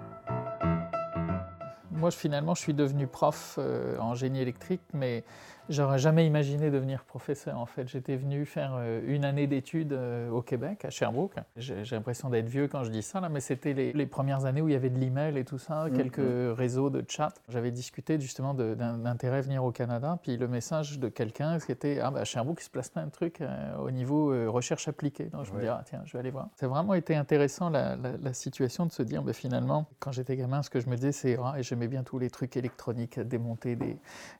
Moi, 1.91 2.09
finalement, 2.09 2.55
je 2.55 2.61
suis 2.61 2.73
devenu 2.73 3.05
prof 3.05 3.59
euh, 3.59 3.95
en 3.99 4.15
génie 4.15 4.41
électrique, 4.41 4.81
mais 4.91 5.23
J'aurais 5.71 5.99
jamais 5.99 6.27
imaginé 6.27 6.69
devenir 6.69 7.05
professeur 7.05 7.57
en 7.57 7.65
fait. 7.65 7.87
J'étais 7.87 8.17
venu 8.17 8.45
faire 8.45 8.73
euh, 8.75 9.01
une 9.05 9.23
année 9.23 9.47
d'études 9.47 9.93
euh, 9.93 10.29
au 10.29 10.41
Québec, 10.41 10.83
à 10.83 10.89
Sherbrooke. 10.89 11.35
J'ai 11.55 11.85
l'impression 11.91 12.29
d'être 12.29 12.49
vieux 12.49 12.67
quand 12.67 12.83
je 12.83 12.89
dis 12.89 13.01
ça, 13.01 13.21
là, 13.21 13.29
mais 13.29 13.39
c'était 13.39 13.71
les, 13.73 14.05
premières 14.05 14.43
années 14.43 14.61
où 14.61 14.67
il 14.67 14.73
y 14.73 14.75
avait 14.75 14.89
de 14.89 14.99
l'email 14.99 15.37
et 15.37 15.45
tout 15.45 15.57
ça, 15.57 15.85
mm, 15.85 15.95
quelques 15.95 16.57
réseaux 16.57 16.89
de 16.89 17.05
chat. 17.07 17.33
J'avais 17.47 17.71
discuté 17.71 18.19
justement 18.19 18.53
d'un 18.53 19.05
intérêt 19.05 19.37
à 19.37 19.41
venir 19.41 19.63
au 19.63 19.71
Canada, 19.71 20.19
puis 20.21 20.35
le 20.35 20.49
message 20.49 20.99
de 20.99 21.07
quelqu'un, 21.07 21.57
c'était 21.59 21.99
Ah, 22.01 22.11
bah, 22.11 22.19
à 22.19 22.23
Sherbrooke, 22.25 22.59
il 22.59 22.65
se 22.65 22.69
place 22.69 22.89
plein 22.89 23.05
de 23.05 23.11
trucs 23.11 23.39
euh, 23.39 23.77
au 23.77 23.91
niveau 23.91 24.51
recherche 24.51 24.89
appliquée. 24.89 25.29
Donc 25.31 25.45
je 25.45 25.53
me 25.53 25.61
dis 25.61 25.67
Ah, 25.67 25.83
tiens, 25.85 26.01
je 26.03 26.11
vais 26.11 26.19
aller 26.19 26.31
voir. 26.31 26.49
C'est 26.57 26.67
vraiment 26.67 26.95
été 26.95 27.15
intéressant 27.15 27.69
la, 27.69 27.95
situation 28.33 28.85
de 28.85 28.91
se 28.91 29.03
dire 29.03 29.23
bah, 29.23 29.31
finalement, 29.31 29.85
quand 29.99 30.11
j'étais 30.11 30.35
gamin, 30.35 30.63
ce 30.63 30.69
que 30.69 30.81
je 30.81 30.89
me 30.89 30.95
disais, 30.95 31.13
c'est 31.13 31.37
Ah, 31.41 31.55
j'aimais 31.61 31.87
bien 31.87 32.03
tous 32.03 32.19
les 32.19 32.29
trucs 32.29 32.57
électroniques, 32.57 33.21
démonter 33.21 33.77
des, 33.77 33.97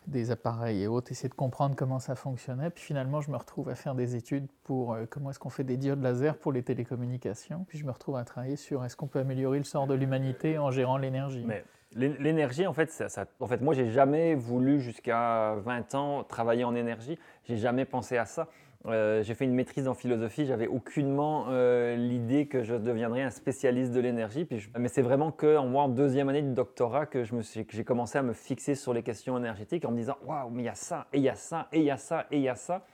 des 0.08 0.32
appareils 0.32 0.84
et 0.84 0.88
autres 0.88 1.13
de 1.30 1.34
comprendre 1.34 1.76
comment 1.76 2.00
ça 2.00 2.16
fonctionnait. 2.16 2.70
Puis 2.70 2.84
finalement, 2.84 3.22
je 3.22 3.32
me 3.32 3.38
retrouve 3.38 3.70
à 3.70 3.76
faire 3.76 3.96
des 3.96 4.16
études 4.16 4.48
pour 4.64 4.94
euh, 4.94 5.06
comment 5.10 5.30
est-ce 5.32 5.40
qu'on 5.40 5.50
fait 5.50 5.64
des 5.64 5.78
diodes 5.78 6.02
laser 6.02 6.38
pour 6.38 6.52
les 6.52 6.64
télécommunications. 6.64 7.66
Puis 7.68 7.78
je 7.78 7.86
me 7.86 7.92
retrouve 7.92 8.18
à 8.18 8.24
travailler 8.24 8.56
sur 8.56 8.84
est-ce 8.86 8.96
qu'on 8.96 9.08
peut 9.08 9.20
améliorer 9.20 9.58
le 9.58 9.64
sort 9.64 9.88
de 9.88 9.94
l'humanité 9.94 10.58
en 10.58 10.72
gérant 10.72 10.98
l'énergie? 10.98 11.44
Mais 11.46 11.64
l'énergie, 11.96 12.68
en 12.68 12.74
fait, 12.74 12.92
ça, 12.92 13.26
en 13.40 13.48
fait, 13.48 13.62
moi, 13.62 13.74
j'ai 13.74 13.90
jamais 13.90 14.36
voulu 14.36 14.80
jusqu'à 14.80 15.56
20 15.56 15.96
ans 15.96 16.24
travailler 16.24 16.64
en 16.64 16.76
énergie. 16.76 17.18
J'ai 17.46 17.58
jamais 17.58 17.86
pensé 17.86 18.18
à 18.18 18.26
ça. 18.26 18.48
Euh, 18.88 19.22
j'ai 19.22 19.36
fait 19.36 19.46
une 19.46 19.54
maîtrise 19.54 19.88
en 19.88 19.94
philosophie, 19.94 20.46
j'avais 20.46 20.67
aucunement 20.67 21.46
euh, 21.50 21.96
l'idée 21.96 22.48
que 22.48 22.63
je 22.63 22.74
deviendrais 22.76 23.22
un 23.22 23.30
spécialiste 23.30 23.91
de 23.91 24.00
l'énergie. 24.00 24.48
Mais 24.78 24.88
c'est 24.88 25.04
vraiment 25.04 25.32
qu'en 25.32 25.67
moi, 25.67 25.84
en 25.84 25.89
deuxième 25.89 26.30
année 26.30 26.41
de 26.41 26.54
doctorat, 26.54 27.06
que 27.06 27.24
j'ai 27.24 27.84
commencé 27.84 28.17
à 28.17 28.24
me 28.24 28.34
fixer 28.34 28.76
sur 28.76 28.94
les 28.94 29.04
questions 29.04 29.38
énergétiques 29.38 29.86
en 29.86 29.91
me 29.91 29.98
disant 29.98 30.17
Waouh, 30.26 30.50
mais 30.50 30.63
il 30.63 30.65
y 30.65 30.70
a 30.70 30.76
ça, 30.76 31.08
et 31.13 31.17
il 31.17 31.24
y 31.24 31.30
a 31.30 31.36
ça, 31.36 31.67
et 31.72 31.80
il 31.80 31.86
y 31.86 31.91
a 31.91 31.98
ça, 31.98 32.26
et 32.32 32.38
il 32.38 32.44
y 32.44 32.50
a 32.50 32.56
ça. 32.56 32.86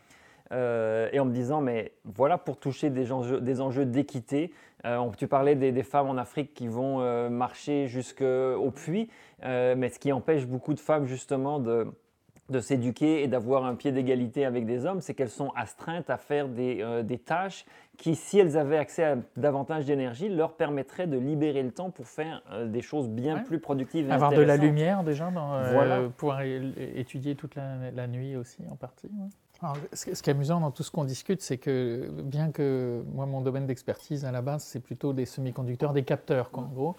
Euh, 0.53 1.09
et 1.11 1.19
en 1.19 1.25
me 1.25 1.33
disant, 1.33 1.59
mais 1.59 1.91
voilà 2.05 2.37
pour 2.37 2.57
toucher 2.57 2.89
des 2.89 3.11
enjeux, 3.11 3.85
d'équité. 3.85 4.53
tu 5.17 5.27
parlais 5.27 5.55
des, 5.55 5.83
femmes 5.83 6.07
en 6.07 6.17
Afrique 6.17 6.53
qui 6.53 6.67
vont 6.67 7.29
marcher 7.29 7.87
jusqu'au 7.87 8.71
puits, 8.71 9.09
mais 9.43 9.89
ce 9.89 9.99
qui 9.99 10.11
empêche 10.11 10.45
beaucoup 10.45 10.73
de 10.73 10.79
femmes 10.79 11.05
justement 11.05 11.59
de, 11.59 11.87
de 12.49 12.61
s'éduquer 12.61 13.23
et 13.23 13.27
d'avoir 13.27 13.65
un 13.65 13.75
pied 13.75 13.91
d'égalité 13.91 14.45
avec 14.45 14.65
des 14.65 14.85
hommes, 14.85 15.01
c'est 15.01 15.13
qu'elles 15.13 15.29
sont 15.29 15.51
astreintes 15.55 16.09
à 16.09 16.17
faire 16.17 16.47
des, 16.47 16.79
euh, 16.81 17.03
des, 17.03 17.17
tâches 17.17 17.65
qui, 17.97 18.15
si 18.15 18.39
elles 18.39 18.57
avaient 18.57 18.77
accès 18.77 19.03
à 19.03 19.17
davantage 19.35 19.85
d'énergie, 19.85 20.29
leur 20.29 20.53
permettraient 20.53 21.07
de 21.07 21.17
libérer 21.17 21.61
le 21.61 21.71
temps 21.71 21.89
pour 21.89 22.07
faire 22.07 22.41
euh, 22.51 22.65
des 22.65 22.81
choses 22.81 23.09
bien 23.09 23.39
plus 23.39 23.59
productives. 23.59 24.07
Et 24.07 24.11
Avoir 24.11 24.31
de 24.31 24.41
la 24.41 24.55
lumière 24.55 25.03
déjà, 25.03 25.29
dans, 25.29 25.55
euh, 25.55 26.07
pouvoir 26.09 26.41
étudier 26.41 27.35
toute 27.35 27.55
la, 27.55 28.07
nuit 28.07 28.37
aussi 28.37 28.59
en 28.71 28.75
partie. 28.75 29.09
ce 29.91 30.05
qui 30.05 30.29
est 30.29 30.33
amusant 30.33 30.61
dans 30.61 30.71
tout 30.71 30.83
ce 30.83 30.91
qu'on 30.91 31.03
discute, 31.03 31.41
c'est 31.41 31.57
que 31.57 32.09
bien 32.23 32.51
que 32.51 33.03
moi, 33.13 33.25
mon 33.25 33.41
domaine 33.41 33.65
d'expertise 33.65 34.23
à 34.23 34.31
la 34.31 34.41
base, 34.41 34.63
c'est 34.63 34.79
plutôt 34.79 35.11
des 35.11 35.25
semi-conducteurs, 35.25 35.91
des 35.91 36.03
capteurs, 36.03 36.49
en 36.53 36.61
gros. 36.61 36.95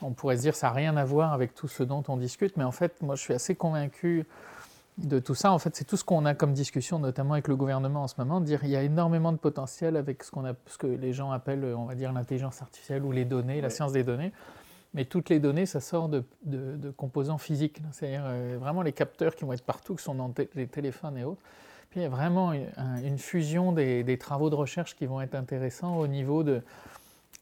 On 0.00 0.12
pourrait 0.12 0.36
se 0.36 0.42
dire 0.42 0.56
ça 0.56 0.68
n'a 0.68 0.72
rien 0.72 0.96
à 0.96 1.04
voir 1.04 1.32
avec 1.32 1.54
tout 1.54 1.68
ce 1.68 1.82
dont 1.84 2.02
on 2.08 2.16
discute, 2.16 2.56
mais 2.56 2.64
en 2.64 2.72
fait, 2.72 3.00
moi, 3.02 3.14
je 3.14 3.22
suis 3.22 3.34
assez 3.34 3.54
convaincu 3.54 4.26
de 4.98 5.18
tout 5.18 5.34
ça, 5.34 5.52
en 5.52 5.58
fait, 5.58 5.76
c'est 5.76 5.84
tout 5.84 5.96
ce 5.96 6.04
qu'on 6.04 6.24
a 6.24 6.34
comme 6.34 6.52
discussion, 6.52 6.98
notamment 6.98 7.34
avec 7.34 7.48
le 7.48 7.56
gouvernement 7.56 8.02
en 8.02 8.08
ce 8.08 8.16
moment, 8.18 8.40
dire 8.40 8.60
qu'il 8.60 8.70
y 8.70 8.76
a 8.76 8.82
énormément 8.82 9.32
de 9.32 9.38
potentiel 9.38 9.96
avec 9.96 10.22
ce, 10.24 10.30
qu'on 10.30 10.44
a, 10.44 10.54
ce 10.66 10.76
que 10.76 10.86
les 10.86 11.12
gens 11.12 11.30
appellent, 11.30 11.64
on 11.76 11.84
va 11.84 11.94
dire, 11.94 12.12
l'intelligence 12.12 12.60
artificielle 12.62 13.04
ou 13.04 13.12
les 13.12 13.24
données, 13.24 13.60
la 13.60 13.70
science 13.70 13.92
des 13.92 14.02
données. 14.02 14.32
Mais 14.94 15.04
toutes 15.04 15.28
les 15.28 15.38
données, 15.38 15.66
ça 15.66 15.80
sort 15.80 16.08
de, 16.08 16.24
composants 16.96 17.38
physiques. 17.38 17.80
C'est-à-dire 17.92 18.24
euh, 18.24 18.56
vraiment 18.58 18.82
les 18.82 18.92
capteurs 18.92 19.36
qui 19.36 19.44
vont 19.44 19.52
être 19.52 19.64
partout, 19.64 19.94
qui 19.94 20.02
sont 20.02 20.14
dans 20.14 20.32
les 20.54 20.66
téléphones 20.66 21.16
et 21.16 21.24
autres. 21.24 21.42
Puis 21.90 22.00
il 22.00 22.02
y 22.02 22.06
a 22.06 22.10
vraiment 22.10 22.52
une, 22.52 23.18
fusion 23.18 23.72
des, 23.72 24.18
travaux 24.18 24.50
de 24.50 24.54
recherche 24.54 24.96
qui 24.96 25.06
vont 25.06 25.20
être 25.20 25.34
intéressants 25.34 25.96
au 25.96 26.06
niveau 26.06 26.42
de 26.42 26.62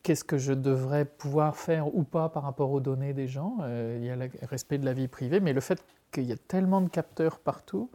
qu'est-ce 0.03 0.25
que 0.25 0.39
je 0.39 0.53
devrais 0.53 1.05
pouvoir 1.05 1.57
faire 1.57 1.93
ou 1.97 2.05
pas 2.05 2.29
par 2.29 2.45
rapport 2.45 2.71
aux 2.71 2.81
données 2.81 3.13
des 3.13 3.27
gens. 3.27 3.57
Euh, 3.63 3.97
il 3.99 4.07
y 4.07 4.11
a 4.11 4.15
le 4.15 4.31
respect 4.43 4.79
de 4.79 4.85
la 4.85 4.93
vie 4.93 5.09
privée, 5.09 5.41
mais 5.41 5.53
le 5.53 5.61
fait 5.61 5.83
qu'il 6.17 6.29
y 6.29 6.33
a 6.33 6.37
tellement 6.37 6.81
de 6.81 6.89
capteurs 6.89 7.39
partout 7.39 7.91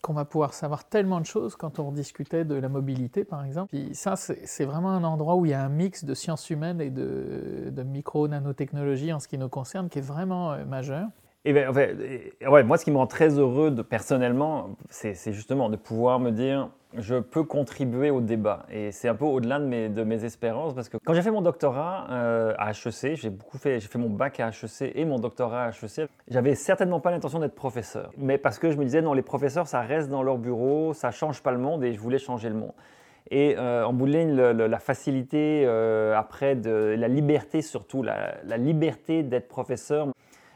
qu'on 0.00 0.12
va 0.12 0.26
pouvoir 0.26 0.52
savoir 0.52 0.84
tellement 0.84 1.18
de 1.18 1.24
choses 1.24 1.56
quand 1.56 1.78
on 1.78 1.90
discutait 1.90 2.44
de 2.44 2.54
la 2.54 2.68
mobilité, 2.68 3.24
par 3.24 3.42
exemple. 3.42 3.74
Ça, 3.92 4.16
c'est 4.16 4.64
vraiment 4.66 4.90
un 4.90 5.02
endroit 5.02 5.34
où 5.36 5.46
il 5.46 5.50
y 5.52 5.54
a 5.54 5.64
un 5.64 5.70
mix 5.70 6.04
de 6.04 6.12
sciences 6.12 6.50
humaines 6.50 6.80
et 6.82 6.90
de, 6.90 7.82
micro-nanotechnologie 7.82 9.14
en 9.14 9.18
ce 9.18 9.28
qui 9.28 9.38
nous 9.38 9.48
concerne 9.48 9.88
qui 9.88 9.98
est 9.98 10.02
vraiment 10.02 10.52
euh, 10.52 10.64
majeur. 10.66 11.08
Et 11.46 11.52
ben, 11.52 11.70
ouais, 11.70 12.64
moi, 12.64 12.76
ce 12.76 12.84
qui 12.84 12.90
me 12.90 12.96
rend 12.96 13.06
très 13.06 13.38
heureux 13.38 13.74
personnellement, 13.82 14.76
c'est 14.90 15.32
justement 15.32 15.70
de 15.70 15.76
pouvoir 15.76 16.20
me 16.20 16.30
dire, 16.30 16.70
je 16.98 17.16
peux 17.16 17.44
contribuer 17.44 18.10
au 18.10 18.20
débat. 18.20 18.66
Et 18.70 18.92
c'est 18.92 19.08
un 19.08 19.14
peu 19.14 19.24
au-delà 19.24 19.58
de 19.58 19.64
mes, 19.64 19.88
de 19.88 20.04
mes 20.04 20.24
espérances, 20.24 20.74
parce 20.74 20.88
que 20.88 20.96
quand 21.04 21.14
j'ai 21.14 21.22
fait 21.22 21.30
mon 21.30 21.42
doctorat 21.42 22.06
euh, 22.10 22.54
à 22.58 22.70
HEC, 22.70 23.16
j'ai 23.16 23.30
beaucoup 23.30 23.58
fait, 23.58 23.80
j'ai 23.80 23.88
fait 23.88 23.98
mon 23.98 24.10
bac 24.10 24.40
à 24.40 24.48
HEC 24.48 24.92
et 24.94 25.04
mon 25.04 25.18
doctorat 25.18 25.64
à 25.64 25.68
HEC, 25.70 26.08
j'avais 26.28 26.54
certainement 26.54 27.00
pas 27.00 27.10
l'intention 27.10 27.38
d'être 27.38 27.54
professeur. 27.54 28.10
Mais 28.16 28.38
parce 28.38 28.58
que 28.58 28.70
je 28.70 28.76
me 28.76 28.84
disais, 28.84 29.02
non, 29.02 29.12
les 29.12 29.22
professeurs, 29.22 29.66
ça 29.66 29.80
reste 29.80 30.08
dans 30.08 30.22
leur 30.22 30.38
bureau, 30.38 30.92
ça 30.94 31.10
change 31.10 31.42
pas 31.42 31.52
le 31.52 31.58
monde, 31.58 31.84
et 31.84 31.92
je 31.92 32.00
voulais 32.00 32.18
changer 32.18 32.48
le 32.48 32.56
monde. 32.56 32.72
Et 33.30 33.56
euh, 33.58 33.86
en 33.86 33.92
bout 33.92 34.06
de 34.06 34.12
ligne, 34.12 34.34
la 34.34 34.78
facilité 34.78 35.64
euh, 35.66 36.14
après, 36.16 36.54
la 36.54 37.08
liberté 37.08 37.62
surtout, 37.62 38.02
la 38.02 38.56
liberté 38.58 39.22
d'être 39.22 39.48
professeur 39.48 40.08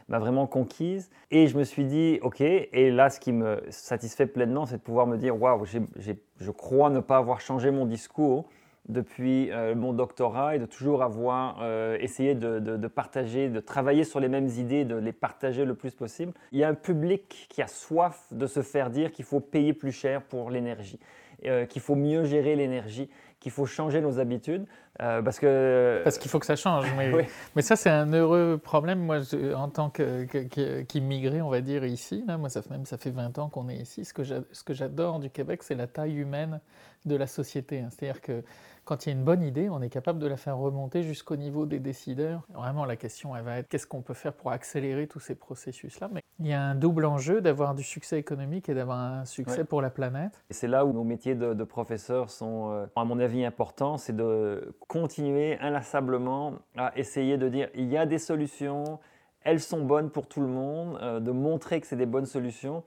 m'a 0.09 0.19
vraiment 0.19 0.47
conquise. 0.47 1.09
Et 1.31 1.47
je 1.47 1.57
me 1.57 1.63
suis 1.63 1.85
dit, 1.85 2.19
OK, 2.21 2.41
et 2.41 2.91
là, 2.91 3.09
ce 3.09 3.19
qui 3.19 3.31
me 3.31 3.61
satisfait 3.69 4.25
pleinement, 4.25 4.65
c'est 4.65 4.77
de 4.77 4.81
pouvoir 4.81 5.07
me 5.07 5.17
dire, 5.17 5.39
waouh, 5.39 5.65
je 5.65 6.51
crois 6.51 6.89
ne 6.89 6.99
pas 6.99 7.17
avoir 7.17 7.39
changé 7.39 7.71
mon 7.71 7.85
discours 7.85 8.49
depuis 8.89 9.51
euh, 9.51 9.75
mon 9.75 9.93
doctorat 9.93 10.55
et 10.55 10.59
de 10.59 10.65
toujours 10.65 11.03
avoir 11.03 11.59
euh, 11.61 11.97
essayé 11.99 12.33
de, 12.33 12.87
partager, 12.87 13.49
de 13.49 13.59
travailler 13.59 14.03
sur 14.03 14.19
les 14.19 14.27
mêmes 14.27 14.47
idées, 14.47 14.83
de 14.83 14.95
les 14.95 15.13
partager 15.13 15.63
le 15.63 15.75
plus 15.75 15.93
possible. 15.93 16.33
Il 16.51 16.59
y 16.59 16.63
a 16.63 16.69
un 16.69 16.73
public 16.73 17.47
qui 17.49 17.61
a 17.61 17.67
soif 17.67 18.25
de 18.31 18.47
se 18.47 18.61
faire 18.61 18.89
dire 18.89 19.11
qu'il 19.11 19.25
faut 19.25 19.39
payer 19.39 19.73
plus 19.73 19.91
cher 19.91 20.23
pour 20.23 20.49
l'énergie, 20.49 20.99
euh, 21.45 21.65
qu'il 21.65 21.81
faut 21.81 21.95
mieux 21.95 22.25
gérer 22.25 22.55
l'énergie 22.55 23.09
qu'il 23.39 23.51
faut 23.51 23.65
changer 23.65 24.01
nos 24.01 24.19
habitudes 24.19 24.65
euh, 25.01 25.21
parce 25.21 25.39
que... 25.39 26.01
Parce 26.03 26.17
qu'il 26.17 26.29
faut 26.29 26.39
que 26.39 26.45
ça 26.45 26.55
change. 26.55 26.85
Mais, 26.97 27.11
mais 27.55 27.61
ça, 27.61 27.75
c'est 27.75 27.89
un 27.89 28.11
heureux 28.11 28.59
problème. 28.61 28.99
Moi, 28.99 29.19
en 29.55 29.69
tant 29.69 29.89
qu'immigré, 29.89 31.41
on 31.41 31.49
va 31.49 31.61
dire, 31.61 31.85
ici, 31.85 32.23
là, 32.27 32.37
moi, 32.37 32.49
ça 32.49 32.61
fait, 32.61 32.69
même 32.69 32.85
ça 32.85 32.97
fait 32.97 33.11
20 33.11 33.37
ans 33.39 33.49
qu'on 33.49 33.69
est 33.69 33.77
ici. 33.77 34.03
Ce 34.03 34.13
que 34.13 34.73
j'adore 34.73 35.19
du 35.19 35.29
Québec, 35.29 35.63
c'est 35.63 35.75
la 35.75 35.87
taille 35.87 36.17
humaine 36.17 36.59
de 37.05 37.15
la 37.15 37.27
société. 37.27 37.79
Hein. 37.79 37.89
C'est-à-dire 37.91 38.21
que 38.21 38.43
quand 38.89 39.05
il 39.05 39.09
y 39.09 39.11
a 39.11 39.15
une 39.15 39.23
bonne 39.23 39.43
idée, 39.43 39.69
on 39.69 39.83
est 39.83 39.89
capable 39.89 40.17
de 40.17 40.25
la 40.25 40.35
faire 40.35 40.57
remonter 40.57 41.03
jusqu'au 41.03 41.35
niveau 41.35 41.67
des 41.67 41.77
décideurs. 41.77 42.41
Vraiment, 42.51 42.85
la 42.85 42.95
question, 42.95 43.35
elle 43.35 43.43
va 43.43 43.59
être 43.59 43.67
qu'est-ce 43.67 43.85
qu'on 43.85 44.01
peut 44.01 44.15
faire 44.15 44.33
pour 44.33 44.49
accélérer 44.49 45.05
tous 45.05 45.19
ces 45.19 45.35
processus-là? 45.35 46.09
Mais 46.11 46.23
il 46.39 46.47
y 46.47 46.53
a 46.53 46.63
un 46.63 46.73
double 46.73 47.05
enjeu 47.05 47.39
d'avoir 47.39 47.75
du 47.75 47.83
succès 47.83 48.17
économique 48.17 48.67
et 48.67 48.73
d'avoir 48.73 48.97
un 48.97 49.25
succès 49.25 49.63
pour 49.63 49.83
la 49.83 49.91
planète. 49.91 50.43
Et 50.49 50.55
c'est 50.55 50.67
là 50.67 50.85
où 50.85 50.91
nos 50.91 51.03
métiers 51.03 51.35
de, 51.35 51.53
de 51.53 51.63
professeurs 51.63 52.31
sont, 52.31 52.71
euh, 52.71 52.87
à 52.95 53.05
mon 53.05 53.19
avis, 53.19 53.45
importants. 53.45 53.99
C'est 53.99 54.15
de 54.15 54.75
continuer 54.87 55.59
inlassablement 55.59 56.53
à 56.75 56.91
essayer 56.97 57.37
de 57.37 57.47
dire 57.47 57.69
il 57.75 57.89
y 57.89 57.97
a 57.97 58.07
des 58.07 58.17
solutions, 58.17 58.97
elles 59.43 59.59
sont 59.59 59.83
bonnes 59.83 60.09
pour 60.09 60.27
tout 60.27 60.41
le 60.41 60.47
monde, 60.47 60.97
euh, 61.03 61.19
de 61.19 61.29
montrer 61.29 61.79
que 61.79 61.85
c'est 61.85 61.95
des 61.95 62.07
bonnes 62.07 62.25
solutions 62.25 62.83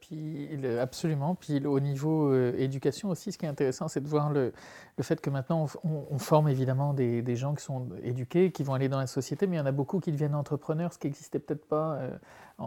puis, 0.00 0.48
absolument. 0.80 1.34
Puis 1.34 1.64
au 1.66 1.80
niveau 1.80 2.28
euh, 2.28 2.54
éducation 2.56 3.10
aussi, 3.10 3.32
ce 3.32 3.38
qui 3.38 3.46
est 3.46 3.48
intéressant, 3.48 3.88
c'est 3.88 4.00
de 4.00 4.08
voir 4.08 4.30
le, 4.30 4.52
le, 4.96 5.04
fait 5.04 5.20
que 5.20 5.30
maintenant, 5.30 5.66
on, 5.84 6.18
forme 6.18 6.48
évidemment 6.48 6.94
des, 6.94 7.22
des, 7.22 7.36
gens 7.36 7.54
qui 7.54 7.64
sont 7.64 7.88
éduqués, 8.02 8.52
qui 8.52 8.62
vont 8.62 8.74
aller 8.74 8.88
dans 8.88 8.98
la 8.98 9.06
société, 9.06 9.46
mais 9.46 9.56
il 9.56 9.58
y 9.58 9.62
en 9.62 9.66
a 9.66 9.72
beaucoup 9.72 10.00
qui 10.00 10.12
deviennent 10.12 10.34
entrepreneurs, 10.34 10.92
ce 10.92 10.98
qui 10.98 11.06
n'existait 11.06 11.38
peut-être 11.38 11.66
pas 11.66 11.94
euh, 11.94 12.16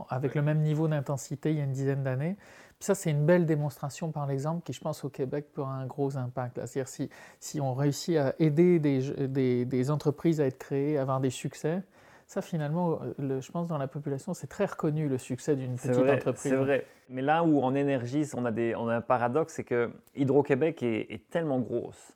avec 0.09 0.35
le 0.35 0.41
même 0.41 0.61
niveau 0.61 0.87
d'intensité 0.87 1.51
il 1.51 1.57
y 1.57 1.61
a 1.61 1.63
une 1.63 1.71
dizaine 1.71 2.03
d'années. 2.03 2.35
Puis 2.79 2.87
ça, 2.87 2.95
c'est 2.95 3.11
une 3.11 3.25
belle 3.25 3.45
démonstration 3.45 4.11
par 4.11 4.27
l'exemple 4.27 4.61
qui, 4.63 4.73
je 4.73 4.81
pense, 4.81 5.03
au 5.05 5.09
Québec 5.09 5.47
peut 5.53 5.61
avoir 5.61 5.77
un 5.77 5.85
gros 5.85 6.17
impact. 6.17 6.55
C'est-à-dire 6.55 6.87
si, 6.87 7.09
si 7.39 7.61
on 7.61 7.73
réussit 7.73 8.17
à 8.17 8.35
aider 8.39 8.79
des, 8.79 9.27
des, 9.27 9.65
des 9.65 9.91
entreprises 9.91 10.41
à 10.41 10.45
être 10.45 10.57
créées, 10.57 10.97
à 10.97 11.03
avoir 11.03 11.21
des 11.21 11.29
succès, 11.29 11.81
ça, 12.27 12.41
finalement, 12.41 12.99
euh, 13.19 13.39
je 13.39 13.51
pense 13.51 13.67
dans 13.67 13.77
la 13.77 13.87
population, 13.87 14.33
c'est 14.33 14.47
très 14.47 14.65
reconnu 14.65 15.07
le 15.07 15.19
succès 15.19 15.55
d'une 15.55 15.75
petite 15.75 15.95
entreprise. 15.95 16.51
C'est 16.51 16.55
vrai. 16.55 16.85
Mais 17.09 17.21
là 17.21 17.43
où 17.43 17.61
en 17.61 17.75
énergie, 17.75 18.25
on 18.35 18.45
a, 18.45 18.51
des, 18.51 18.75
on 18.75 18.87
a 18.87 18.95
un 18.95 19.01
paradoxe, 19.01 19.53
c'est 19.53 19.63
que 19.63 19.91
Hydro-Québec 20.15 20.81
est, 20.81 21.29
tellement 21.29 21.59
grosse 21.59 22.13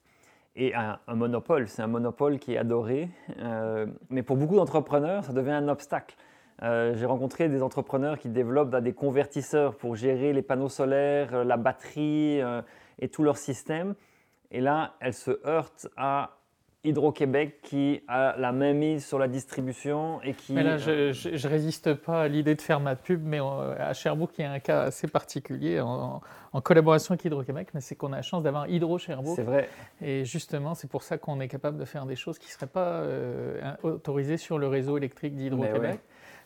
et 0.55 0.73
un, 0.73 0.99
un 1.07 1.15
monopole. 1.15 1.67
C'est 1.67 1.83
un 1.83 1.87
monopole 1.87 2.39
qui 2.39 2.55
est 2.55 2.57
adoré. 2.57 3.09
Euh, 3.37 3.85
mais 4.09 4.23
pour 4.23 4.35
beaucoup 4.35 4.55
d'entrepreneurs, 4.55 5.23
ça 5.23 5.31
devient 5.31 5.51
un 5.51 5.67
obstacle. 5.67 6.15
Euh, 6.63 6.95
j'ai 6.95 7.05
rencontré 7.05 7.47
des 7.47 7.61
entrepreneurs 7.61 8.17
qui 8.17 8.29
développent 8.29 8.75
des 8.75 8.93
convertisseurs 8.93 9.75
pour 9.75 9.95
gérer 9.95 10.33
les 10.33 10.41
panneaux 10.41 10.69
solaires, 10.69 11.45
la 11.45 11.55
batterie 11.57 12.41
et 12.97 13.09
tout 13.09 13.23
leur 13.23 13.37
système. 13.37 13.93
Et 14.49 14.59
là, 14.59 14.95
elles 14.99 15.13
se 15.13 15.39
heurtent 15.45 15.87
à 15.95 16.38
Hydro-Québec 16.85 17.59
qui 17.61 18.01
a 18.07 18.35
la 18.37 18.53
main 18.53 18.73
mise 18.73 19.05
sur 19.05 19.19
la 19.19 19.27
distribution 19.27 20.21
et 20.23 20.33
qui... 20.33 20.53
Mais 20.53 20.63
là, 20.63 20.77
je, 20.77 21.11
je, 21.11 21.47
résiste 21.47 21.93
pas 21.93 22.23
à 22.23 22.27
l'idée 22.29 22.55
de 22.55 22.61
faire 22.61 22.79
ma 22.79 22.95
pub, 22.95 23.21
mais 23.23 23.39
à 23.39 23.93
Sherbrooke, 23.93 24.31
il 24.37 24.43
y 24.43 24.45
a 24.45 24.51
un 24.51 24.59
cas 24.59 24.83
assez 24.83 25.07
particulier 25.07 25.81
en, 25.81 26.21
collaboration 26.63 27.13
avec 27.13 27.25
Hydro-Québec, 27.25 27.69
mais 27.73 27.81
c'est 27.81 27.95
qu'on 27.95 28.13
a 28.13 28.17
la 28.17 28.21
chance 28.21 28.43
d'avoir 28.43 28.67
Hydro-Sherbrooke. 28.69 29.35
C'est 29.35 29.43
vrai. 29.43 29.69
Et 30.01 30.23
justement, 30.23 30.73
c'est 30.73 30.89
pour 30.89 31.03
ça 31.03 31.17
qu'on 31.17 31.41
est 31.41 31.49
capable 31.49 31.77
de 31.77 31.85
faire 31.85 32.05
des 32.05 32.15
choses 32.15 32.39
qui 32.39 32.47
ne 32.47 32.51
seraient 32.51 32.67
pas 32.67 32.87
euh, 32.87 33.75
autorisées 33.83 34.37
sur 34.37 34.57
le 34.57 34.67
réseau 34.67 34.97
électrique 34.97 35.35
d'Hydro-Québec. 35.35 35.99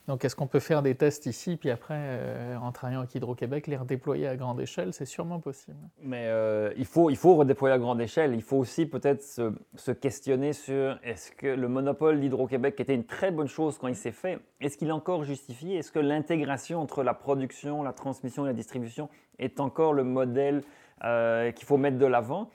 Donc, 0.07 0.25
est-ce 0.25 0.35
qu'on 0.35 0.47
peut 0.47 0.59
faire 0.59 0.81
des 0.81 0.95
tests 0.95 1.27
ici, 1.27 1.55
puis 1.55 1.69
après, 1.69 1.95
euh, 1.97 2.57
en 2.57 2.73
travaillant 2.73 2.99
avec 2.99 3.15
Hydro-Québec, 3.15 3.67
les 3.67 3.77
redéployer 3.77 4.27
à 4.27 4.35
grande 4.35 4.59
échelle? 4.59 4.91
C'est 4.91 5.05
sûrement 5.05 5.39
possible. 5.39 5.77
Mais 6.01 6.25
euh, 6.27 6.73
il, 6.75 6.85
faut, 6.85 7.09
il 7.09 7.15
faut 7.15 7.35
redéployer 7.35 7.73
à 7.73 7.79
grande 7.79 8.01
échelle. 8.01 8.33
Il 8.33 8.41
faut 8.41 8.57
aussi 8.57 8.85
peut-être 8.85 9.23
se, 9.23 9.91
questionner 9.91 10.51
sur 10.51 10.99
est-ce 11.03 11.31
que 11.31 11.47
le 11.47 11.69
monopole 11.69 12.19
d'Hydro-Québec, 12.19 12.75
qui 12.75 12.81
était 12.81 12.95
une 12.95 13.05
très 13.05 13.31
bonne 13.31 13.47
chose 13.47 13.77
quand 13.77 13.87
il 13.87 13.95
s'est 13.95 14.11
fait, 14.11 14.39
est-ce 14.59 14.77
qu'il 14.77 14.89
est 14.89 14.91
encore 14.91 15.23
justifié? 15.23 15.77
Est-ce 15.77 15.91
que 15.91 15.99
l'intégration 15.99 16.81
entre 16.81 17.01
la 17.01 17.13
production, 17.13 17.81
la 17.81 17.93
transmission 17.93 18.43
et 18.43 18.49
la 18.49 18.53
distribution 18.53 19.07
est 19.39 19.61
encore 19.61 19.93
le 19.93 20.03
modèle 20.03 20.63
euh, 21.05 21.51
qu'il 21.51 21.65
faut 21.65 21.77
mettre 21.77 21.97
de 21.97 22.05
l'avant? 22.05 22.49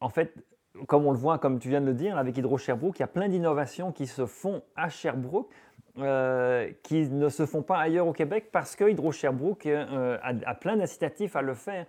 En 0.00 0.08
fait, 0.08 0.34
comme 0.86 1.04
on 1.06 1.10
le 1.10 1.18
voit, 1.18 1.38
comme 1.38 1.58
tu 1.58 1.68
viens 1.68 1.80
de 1.80 1.86
le 1.86 1.94
dire, 1.94 2.16
avec 2.16 2.36
Hydro-Sherbrooke, 2.38 2.98
il 2.98 3.02
y 3.02 3.04
a 3.04 3.08
plein 3.08 3.28
d'innovations 3.28 3.90
qui 3.92 4.06
se 4.06 4.26
font 4.26 4.62
à 4.76 4.88
Sherbrooke 4.88 5.50
euh, 6.02 6.70
qui 6.82 7.08
ne 7.08 7.28
se 7.28 7.46
font 7.46 7.62
pas 7.62 7.78
ailleurs 7.78 8.06
au 8.06 8.12
Québec 8.12 8.48
parce 8.52 8.76
que 8.76 8.90
Hydro-Sherbrooke 8.90 9.66
euh, 9.66 10.18
a, 10.22 10.54
plein 10.54 10.76
d'incitatifs 10.76 11.36
à 11.36 11.42
le 11.42 11.54
faire 11.54 11.86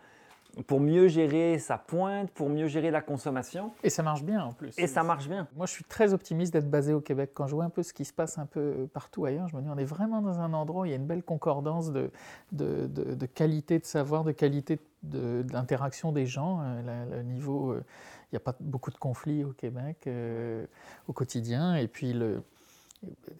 pour 0.67 0.81
mieux 0.81 1.07
gérer 1.07 1.59
sa 1.59 1.77
pointe, 1.77 2.29
pour 2.31 2.49
mieux 2.49 2.67
gérer 2.67 2.91
la 2.91 3.01
consommation. 3.01 3.71
Et 3.83 3.89
ça 3.89 4.03
marche 4.03 4.23
bien 4.23 4.43
en 4.43 4.51
plus. 4.51 4.77
Et 4.77 4.87
ça 4.87 5.01
marche 5.01 5.29
bien. 5.29 5.47
Moi, 5.55 5.65
je 5.65 5.71
suis 5.71 5.85
très 5.85 6.13
optimiste 6.13 6.51
d'être 6.51 6.69
basé 6.69 6.93
au 6.93 6.99
Québec. 6.99 7.31
Quand 7.33 7.47
je 7.47 7.55
vois 7.55 7.63
un 7.63 7.69
peu 7.69 7.83
ce 7.83 7.93
qui 7.93 8.03
se 8.03 8.11
passe 8.11 8.37
un 8.37 8.45
peu 8.45 8.87
partout 8.93 9.23
ailleurs, 9.25 9.47
je 9.47 9.55
me 9.55 9.61
dis 9.61 9.69
on 9.69 9.77
est 9.77 9.85
vraiment 9.85 10.21
dans 10.21 10.39
un 10.39 10.53
endroit 10.53 10.83
où 10.83 10.85
il 10.85 10.91
y 10.91 10.93
a 10.93 10.97
une 10.97 11.07
belle 11.07 11.23
concordance 11.23 11.91
de, 11.91 12.11
de, 12.51 12.87
de, 12.87 13.25
qualité 13.25 13.79
de 13.79 13.85
savoir, 13.85 14.23
de 14.23 14.33
qualité 14.33 14.79
d'interaction 15.03 16.11
des 16.11 16.25
gens. 16.25 16.59
Euh, 16.61 17.17
le 17.17 17.23
niveau, 17.23 17.75
il 17.75 18.33
n'y 18.33 18.37
a 18.37 18.41
pas 18.41 18.55
beaucoup 18.59 18.91
de 18.91 18.97
conflits 18.97 19.45
au 19.45 19.53
Québec 19.53 20.09
au 21.07 21.13
quotidien. 21.13 21.75
Et 21.75 21.87
puis 21.87 22.11
le 22.11 22.43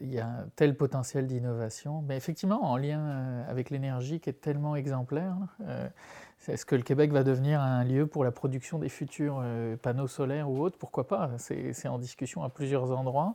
il 0.00 0.12
y 0.12 0.18
a 0.18 0.26
un 0.26 0.48
tel 0.56 0.76
potentiel 0.76 1.26
d'innovation. 1.26 2.02
Mais 2.02 2.16
effectivement, 2.16 2.64
en 2.64 2.76
lien 2.76 3.00
euh, 3.00 3.50
avec 3.50 3.70
l'énergie 3.70 4.20
qui 4.20 4.30
est 4.30 4.40
tellement 4.40 4.76
exemplaire, 4.76 5.36
euh, 5.62 5.88
est-ce 6.48 6.66
que 6.66 6.74
le 6.74 6.82
Québec 6.82 7.12
va 7.12 7.22
devenir 7.22 7.60
un 7.60 7.84
lieu 7.84 8.06
pour 8.06 8.24
la 8.24 8.32
production 8.32 8.78
des 8.78 8.88
futurs 8.88 9.40
euh, 9.40 9.76
panneaux 9.76 10.08
solaires 10.08 10.50
ou 10.50 10.60
autres? 10.60 10.76
Pourquoi 10.78 11.06
pas? 11.06 11.30
C'est 11.38 11.88
en 11.88 11.98
discussion 11.98 12.42
à 12.42 12.48
plusieurs 12.48 12.90
endroits. 12.90 13.34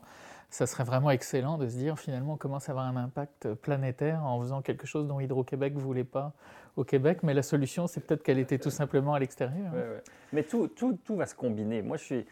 Ça 0.50 0.66
serait 0.66 0.84
vraiment 0.84 1.12
excellent 1.12 1.58
de 1.58 1.68
se 1.68 1.76
dire 1.76 2.00
finalement 2.00 2.34
on 2.34 2.38
commence 2.38 2.70
à 2.70 2.72
avoir 2.72 2.86
un 2.86 2.96
impact 2.96 3.54
planétaire 3.56 4.24
en 4.24 4.40
faisant 4.40 4.62
quelque 4.62 4.88
chose 4.88 5.08
dont 5.08 5.20
Hydro-Québec 5.20 5.76
ne 5.76 5.80
voulait 5.80 6.06
pas 6.06 6.34
au 6.78 6.86
Québec, 6.86 7.20
mais 7.24 7.34
la 7.34 7.44
solution 7.44 7.86
c'est 7.86 8.00
peut-être 8.00 8.24
qu'elle 8.24 8.40
était 8.40 8.58
tout 8.58 8.70
simplement 8.70 9.14
à 9.14 9.20
l'extérieur. 9.20 9.74
Mais 10.32 10.44
tout, 10.44 10.70
tout, 10.70 10.98
tout 11.04 11.18
va 11.18 11.26
se 11.26 11.36
combiner. 11.36 11.82
Moi 11.82 11.98
je 11.98 12.04
suis 12.04 12.26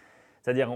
c'est-à-dire, 0.45 0.71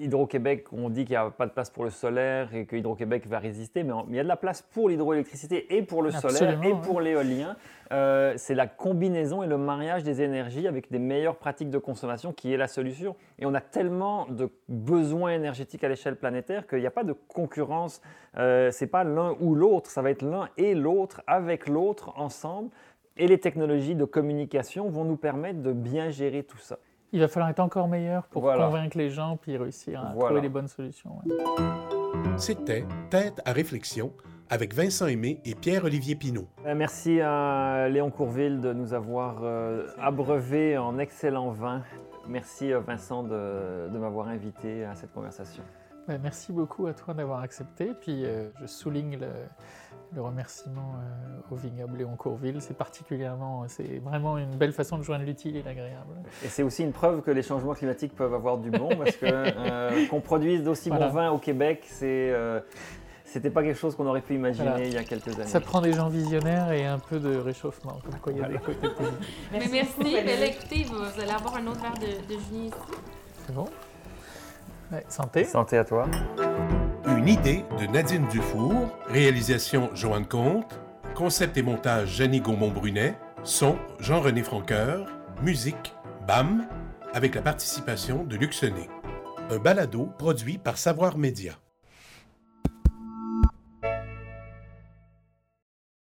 Hydro-Québec, 0.00 0.64
on 0.72 0.90
dit 0.90 1.04
qu'il 1.04 1.12
n'y 1.12 1.18
a 1.18 1.30
pas 1.30 1.46
de 1.46 1.52
place 1.52 1.70
pour 1.70 1.84
le 1.84 1.90
solaire 1.90 2.52
et 2.52 2.66
que 2.66 2.74
Hydro-Québec 2.74 3.28
va 3.28 3.38
résister, 3.38 3.84
mais 3.84 3.92
il 4.08 4.16
y 4.16 4.18
a 4.18 4.24
de 4.24 4.28
la 4.28 4.36
place 4.36 4.60
pour 4.60 4.88
l'hydroélectricité 4.88 5.76
et 5.76 5.82
pour 5.82 6.02
le 6.02 6.10
solaire 6.10 6.60
et 6.64 6.74
pour 6.82 7.00
l'éolien. 7.00 7.54
Euh, 7.92 8.34
c'est 8.36 8.56
la 8.56 8.66
combinaison 8.66 9.44
et 9.44 9.46
le 9.46 9.56
mariage 9.56 10.02
des 10.02 10.20
énergies 10.20 10.66
avec 10.66 10.90
des 10.90 10.98
meilleures 10.98 11.36
pratiques 11.36 11.70
de 11.70 11.78
consommation 11.78 12.32
qui 12.32 12.52
est 12.52 12.56
la 12.56 12.66
solution. 12.66 13.14
Et 13.38 13.46
on 13.46 13.54
a 13.54 13.60
tellement 13.60 14.26
de 14.26 14.50
besoins 14.68 15.30
énergétiques 15.30 15.84
à 15.84 15.88
l'échelle 15.88 16.16
planétaire 16.16 16.66
qu'il 16.66 16.80
n'y 16.80 16.86
a 16.86 16.90
pas 16.90 17.04
de 17.04 17.12
concurrence. 17.12 18.02
Euh, 18.36 18.72
Ce 18.72 18.82
n'est 18.82 18.90
pas 18.90 19.04
l'un 19.04 19.36
ou 19.38 19.54
l'autre, 19.54 19.90
ça 19.90 20.02
va 20.02 20.10
être 20.10 20.22
l'un 20.22 20.48
et 20.56 20.74
l'autre 20.74 21.22
avec 21.28 21.68
l'autre 21.68 22.12
ensemble. 22.16 22.70
Et 23.16 23.28
les 23.28 23.38
technologies 23.38 23.94
de 23.94 24.06
communication 24.06 24.88
vont 24.88 25.04
nous 25.04 25.16
permettre 25.16 25.62
de 25.62 25.72
bien 25.72 26.10
gérer 26.10 26.42
tout 26.42 26.58
ça. 26.58 26.80
Il 27.12 27.20
va 27.20 27.28
falloir 27.28 27.50
être 27.50 27.60
encore 27.60 27.88
meilleur 27.88 28.26
pour 28.26 28.42
convaincre 28.42 28.98
les 28.98 29.10
gens 29.10 29.36
puis 29.36 29.56
réussir 29.56 30.04
à 30.04 30.14
trouver 30.14 30.40
les 30.40 30.48
bonnes 30.48 30.68
solutions. 30.68 31.18
C'était 32.36 32.84
Tête 33.10 33.40
à 33.44 33.52
réflexion 33.52 34.12
avec 34.50 34.74
Vincent 34.74 35.06
Aimé 35.06 35.40
et 35.44 35.54
Pierre-Olivier 35.54 36.16
Pinault. 36.16 36.48
Euh, 36.66 36.74
merci 36.74 37.20
à 37.20 37.88
Léon 37.88 38.10
Courville 38.10 38.60
de 38.60 38.72
nous 38.72 38.92
avoir 38.92 39.38
euh, 39.42 39.86
abreuvé 39.98 40.76
en 40.76 40.98
excellent 40.98 41.50
vin. 41.50 41.82
Merci 42.28 42.72
euh, 42.72 42.80
Vincent 42.80 43.22
de, 43.22 43.88
de 43.88 43.98
m'avoir 43.98 44.28
invité 44.28 44.84
à 44.84 44.94
cette 44.94 45.12
conversation. 45.12 45.62
Ben, 46.06 46.20
merci 46.22 46.52
beaucoup 46.52 46.86
à 46.86 46.94
toi 46.94 47.14
d'avoir 47.14 47.40
accepté. 47.40 47.92
Puis 47.94 48.24
je 48.60 48.66
souligne 48.66 49.18
le, 49.18 49.28
le 50.14 50.22
remerciement 50.22 50.94
euh, 50.96 51.54
au 51.54 51.56
vignoble 51.56 51.98
Léon 51.98 52.16
Courville. 52.16 52.60
C'est 52.60 52.76
particulièrement, 52.76 53.64
c'est 53.68 53.98
vraiment 53.98 54.38
une 54.38 54.54
belle 54.56 54.72
façon 54.72 54.98
de 54.98 55.02
joindre 55.02 55.24
l'utile 55.24 55.56
et 55.56 55.62
l'agréable. 55.62 56.14
Et 56.44 56.48
c'est 56.48 56.62
aussi 56.62 56.82
une 56.82 56.92
preuve 56.92 57.22
que 57.22 57.30
les 57.30 57.42
changements 57.42 57.74
climatiques 57.74 58.14
peuvent 58.14 58.34
avoir 58.34 58.58
du 58.58 58.70
bon, 58.70 58.88
parce 58.96 59.16
que 59.16 59.26
euh, 59.26 60.06
qu'on 60.08 60.20
produise 60.20 60.62
d'aussi 60.62 60.90
bons 60.90 61.08
vins 61.08 61.30
au 61.30 61.38
Québec, 61.38 61.84
c'est 61.86 62.30
euh, 62.32 62.60
c'était 63.24 63.50
pas 63.50 63.62
quelque 63.62 63.78
chose 63.78 63.96
qu'on 63.96 64.06
aurait 64.06 64.20
pu 64.20 64.34
imaginer 64.34 64.86
il 64.86 64.94
y 64.94 64.98
a 64.98 65.04
quelques 65.04 65.34
années. 65.34 65.46
Ça 65.46 65.60
prend 65.60 65.80
des 65.80 65.92
gens 65.92 66.08
visionnaires 66.08 66.70
et 66.70 66.86
un 66.86 66.98
peu 66.98 67.18
de 67.18 67.36
réchauffement, 67.36 67.98
comme 68.04 68.20
quoi 68.20 68.32
il 68.32 68.38
y 68.38 68.42
a 68.42 68.48
des 68.48 68.58
côtés 68.58 68.88
merci. 69.52 69.68
Mais 69.72 69.82
merci. 69.98 70.16
Mais 70.24 70.48
écoutez, 70.48 70.84
vous 70.84 71.20
allez 71.20 71.32
avoir 71.32 71.56
un 71.56 71.66
autre 71.66 71.80
verre 71.80 71.94
de, 71.94 72.32
de 72.32 72.40
ici. 72.40 72.70
C'est 73.46 73.54
bon? 73.54 73.66
Santé. 75.08 75.44
Santé 75.44 75.78
à 75.78 75.84
toi. 75.84 76.06
Une 77.06 77.28
idée 77.28 77.64
de 77.80 77.86
Nadine 77.86 78.26
Dufour, 78.28 78.88
réalisation 79.08 79.90
Joanne 79.94 80.26
Comte, 80.26 80.78
concept 81.14 81.56
et 81.56 81.62
montage 81.62 82.08
Jenny 82.08 82.40
Gaumont-Brunet, 82.40 83.14
son 83.44 83.76
Jean-René 84.00 84.42
Franqueur, 84.42 85.06
musique 85.42 85.94
BAM, 86.26 86.66
avec 87.12 87.34
la 87.34 87.42
participation 87.42 88.24
de 88.24 88.36
Luxonné. 88.36 88.88
Un 89.50 89.58
balado 89.58 90.08
produit 90.18 90.58
par 90.58 90.78
Savoir 90.78 91.16
Média. 91.16 91.52